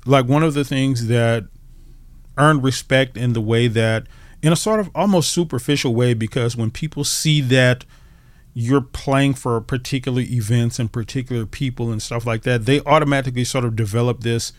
like 0.05 0.27
one 0.27 0.43
of 0.43 0.55
the 0.55 0.65
things 0.65 1.07
that 1.07 1.47
earned 2.37 2.63
respect 2.63 3.17
in 3.17 3.33
the 3.33 3.41
way 3.41 3.69
that, 3.69 4.07
in 4.43 4.53
a 4.53 4.57
sort 4.57 4.81
of 4.81 4.91
almost 4.95 5.31
superficial 5.31 5.95
way, 5.95 6.15
because 6.15 6.57
when 6.57 6.71
people 6.71 7.05
see 7.05 7.41
that 7.41 7.85
you're 8.53 8.81
playing 8.81 9.35
for 9.35 9.61
particular 9.61 10.23
events 10.23 10.79
and 10.79 10.91
particular 10.91 11.47
people 11.47 11.93
and 11.93 12.03
stuff 12.03 12.27
like 12.27 12.43
that, 12.43 12.67
they 12.67 12.81
automatically 12.83 13.45
sort 13.45 13.65
of 13.65 13.77
develop 13.77 14.21
this 14.21 14.53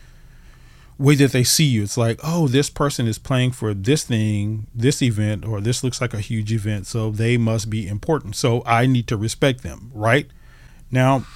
way 1.02 1.16
that 1.16 1.32
they 1.32 1.42
see 1.42 1.64
you. 1.64 1.82
It's 1.82 1.96
like, 1.96 2.20
oh, 2.22 2.46
this 2.46 2.70
person 2.70 3.08
is 3.08 3.18
playing 3.18 3.52
for 3.52 3.74
this 3.74 4.04
thing, 4.04 4.68
this 4.74 5.02
event, 5.02 5.44
or 5.44 5.60
this 5.60 5.82
looks 5.82 6.00
like 6.00 6.14
a 6.14 6.20
huge 6.20 6.52
event, 6.52 6.86
so 6.86 7.10
they 7.10 7.36
must 7.36 7.68
be 7.68 7.88
important. 7.88 8.36
So 8.36 8.62
I 8.64 8.86
need 8.86 9.08
to 9.08 9.16
respect 9.16 9.62
them, 9.62 9.90
right? 9.92 10.26
Now, 10.90 11.26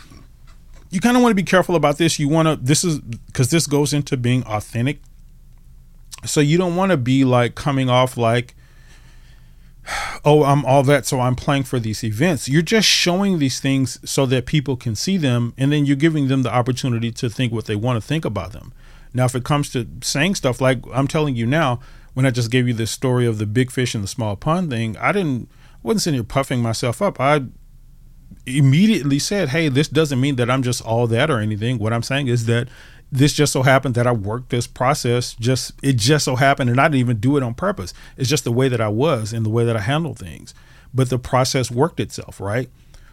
you 0.91 1.01
kind 1.01 1.17
of 1.17 1.23
want 1.23 1.33
to 1.33 1.37
be 1.37 1.43
careful 1.43 1.75
about 1.75 1.99
this. 1.99 2.19
You 2.19 2.29
want 2.29 2.47
to, 2.47 2.57
this 2.57 2.85
is 2.85 3.01
because 3.01 3.51
this 3.51 3.67
goes 3.67 3.93
into 3.93 4.17
being 4.17 4.45
authentic. 4.45 5.01
So 6.25 6.41
you 6.41 6.59
don't 6.59 6.77
want 6.77 6.93
to 6.93 6.97
be 6.97 7.25
like 7.25 7.57
coming 7.57 7.91
off 7.91 8.17
like, 8.17 8.55
oh, 10.25 10.45
I'm 10.45 10.65
all 10.65 10.83
that, 10.85 11.07
so 11.07 11.21
I'm 11.21 11.35
playing 11.35 11.65
for 11.65 11.79
these 11.79 12.05
events. 12.05 12.49
You're 12.49 12.63
just 12.63 12.89
showing 12.89 13.39
these 13.39 13.61
things 13.61 13.99
so 14.09 14.27
that 14.27 14.47
people 14.47 14.77
can 14.77 14.95
see 14.95 15.17
them, 15.17 15.55
and 15.59 15.73
then 15.73 15.87
you're 15.87 15.97
giving 15.97 16.29
them 16.29 16.43
the 16.43 16.55
opportunity 16.55 17.11
to 17.13 17.29
think 17.29 17.53
what 17.53 17.67
they 17.67 17.77
want 17.77 18.01
to 18.01 18.07
think 18.07 18.25
about 18.25 18.53
them. 18.53 18.73
Now, 19.17 19.25
if 19.25 19.35
it 19.35 19.45
comes 19.45 19.71
to 19.71 19.89
saying 20.03 20.35
stuff 20.35 20.61
like 20.61 20.81
I'm 20.93 21.09
telling 21.09 21.35
you 21.35 21.47
now, 21.47 21.81
when 22.13 22.27
I 22.27 22.31
just 22.31 22.51
gave 22.51 22.69
you 22.69 22.75
this 22.75 22.91
story 22.91 23.27
of 23.27 23.39
the 23.39 23.47
big 23.47 23.71
fish 23.71 23.95
and 23.95 24.05
the 24.05 24.09
small 24.09 24.37
pond 24.37 24.71
thing, 24.71 24.97
I 24.99 25.13
didn't 25.13 25.49
I 25.51 25.79
wasn't 25.83 26.03
sitting 26.03 26.19
here 26.19 26.25
puffing 26.25 26.61
myself 26.61 27.01
up. 27.01 27.19
I 27.19 27.45
immediately 28.45 29.19
said, 29.19 29.49
"Hey, 29.49 29.69
this 29.69 29.89
doesn't 29.89 30.21
mean 30.21 30.37
that 30.37 30.51
I'm 30.51 30.63
just 30.63 30.83
all 30.83 31.07
that 31.07 31.31
or 31.31 31.41
anything. 31.41 31.79
What 31.79 31.95
I'm 31.95 32.03
saying 32.03 32.29
is 32.29 32.45
that 32.47 32.69
this 33.11 33.33
just 33.33 33.53
so 33.53 33.63
happened 33.63 33.95
that 33.95 34.07
I 34.07 34.13
worked 34.13 34.51
this 34.51 34.67
process. 34.67 35.35
Just 35.35 35.73
it 35.83 35.97
just 35.97 36.27
so 36.27 36.37
happened, 36.37 36.69
and 36.69 36.81
I 36.81 36.85
didn't 36.89 37.01
even 37.01 37.19
do 37.19 37.39
it 37.39 37.43
on 37.43 37.55
purpose. 37.55 37.95
It's 38.19 38.29
just 38.29 38.45
the 38.45 38.53
way 38.53 38.69
that 38.69 38.81
I 38.81 38.89
was 38.89 39.33
and 39.33 39.47
the 39.47 39.51
way 39.51 39.65
that 39.65 39.77
I 39.77 39.81
handle 39.81 40.15
things. 40.15 40.55
But 40.93 41.09
the 41.09 41.19
process 41.19 41.71
worked 41.71 42.01
itself, 42.01 42.41
right? 42.41 42.69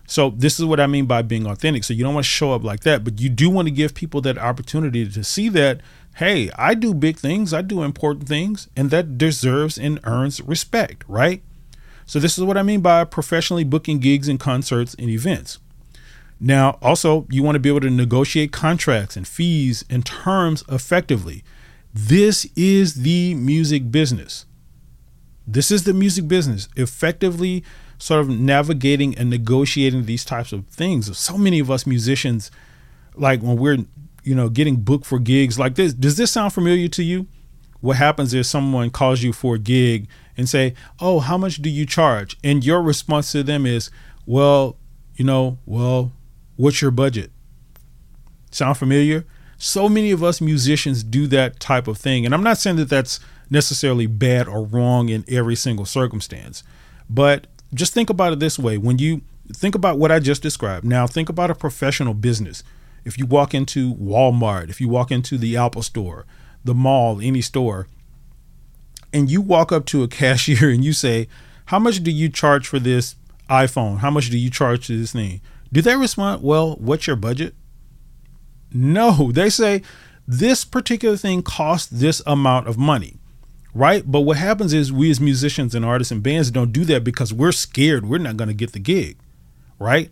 So 0.05 0.31
this 0.31 0.59
is 0.59 0.65
what 0.65 0.79
I 0.79 0.87
mean 0.87 1.05
by 1.05 1.21
being 1.21 1.47
authentic. 1.47 1.83
So 1.83 1.93
you 1.93 2.03
don't 2.03 2.13
want 2.13 2.25
to 2.25 2.29
show 2.29 2.53
up 2.53 2.63
like 2.63 2.81
that, 2.81 3.03
but 3.03 3.19
you 3.19 3.29
do 3.29 3.49
want 3.49 3.67
to 3.67 3.71
give 3.71 3.93
people 3.93 4.21
that 4.21 4.37
opportunity 4.37 5.07
to 5.09 5.23
see 5.23 5.49
that, 5.49 5.81
hey, 6.15 6.49
I 6.55 6.73
do 6.73 6.93
big 6.93 7.17
things, 7.17 7.53
I 7.53 7.61
do 7.61 7.83
important 7.83 8.27
things, 8.27 8.67
and 8.75 8.89
that 8.91 9.17
deserves 9.17 9.77
and 9.77 9.99
earns 10.03 10.41
respect, 10.41 11.03
right? 11.07 11.41
So 12.05 12.19
this 12.19 12.37
is 12.37 12.43
what 12.43 12.57
I 12.57 12.63
mean 12.63 12.81
by 12.81 13.05
professionally 13.05 13.63
booking 13.63 13.99
gigs 13.99 14.27
and 14.27 14.39
concerts 14.39 14.93
and 14.95 15.09
events. 15.09 15.59
Now, 16.39 16.77
also, 16.81 17.25
you 17.29 17.41
want 17.41 17.55
to 17.55 17.59
be 17.59 17.69
able 17.69 17.79
to 17.81 17.89
negotiate 17.89 18.51
contracts 18.51 19.15
and 19.15 19.25
fees 19.25 19.85
and 19.89 20.05
terms 20.05 20.63
effectively. 20.67 21.43
This 21.93 22.45
is 22.55 22.95
the 22.95 23.33
music 23.35 23.89
business. 23.91 24.45
This 25.47 25.71
is 25.71 25.83
the 25.85 25.93
music 25.93 26.27
business. 26.27 26.67
Effectively 26.75 27.63
sort 28.03 28.19
of 28.19 28.27
navigating 28.27 29.17
and 29.17 29.29
negotiating 29.29 30.03
these 30.03 30.25
types 30.25 30.51
of 30.51 30.67
things. 30.67 31.17
So 31.17 31.37
many 31.37 31.59
of 31.59 31.71
us 31.71 31.87
musicians, 31.87 32.51
like 33.15 33.39
when 33.41 33.55
we're, 33.55 33.77
you 34.25 34.35
know, 34.35 34.49
getting 34.49 34.75
booked 34.75 35.05
for 35.05 35.19
gigs 35.19 35.57
like 35.57 35.75
this, 35.75 35.93
does 35.93 36.17
this 36.17 36.29
sound 36.29 36.51
familiar 36.51 36.89
to 36.89 37.01
you? 37.01 37.27
What 37.79 37.95
happens 37.95 38.33
is 38.33 38.49
someone 38.49 38.89
calls 38.89 39.23
you 39.23 39.31
for 39.31 39.55
a 39.55 39.59
gig 39.59 40.09
and 40.35 40.49
say, 40.49 40.73
"Oh, 40.99 41.21
how 41.21 41.37
much 41.37 41.61
do 41.61 41.69
you 41.69 41.85
charge?" 41.85 42.35
And 42.43 42.65
your 42.65 42.81
response 42.81 43.31
to 43.31 43.41
them 43.41 43.65
is, 43.65 43.89
"Well, 44.25 44.75
you 45.15 45.23
know, 45.23 45.59
well, 45.65 46.11
what's 46.57 46.81
your 46.81 46.91
budget?" 46.91 47.31
Sound 48.51 48.77
familiar? 48.77 49.25
So 49.57 49.87
many 49.87 50.11
of 50.11 50.21
us 50.21 50.41
musicians 50.41 51.03
do 51.03 51.25
that 51.27 51.61
type 51.61 51.87
of 51.87 51.97
thing. 51.97 52.25
And 52.25 52.33
I'm 52.33 52.43
not 52.43 52.57
saying 52.57 52.75
that 52.75 52.89
that's 52.89 53.21
necessarily 53.49 54.07
bad 54.07 54.49
or 54.49 54.65
wrong 54.65 55.07
in 55.07 55.23
every 55.29 55.55
single 55.55 55.85
circumstance, 55.85 56.63
but 57.09 57.47
just 57.73 57.93
think 57.93 58.09
about 58.09 58.33
it 58.33 58.39
this 58.39 58.59
way 58.59 58.77
when 58.77 58.99
you 58.99 59.21
think 59.51 59.75
about 59.75 59.97
what 59.99 60.11
I 60.11 60.19
just 60.19 60.41
described. 60.41 60.85
Now, 60.85 61.07
think 61.07 61.29
about 61.29 61.49
a 61.49 61.55
professional 61.55 62.13
business. 62.13 62.63
If 63.05 63.17
you 63.17 63.25
walk 63.25 63.53
into 63.53 63.95
Walmart, 63.95 64.69
if 64.69 64.79
you 64.79 64.87
walk 64.87 65.11
into 65.11 65.37
the 65.37 65.57
Apple 65.57 65.81
store, 65.81 66.25
the 66.63 66.73
mall, 66.73 67.19
any 67.21 67.41
store, 67.41 67.87
and 69.11 69.29
you 69.29 69.41
walk 69.41 69.71
up 69.71 69.85
to 69.87 70.03
a 70.03 70.07
cashier 70.19 70.69
and 70.69 70.83
you 70.83 70.93
say, 70.93 71.27
How 71.65 71.79
much 71.79 72.03
do 72.03 72.11
you 72.11 72.29
charge 72.29 72.67
for 72.67 72.79
this 72.79 73.15
iPhone? 73.49 73.97
How 73.99 74.09
much 74.09 74.29
do 74.29 74.37
you 74.37 74.49
charge 74.49 74.87
for 74.87 74.93
this 74.93 75.11
thing? 75.11 75.41
Do 75.71 75.81
they 75.81 75.95
respond, 75.95 76.43
Well, 76.43 76.75
what's 76.75 77.07
your 77.07 77.15
budget? 77.15 77.55
No, 78.73 79.31
they 79.31 79.49
say, 79.49 79.81
This 80.27 80.63
particular 80.63 81.17
thing 81.17 81.43
costs 81.43 81.87
this 81.87 82.21
amount 82.25 82.67
of 82.67 82.77
money 82.77 83.17
right? 83.73 84.03
But 84.09 84.21
what 84.21 84.37
happens 84.37 84.73
is 84.73 84.91
we 84.91 85.09
as 85.09 85.19
musicians 85.19 85.73
and 85.73 85.83
artists 85.83 86.11
and 86.11 86.21
bands 86.21 86.51
don't 86.51 86.71
do 86.71 86.85
that 86.85 87.03
because 87.03 87.33
we're 87.33 87.51
scared 87.51 88.05
we're 88.05 88.17
not 88.17 88.37
going 88.37 88.49
to 88.49 88.53
get 88.53 88.73
the 88.73 88.79
gig, 88.79 89.17
right? 89.79 90.09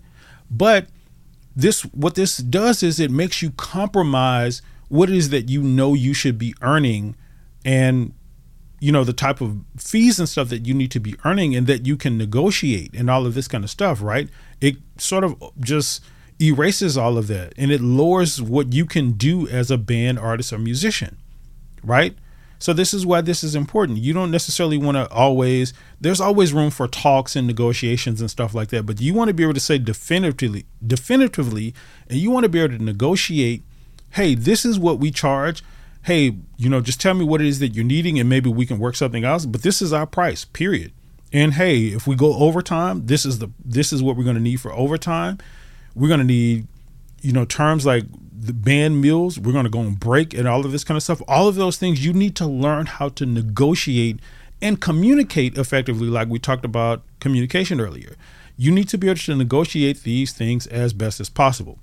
But 0.50 0.88
this 1.56 1.82
what 1.84 2.16
this 2.16 2.38
does 2.38 2.82
is 2.82 3.00
it 3.00 3.12
makes 3.12 3.42
you 3.42 3.52
compromise 3.52 4.62
what 4.88 5.10
it 5.10 5.16
is 5.16 5.30
that 5.30 5.50
you 5.50 5.62
know 5.62 5.94
you 5.94 6.14
should 6.14 6.38
be 6.38 6.56
earning 6.62 7.16
and 7.64 8.14
you 8.80 8.92
know 8.92 9.04
the 9.04 9.14
type 9.14 9.42
of 9.42 9.60
fees 9.78 10.18
and 10.20 10.28
stuff 10.28 10.50
that 10.50 10.66
you 10.66 10.74
need 10.74 10.92
to 10.92 11.00
be 11.00 11.16
earning 11.24 11.56
and 11.56 11.68
that 11.68 11.86
you 11.86 11.96
can 11.96 12.18
negotiate 12.18 12.94
and 12.96 13.10
all 13.10 13.26
of 13.26 13.34
this 13.34 13.48
kind 13.48 13.64
of 13.64 13.70
stuff, 13.70 14.02
right? 14.02 14.30
It 14.60 14.78
sort 14.98 15.24
of 15.24 15.36
just 15.60 16.04
erases 16.40 16.98
all 16.98 17.18
of 17.18 17.28
that 17.28 17.54
and 17.58 17.72
it 17.72 17.82
lowers 17.82 18.42
what 18.42 18.74
you 18.74 18.86
can 18.86 19.12
do 19.12 19.48
as 19.48 19.70
a 19.70 19.78
band 19.78 20.18
artist 20.18 20.52
or 20.52 20.58
musician, 20.58 21.18
right? 21.84 22.16
So 22.62 22.74
this 22.74 22.94
is 22.94 23.08
why 23.08 23.22
this 23.22 23.44
is 23.44 23.56
important. 23.56 23.98
You 23.98 24.14
don't 24.14 24.30
necessarily 24.30 24.78
want 24.78 24.96
to 24.96 25.10
always 25.12 25.74
there's 26.00 26.22
always 26.22 26.54
room 26.54 26.70
for 26.70 26.88
talks 26.88 27.36
and 27.36 27.48
negotiations 27.48 28.22
and 28.22 28.30
stuff 28.30 28.54
like 28.54 28.70
that, 28.70 28.86
but 28.86 29.02
you 29.02 29.16
want 29.16 29.30
to 29.30 29.34
be 29.34 29.42
able 29.42 29.56
to 29.56 29.60
say 29.60 29.80
definitively 29.80 30.66
definitively 30.86 31.74
and 32.08 32.20
you 32.20 32.30
want 32.30 32.44
to 32.44 32.50
be 32.50 32.60
able 32.60 32.78
to 32.78 32.84
negotiate, 32.84 33.64
"Hey, 34.12 34.36
this 34.36 34.64
is 34.64 34.78
what 34.78 35.00
we 35.00 35.10
charge." 35.10 35.64
Hey, 36.04 36.36
you 36.58 36.70
know, 36.70 36.82
just 36.82 37.02
tell 37.02 37.16
me 37.16 37.26
what 37.26 37.42
it 37.42 37.48
is 37.48 37.58
that 37.60 37.70
you're 37.70 37.84
needing 37.84 38.20
and 38.20 38.30
maybe 38.30 38.50
we 38.50 38.68
can 38.68 38.78
work 38.78 38.96
something 38.96 39.24
else, 39.24 39.48
but 39.48 39.64
this 39.64 39.82
is 39.82 39.92
our 39.92 40.06
price, 40.06 40.46
period. 40.46 40.92
And 41.34 41.56
hey, 41.56 41.86
if 41.88 42.06
we 42.06 42.16
go 42.16 42.36
overtime, 42.36 43.08
this 43.08 43.26
is 43.26 43.40
the 43.40 43.50
this 43.66 43.92
is 43.92 44.04
what 44.04 44.16
we're 44.16 44.24
going 44.24 44.36
to 44.36 44.42
need 44.42 44.62
for 44.62 44.72
overtime. 44.72 45.40
We're 45.96 46.10
going 46.10 46.20
to 46.20 46.26
need 46.26 46.68
you 47.22 47.32
know 47.32 47.46
terms 47.46 47.86
like 47.86 48.06
the 48.34 48.54
band 48.54 49.00
meals 49.00 49.40
we're 49.40 49.52
going 49.52 49.66
to 49.66 49.70
go 49.70 49.80
on 49.80 49.94
break 49.94 50.34
and 50.34 50.48
all 50.48 50.66
of 50.66 50.72
this 50.72 50.84
kind 50.84 50.98
of 50.98 51.04
stuff. 51.04 51.22
All 51.28 51.48
of 51.48 51.56
those 51.56 51.78
things 51.78 52.04
you 52.04 52.12
need 52.12 52.36
to 52.38 52.48
learn 52.48 52.88
how 52.88 53.10
to 53.10 53.26
negotiate 53.26 54.20
and 54.62 54.82
communicate 54.82 55.58
effectively 55.58 56.08
like 56.08 56.28
we 56.28 56.40
talked 56.40 56.66
about 56.66 57.04
communication 57.20 57.80
earlier. 57.80 58.16
You 58.58 58.72
need 58.72 58.90
to 58.90 58.98
be 58.98 59.08
able 59.08 59.20
to 59.20 59.36
negotiate 59.36 60.04
these 60.04 60.34
things 60.34 60.68
as 60.68 60.94
best 60.94 61.20
as 61.20 61.30
possible. 61.30 61.80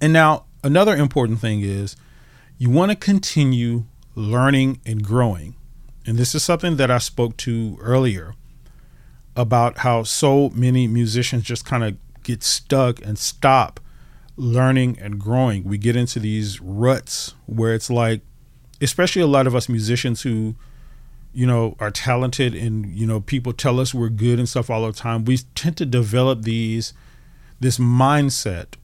And 0.00 0.12
now 0.12 0.44
another 0.62 0.96
important 0.96 1.40
thing 1.40 1.62
is 1.62 1.96
you 2.58 2.70
want 2.70 2.90
to 2.90 2.96
continue 2.96 3.84
learning 4.14 4.80
and 4.84 5.02
growing. 5.02 5.54
And 6.06 6.16
this 6.16 6.34
is 6.34 6.42
something 6.42 6.76
that 6.76 6.90
i 6.90 6.98
spoke 6.98 7.36
to 7.38 7.78
earlier 7.80 8.34
about 9.36 9.78
how 9.78 10.02
so 10.02 10.50
many 10.50 10.88
musicians 10.88 11.44
just 11.44 11.64
kind 11.64 11.84
of 11.84 11.96
get 12.22 12.42
stuck 12.42 13.00
and 13.04 13.18
stop 13.18 13.80
learning 14.38 14.98
and 15.00 15.18
growing. 15.18 15.64
We 15.64 15.76
get 15.76 15.96
into 15.96 16.20
these 16.20 16.60
ruts 16.60 17.34
where 17.46 17.74
it's 17.74 17.90
like, 17.90 18.22
especially 18.80 19.20
a 19.22 19.26
lot 19.26 19.46
of 19.46 19.54
us 19.54 19.68
musicians 19.68 20.22
who, 20.22 20.54
you 21.34 21.46
know, 21.46 21.76
are 21.80 21.90
talented 21.90 22.54
and, 22.54 22.86
you 22.86 23.06
know, 23.06 23.20
people 23.20 23.52
tell 23.52 23.80
us 23.80 23.92
we're 23.92 24.08
good 24.08 24.38
and 24.38 24.48
stuff 24.48 24.70
all 24.70 24.86
the 24.86 24.92
time. 24.92 25.24
We 25.24 25.38
tend 25.54 25.76
to 25.78 25.86
develop 25.86 26.42
these, 26.42 26.94
this 27.60 27.78
mindset 27.78 28.74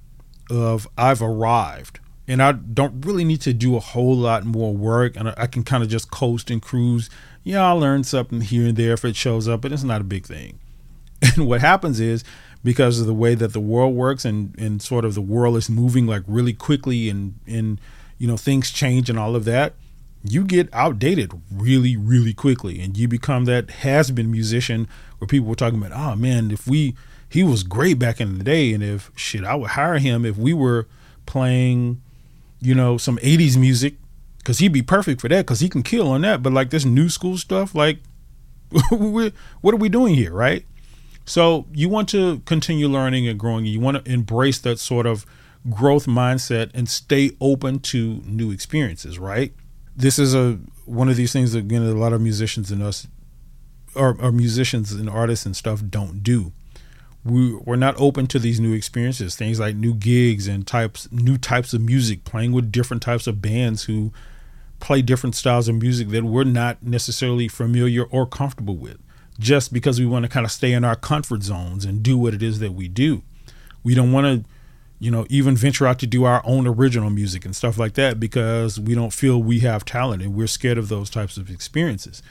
of 0.50 0.88
I've 0.98 1.22
arrived 1.22 2.00
and 2.26 2.42
I 2.42 2.52
don't 2.52 3.04
really 3.06 3.24
need 3.24 3.40
to 3.42 3.54
do 3.54 3.76
a 3.76 3.80
whole 3.80 4.16
lot 4.16 4.44
more 4.44 4.74
work 4.74 5.16
and 5.16 5.32
I 5.36 5.46
can 5.46 5.62
kind 5.62 5.82
of 5.82 5.88
just 5.88 6.10
coast 6.10 6.50
and 6.50 6.60
cruise. 6.60 7.08
Yeah, 7.44 7.66
I'll 7.66 7.78
learn 7.78 8.02
something 8.02 8.40
here 8.40 8.66
and 8.66 8.76
there 8.76 8.94
if 8.94 9.04
it 9.04 9.14
shows 9.14 9.46
up, 9.46 9.60
but 9.60 9.72
it's 9.72 9.84
not 9.84 10.00
a 10.00 10.04
big 10.04 10.26
thing. 10.26 10.58
And 11.36 11.46
what 11.46 11.62
happens 11.62 12.00
is 12.00 12.22
because 12.64 12.98
of 12.98 13.06
the 13.06 13.14
way 13.14 13.36
that 13.36 13.52
the 13.52 13.60
world 13.60 13.94
works 13.94 14.24
and 14.24 14.58
and 14.58 14.82
sort 14.82 15.04
of 15.04 15.14
the 15.14 15.20
world 15.20 15.56
is 15.56 15.70
moving 15.70 16.06
like 16.06 16.22
really 16.26 16.52
quickly 16.52 17.08
and 17.08 17.34
and 17.46 17.80
you 18.18 18.26
know 18.26 18.36
things 18.36 18.70
change 18.70 19.08
and 19.08 19.18
all 19.18 19.36
of 19.36 19.44
that 19.44 19.74
you 20.26 20.42
get 20.42 20.68
outdated 20.72 21.30
really 21.52 21.96
really 21.96 22.32
quickly. 22.32 22.80
And 22.80 22.96
you 22.96 23.06
become 23.06 23.44
that 23.44 23.70
has 23.70 24.10
been 24.10 24.30
musician 24.30 24.88
where 25.18 25.28
people 25.28 25.46
were 25.46 25.54
talking 25.54 25.78
about 25.78 25.92
oh 25.96 26.16
man 26.16 26.50
if 26.50 26.66
we 26.66 26.96
he 27.28 27.44
was 27.44 27.62
great 27.62 27.98
back 27.98 28.20
in 28.20 28.38
the 28.38 28.44
day 28.44 28.72
and 28.72 28.82
if 28.82 29.10
shit 29.14 29.44
I 29.44 29.54
would 29.54 29.70
hire 29.70 29.98
him 29.98 30.24
if 30.24 30.36
we 30.36 30.54
were 30.54 30.88
playing 31.26 32.00
you 32.60 32.74
know 32.74 32.96
some 32.96 33.18
80s 33.18 33.56
music. 33.56 33.96
Because 34.38 34.58
he'd 34.58 34.74
be 34.74 34.82
perfect 34.82 35.22
for 35.22 35.28
that 35.28 35.46
because 35.46 35.60
he 35.60 35.70
can 35.70 35.82
kill 35.82 36.08
on 36.08 36.20
that. 36.20 36.42
But 36.42 36.52
like 36.52 36.68
this 36.68 36.84
new 36.84 37.08
school 37.08 37.38
stuff 37.38 37.74
like 37.74 38.00
what 38.90 39.74
are 39.74 39.76
we 39.76 39.88
doing 39.88 40.14
here 40.14 40.32
right 40.32 40.66
so 41.24 41.66
you 41.72 41.88
want 41.88 42.08
to 42.10 42.40
continue 42.40 42.88
learning 42.88 43.26
and 43.28 43.38
growing. 43.38 43.64
You 43.64 43.80
want 43.80 44.04
to 44.04 44.12
embrace 44.12 44.58
that 44.60 44.78
sort 44.78 45.06
of 45.06 45.24
growth 45.70 46.06
mindset 46.06 46.70
and 46.74 46.88
stay 46.88 47.32
open 47.40 47.80
to 47.80 48.20
new 48.26 48.50
experiences, 48.50 49.18
right? 49.18 49.52
This 49.96 50.18
is 50.18 50.34
a 50.34 50.58
one 50.84 51.08
of 51.08 51.16
these 51.16 51.32
things 51.32 51.52
that 51.52 51.60
again 51.60 51.82
a 51.82 51.94
lot 51.94 52.12
of 52.12 52.20
musicians 52.20 52.70
and 52.70 52.82
us 52.82 53.06
or, 53.94 54.16
or 54.20 54.32
musicians 54.32 54.92
and 54.92 55.08
artists 55.08 55.46
and 55.46 55.56
stuff 55.56 55.82
don't 55.88 56.22
do. 56.22 56.52
We 57.24 57.54
we're 57.54 57.76
not 57.76 57.98
open 57.98 58.26
to 58.28 58.38
these 58.38 58.60
new 58.60 58.74
experiences, 58.74 59.34
things 59.34 59.58
like 59.58 59.76
new 59.76 59.94
gigs 59.94 60.46
and 60.46 60.66
types 60.66 61.10
new 61.10 61.38
types 61.38 61.72
of 61.72 61.80
music, 61.80 62.24
playing 62.24 62.52
with 62.52 62.70
different 62.70 63.02
types 63.02 63.26
of 63.26 63.40
bands 63.40 63.84
who 63.84 64.12
play 64.78 65.00
different 65.00 65.34
styles 65.34 65.68
of 65.68 65.76
music 65.76 66.08
that 66.08 66.24
we're 66.24 66.44
not 66.44 66.82
necessarily 66.82 67.48
familiar 67.48 68.04
or 68.04 68.26
comfortable 68.26 68.76
with 68.76 68.98
just 69.38 69.72
because 69.72 69.98
we 69.98 70.06
want 70.06 70.24
to 70.24 70.28
kind 70.28 70.46
of 70.46 70.52
stay 70.52 70.72
in 70.72 70.84
our 70.84 70.96
comfort 70.96 71.42
zones 71.42 71.84
and 71.84 72.02
do 72.02 72.16
what 72.16 72.34
it 72.34 72.42
is 72.42 72.60
that 72.60 72.72
we 72.72 72.88
do. 72.88 73.22
We 73.82 73.94
don't 73.94 74.12
want 74.12 74.26
to, 74.26 74.50
you 74.98 75.10
know, 75.10 75.26
even 75.28 75.56
venture 75.56 75.86
out 75.86 75.98
to 76.00 76.06
do 76.06 76.24
our 76.24 76.40
own 76.44 76.66
original 76.66 77.10
music 77.10 77.44
and 77.44 77.54
stuff 77.54 77.78
like 77.78 77.94
that 77.94 78.20
because 78.20 78.78
we 78.78 78.94
don't 78.94 79.12
feel 79.12 79.42
we 79.42 79.60
have 79.60 79.84
talent 79.84 80.22
and 80.22 80.34
we're 80.34 80.46
scared 80.46 80.78
of 80.78 80.88
those 80.88 81.10
types 81.10 81.36
of 81.36 81.50
experiences. 81.50 82.22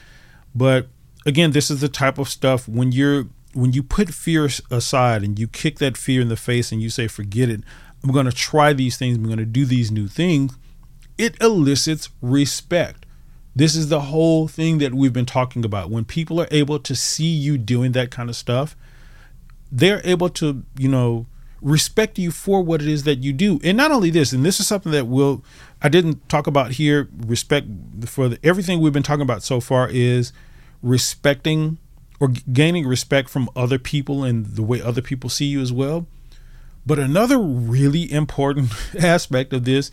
But 0.54 0.88
again, 1.26 1.52
this 1.52 1.70
is 1.70 1.80
the 1.80 1.88
type 1.88 2.18
of 2.18 2.28
stuff 2.28 2.68
when 2.68 2.92
you're 2.92 3.26
when 3.52 3.72
you 3.72 3.84
put 3.84 4.12
fear 4.12 4.48
aside 4.70 5.22
and 5.22 5.38
you 5.38 5.46
kick 5.46 5.78
that 5.78 5.96
fear 5.96 6.20
in 6.20 6.28
the 6.28 6.36
face 6.36 6.72
and 6.72 6.82
you 6.82 6.90
say 6.90 7.06
forget 7.06 7.48
it, 7.48 7.60
I'm 8.02 8.10
going 8.10 8.26
to 8.26 8.32
try 8.32 8.72
these 8.72 8.96
things, 8.96 9.16
I'm 9.16 9.24
going 9.24 9.38
to 9.38 9.44
do 9.44 9.64
these 9.64 9.92
new 9.92 10.08
things, 10.08 10.58
it 11.16 11.40
elicits 11.40 12.10
respect 12.20 13.03
this 13.56 13.76
is 13.76 13.88
the 13.88 14.00
whole 14.00 14.48
thing 14.48 14.78
that 14.78 14.94
we've 14.94 15.12
been 15.12 15.26
talking 15.26 15.64
about. 15.64 15.90
When 15.90 16.04
people 16.04 16.40
are 16.40 16.48
able 16.50 16.78
to 16.80 16.94
see 16.94 17.28
you 17.28 17.56
doing 17.56 17.92
that 17.92 18.10
kind 18.10 18.28
of 18.28 18.36
stuff, 18.36 18.76
they're 19.70 20.02
able 20.04 20.28
to, 20.30 20.64
you 20.76 20.88
know, 20.88 21.26
respect 21.60 22.18
you 22.18 22.30
for 22.30 22.62
what 22.62 22.82
it 22.82 22.88
is 22.88 23.04
that 23.04 23.16
you 23.16 23.32
do. 23.32 23.60
And 23.62 23.76
not 23.76 23.90
only 23.90 24.10
this, 24.10 24.32
and 24.32 24.44
this 24.44 24.58
is 24.58 24.66
something 24.66 24.92
that 24.92 25.06
will 25.06 25.44
I 25.80 25.88
didn't 25.88 26.28
talk 26.28 26.46
about 26.46 26.72
here, 26.72 27.08
respect 27.16 27.66
for 28.06 28.28
the, 28.28 28.38
everything 28.42 28.80
we've 28.80 28.92
been 28.92 29.02
talking 29.02 29.22
about 29.22 29.42
so 29.42 29.60
far 29.60 29.88
is 29.88 30.32
respecting 30.82 31.78
or 32.20 32.28
gaining 32.52 32.86
respect 32.86 33.28
from 33.28 33.48
other 33.54 33.78
people 33.78 34.24
and 34.24 34.46
the 34.46 34.62
way 34.62 34.80
other 34.80 35.02
people 35.02 35.30
see 35.30 35.46
you 35.46 35.60
as 35.60 35.72
well. 35.72 36.06
But 36.86 36.98
another 36.98 37.38
really 37.38 38.10
important 38.10 38.72
aspect 38.98 39.52
of 39.52 39.64
this 39.64 39.90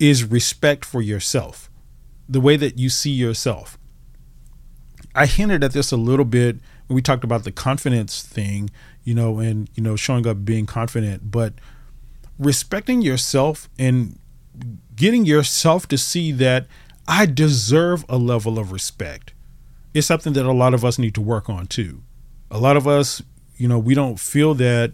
is 0.00 0.24
respect 0.24 0.84
for 0.84 1.02
yourself 1.02 1.70
the 2.28 2.40
way 2.40 2.56
that 2.56 2.78
you 2.78 2.88
see 2.88 3.10
yourself. 3.10 3.78
I 5.14 5.26
hinted 5.26 5.62
at 5.62 5.72
this 5.72 5.92
a 5.92 5.96
little 5.96 6.24
bit 6.24 6.56
when 6.86 6.96
we 6.96 7.02
talked 7.02 7.24
about 7.24 7.44
the 7.44 7.52
confidence 7.52 8.22
thing, 8.22 8.70
you 9.04 9.14
know, 9.14 9.38
and 9.38 9.70
you 9.74 9.82
know, 9.82 9.96
showing 9.96 10.26
up 10.26 10.44
being 10.44 10.66
confident, 10.66 11.30
but 11.30 11.54
respecting 12.38 13.00
yourself 13.00 13.68
and 13.78 14.18
getting 14.96 15.24
yourself 15.24 15.86
to 15.88 15.98
see 15.98 16.32
that 16.32 16.66
I 17.06 17.26
deserve 17.26 18.04
a 18.08 18.16
level 18.16 18.58
of 18.58 18.72
respect 18.72 19.34
is 19.92 20.06
something 20.06 20.32
that 20.32 20.46
a 20.46 20.52
lot 20.52 20.74
of 20.74 20.84
us 20.84 20.98
need 20.98 21.14
to 21.14 21.20
work 21.20 21.48
on 21.48 21.66
too. 21.66 22.02
A 22.50 22.58
lot 22.58 22.76
of 22.76 22.88
us, 22.88 23.22
you 23.56 23.68
know, 23.68 23.78
we 23.78 23.94
don't 23.94 24.18
feel 24.18 24.54
that 24.54 24.92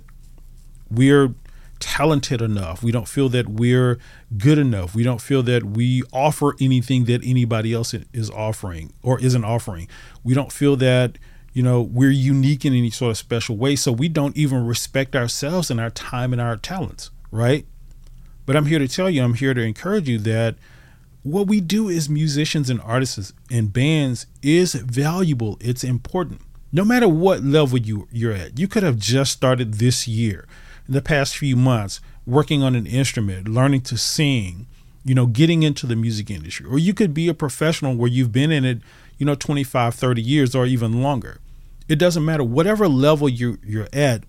we're 0.90 1.34
talented 1.80 2.40
enough. 2.40 2.82
We 2.82 2.92
don't 2.92 3.08
feel 3.08 3.28
that 3.30 3.48
we're 3.48 3.98
good 4.36 4.58
enough. 4.58 4.94
We 4.94 5.02
don't 5.02 5.20
feel 5.20 5.42
that 5.44 5.64
we 5.64 6.02
offer 6.12 6.54
anything 6.60 7.06
that 7.06 7.24
anybody 7.24 7.72
else 7.72 7.94
is 7.94 8.30
offering 8.30 8.92
or 9.02 9.18
isn't 9.20 9.44
offering. 9.44 9.88
We 10.22 10.34
don't 10.34 10.52
feel 10.52 10.76
that, 10.76 11.18
you 11.52 11.62
know, 11.62 11.82
we're 11.82 12.10
unique 12.10 12.64
in 12.64 12.74
any 12.74 12.90
sort 12.90 13.10
of 13.10 13.16
special 13.16 13.56
way. 13.56 13.74
So 13.76 13.90
we 13.90 14.08
don't 14.08 14.36
even 14.36 14.66
respect 14.66 15.16
ourselves 15.16 15.70
and 15.70 15.80
our 15.80 15.90
time 15.90 16.32
and 16.32 16.40
our 16.40 16.56
talents, 16.56 17.10
right? 17.30 17.66
But 18.46 18.56
I'm 18.56 18.66
here 18.66 18.78
to 18.78 18.88
tell 18.88 19.10
you, 19.10 19.22
I'm 19.22 19.34
here 19.34 19.54
to 19.54 19.60
encourage 19.60 20.08
you 20.08 20.18
that 20.18 20.56
what 21.22 21.46
we 21.46 21.60
do 21.60 21.90
as 21.90 22.08
musicians 22.08 22.70
and 22.70 22.80
artists 22.80 23.32
and 23.50 23.72
bands 23.72 24.26
is 24.42 24.74
valuable. 24.74 25.58
It's 25.60 25.84
important. 25.84 26.42
No 26.72 26.84
matter 26.84 27.08
what 27.08 27.42
level 27.42 27.78
you, 27.78 28.08
you're 28.12 28.32
at, 28.32 28.58
you 28.58 28.68
could 28.68 28.82
have 28.82 28.96
just 28.96 29.32
started 29.32 29.74
this 29.74 30.06
year 30.06 30.46
the 30.90 31.00
past 31.00 31.36
few 31.36 31.56
months 31.56 32.00
working 32.26 32.62
on 32.62 32.74
an 32.74 32.86
instrument, 32.86 33.48
learning 33.48 33.80
to 33.82 33.96
sing, 33.96 34.66
you 35.04 35.14
know, 35.14 35.26
getting 35.26 35.62
into 35.62 35.86
the 35.86 35.96
music 35.96 36.30
industry. 36.30 36.66
Or 36.66 36.78
you 36.78 36.92
could 36.92 37.14
be 37.14 37.28
a 37.28 37.34
professional 37.34 37.94
where 37.94 38.10
you've 38.10 38.32
been 38.32 38.50
in 38.50 38.64
it, 38.64 38.80
you 39.16 39.24
know, 39.24 39.36
25, 39.36 39.94
30 39.94 40.20
years 40.20 40.54
or 40.54 40.66
even 40.66 41.00
longer. 41.00 41.38
It 41.88 41.96
doesn't 41.96 42.24
matter. 42.24 42.42
Whatever 42.42 42.88
level 42.88 43.28
you, 43.28 43.58
you're 43.64 43.88
at, 43.92 44.24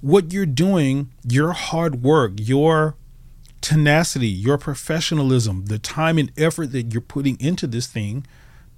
what 0.00 0.32
you're 0.32 0.46
doing, 0.46 1.10
your 1.28 1.52
hard 1.52 2.02
work, 2.02 2.32
your 2.36 2.96
tenacity, 3.60 4.28
your 4.28 4.58
professionalism, 4.58 5.66
the 5.66 5.78
time 5.78 6.18
and 6.18 6.32
effort 6.38 6.72
that 6.72 6.92
you're 6.92 7.00
putting 7.00 7.38
into 7.38 7.66
this 7.66 7.86
thing 7.86 8.26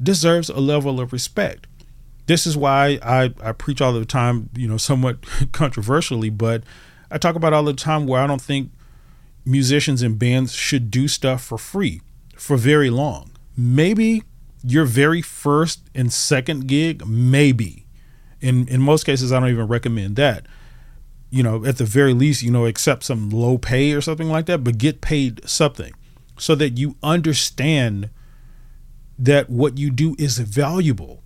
deserves 0.02 0.48
a 0.48 0.60
level 0.60 1.00
of 1.00 1.12
respect. 1.12 1.66
This 2.26 2.46
is 2.46 2.56
why 2.56 2.98
I, 3.02 3.32
I 3.40 3.52
preach 3.52 3.80
all 3.80 3.92
the 3.92 4.04
time, 4.04 4.50
you 4.56 4.66
know, 4.66 4.76
somewhat 4.76 5.18
controversially, 5.52 6.30
but 6.30 6.64
I 7.14 7.18
talk 7.18 7.36
about 7.36 7.52
all 7.52 7.62
the 7.62 7.72
time 7.72 8.08
where 8.08 8.20
I 8.20 8.26
don't 8.26 8.42
think 8.42 8.72
musicians 9.44 10.02
and 10.02 10.18
bands 10.18 10.52
should 10.52 10.90
do 10.90 11.06
stuff 11.06 11.44
for 11.44 11.56
free 11.56 12.02
for 12.36 12.56
very 12.56 12.90
long. 12.90 13.30
Maybe 13.56 14.24
your 14.64 14.84
very 14.84 15.22
first 15.22 15.88
and 15.94 16.12
second 16.12 16.66
gig, 16.66 17.06
maybe. 17.06 17.86
In 18.40 18.66
in 18.66 18.82
most 18.82 19.04
cases, 19.04 19.30
I 19.30 19.38
don't 19.38 19.48
even 19.48 19.68
recommend 19.68 20.16
that. 20.16 20.46
You 21.30 21.44
know, 21.44 21.64
at 21.64 21.78
the 21.78 21.84
very 21.84 22.14
least, 22.14 22.42
you 22.42 22.50
know, 22.50 22.66
accept 22.66 23.04
some 23.04 23.30
low 23.30 23.58
pay 23.58 23.92
or 23.92 24.00
something 24.00 24.28
like 24.28 24.46
that, 24.46 24.64
but 24.64 24.78
get 24.78 25.00
paid 25.00 25.48
something 25.48 25.94
so 26.36 26.56
that 26.56 26.78
you 26.78 26.96
understand 27.00 28.10
that 29.16 29.48
what 29.48 29.78
you 29.78 29.90
do 29.90 30.16
is 30.18 30.38
valuable 30.38 31.22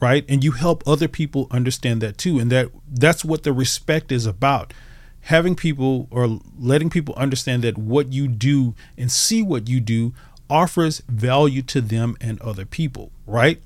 right 0.00 0.24
and 0.28 0.42
you 0.42 0.50
help 0.50 0.82
other 0.86 1.06
people 1.06 1.46
understand 1.52 2.02
that 2.02 2.18
too 2.18 2.38
and 2.38 2.50
that 2.50 2.68
that's 2.88 3.24
what 3.24 3.44
the 3.44 3.52
respect 3.52 4.10
is 4.10 4.26
about 4.26 4.74
having 5.26 5.56
people 5.56 6.06
or 6.10 6.38
letting 6.56 6.88
people 6.88 7.12
understand 7.16 7.62
that 7.64 7.76
what 7.76 8.12
you 8.12 8.28
do 8.28 8.74
and 8.96 9.10
see 9.10 9.42
what 9.42 9.68
you 9.68 9.80
do 9.80 10.14
offers 10.48 11.02
value 11.08 11.62
to 11.62 11.80
them 11.80 12.16
and 12.20 12.40
other 12.40 12.64
people, 12.64 13.10
right? 13.26 13.60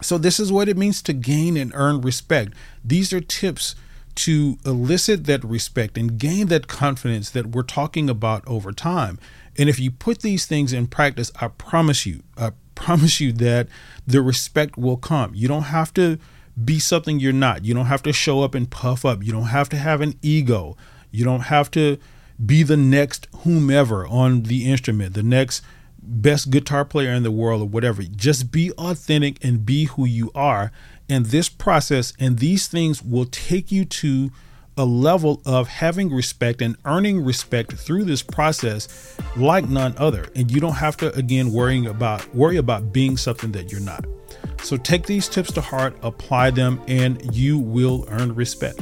So, 0.00 0.16
this 0.16 0.38
is 0.38 0.52
what 0.52 0.68
it 0.68 0.76
means 0.76 1.02
to 1.02 1.12
gain 1.12 1.56
and 1.56 1.72
earn 1.74 2.00
respect. 2.00 2.54
These 2.84 3.12
are 3.12 3.20
tips 3.20 3.74
to 4.14 4.58
elicit 4.64 5.24
that 5.24 5.42
respect 5.44 5.98
and 5.98 6.18
gain 6.18 6.46
that 6.46 6.68
confidence 6.68 7.30
that 7.30 7.46
we're 7.46 7.62
talking 7.62 8.08
about 8.08 8.46
over 8.46 8.70
time. 8.70 9.18
And 9.58 9.68
if 9.68 9.80
you 9.80 9.90
put 9.90 10.20
these 10.22 10.46
things 10.46 10.72
in 10.72 10.86
practice, 10.86 11.32
I 11.40 11.48
promise 11.48 12.06
you, 12.06 12.22
I 12.36 12.52
promise 12.76 13.20
you 13.20 13.32
that 13.32 13.66
the 14.06 14.22
respect 14.22 14.78
will 14.78 14.96
come. 14.96 15.32
You 15.34 15.48
don't 15.48 15.64
have 15.64 15.92
to 15.94 16.18
be 16.64 16.78
something 16.78 17.20
you're 17.20 17.32
not. 17.32 17.64
You 17.64 17.74
don't 17.74 17.86
have 17.86 18.02
to 18.04 18.12
show 18.12 18.42
up 18.42 18.54
and 18.54 18.70
puff 18.70 19.04
up. 19.04 19.24
You 19.24 19.32
don't 19.32 19.44
have 19.44 19.68
to 19.70 19.76
have 19.76 20.00
an 20.00 20.14
ego. 20.22 20.76
You 21.10 21.24
don't 21.24 21.42
have 21.42 21.70
to 21.72 21.98
be 22.44 22.62
the 22.62 22.76
next 22.76 23.28
whomever 23.38 24.06
on 24.06 24.44
the 24.44 24.70
instrument, 24.70 25.14
the 25.14 25.22
next 25.22 25.62
best 26.02 26.50
guitar 26.50 26.84
player 26.84 27.10
in 27.10 27.22
the 27.22 27.30
world 27.30 27.62
or 27.62 27.68
whatever. 27.68 28.02
Just 28.02 28.50
be 28.50 28.72
authentic 28.72 29.42
and 29.44 29.66
be 29.66 29.84
who 29.84 30.04
you 30.04 30.30
are. 30.34 30.72
And 31.08 31.26
this 31.26 31.48
process 31.48 32.12
and 32.18 32.38
these 32.38 32.68
things 32.68 33.02
will 33.02 33.26
take 33.26 33.70
you 33.70 33.84
to 33.84 34.30
a 34.76 34.84
level 34.84 35.42
of 35.44 35.68
having 35.68 36.12
respect 36.12 36.62
and 36.62 36.76
earning 36.84 37.22
respect 37.22 37.72
through 37.72 38.04
this 38.04 38.22
process 38.22 39.16
like 39.36 39.68
none 39.68 39.94
other. 39.98 40.28
And 40.34 40.50
you 40.50 40.60
don't 40.60 40.74
have 40.74 40.96
to 40.98 41.14
again 41.14 41.52
worrying 41.52 41.86
about 41.86 42.34
worry 42.34 42.56
about 42.56 42.92
being 42.92 43.16
something 43.16 43.52
that 43.52 43.70
you're 43.70 43.80
not. 43.80 44.04
So 44.62 44.76
take 44.76 45.06
these 45.06 45.28
tips 45.28 45.52
to 45.52 45.60
heart, 45.60 45.96
apply 46.02 46.50
them, 46.50 46.80
and 46.86 47.34
you 47.34 47.58
will 47.58 48.04
earn 48.08 48.34
respect. 48.34 48.80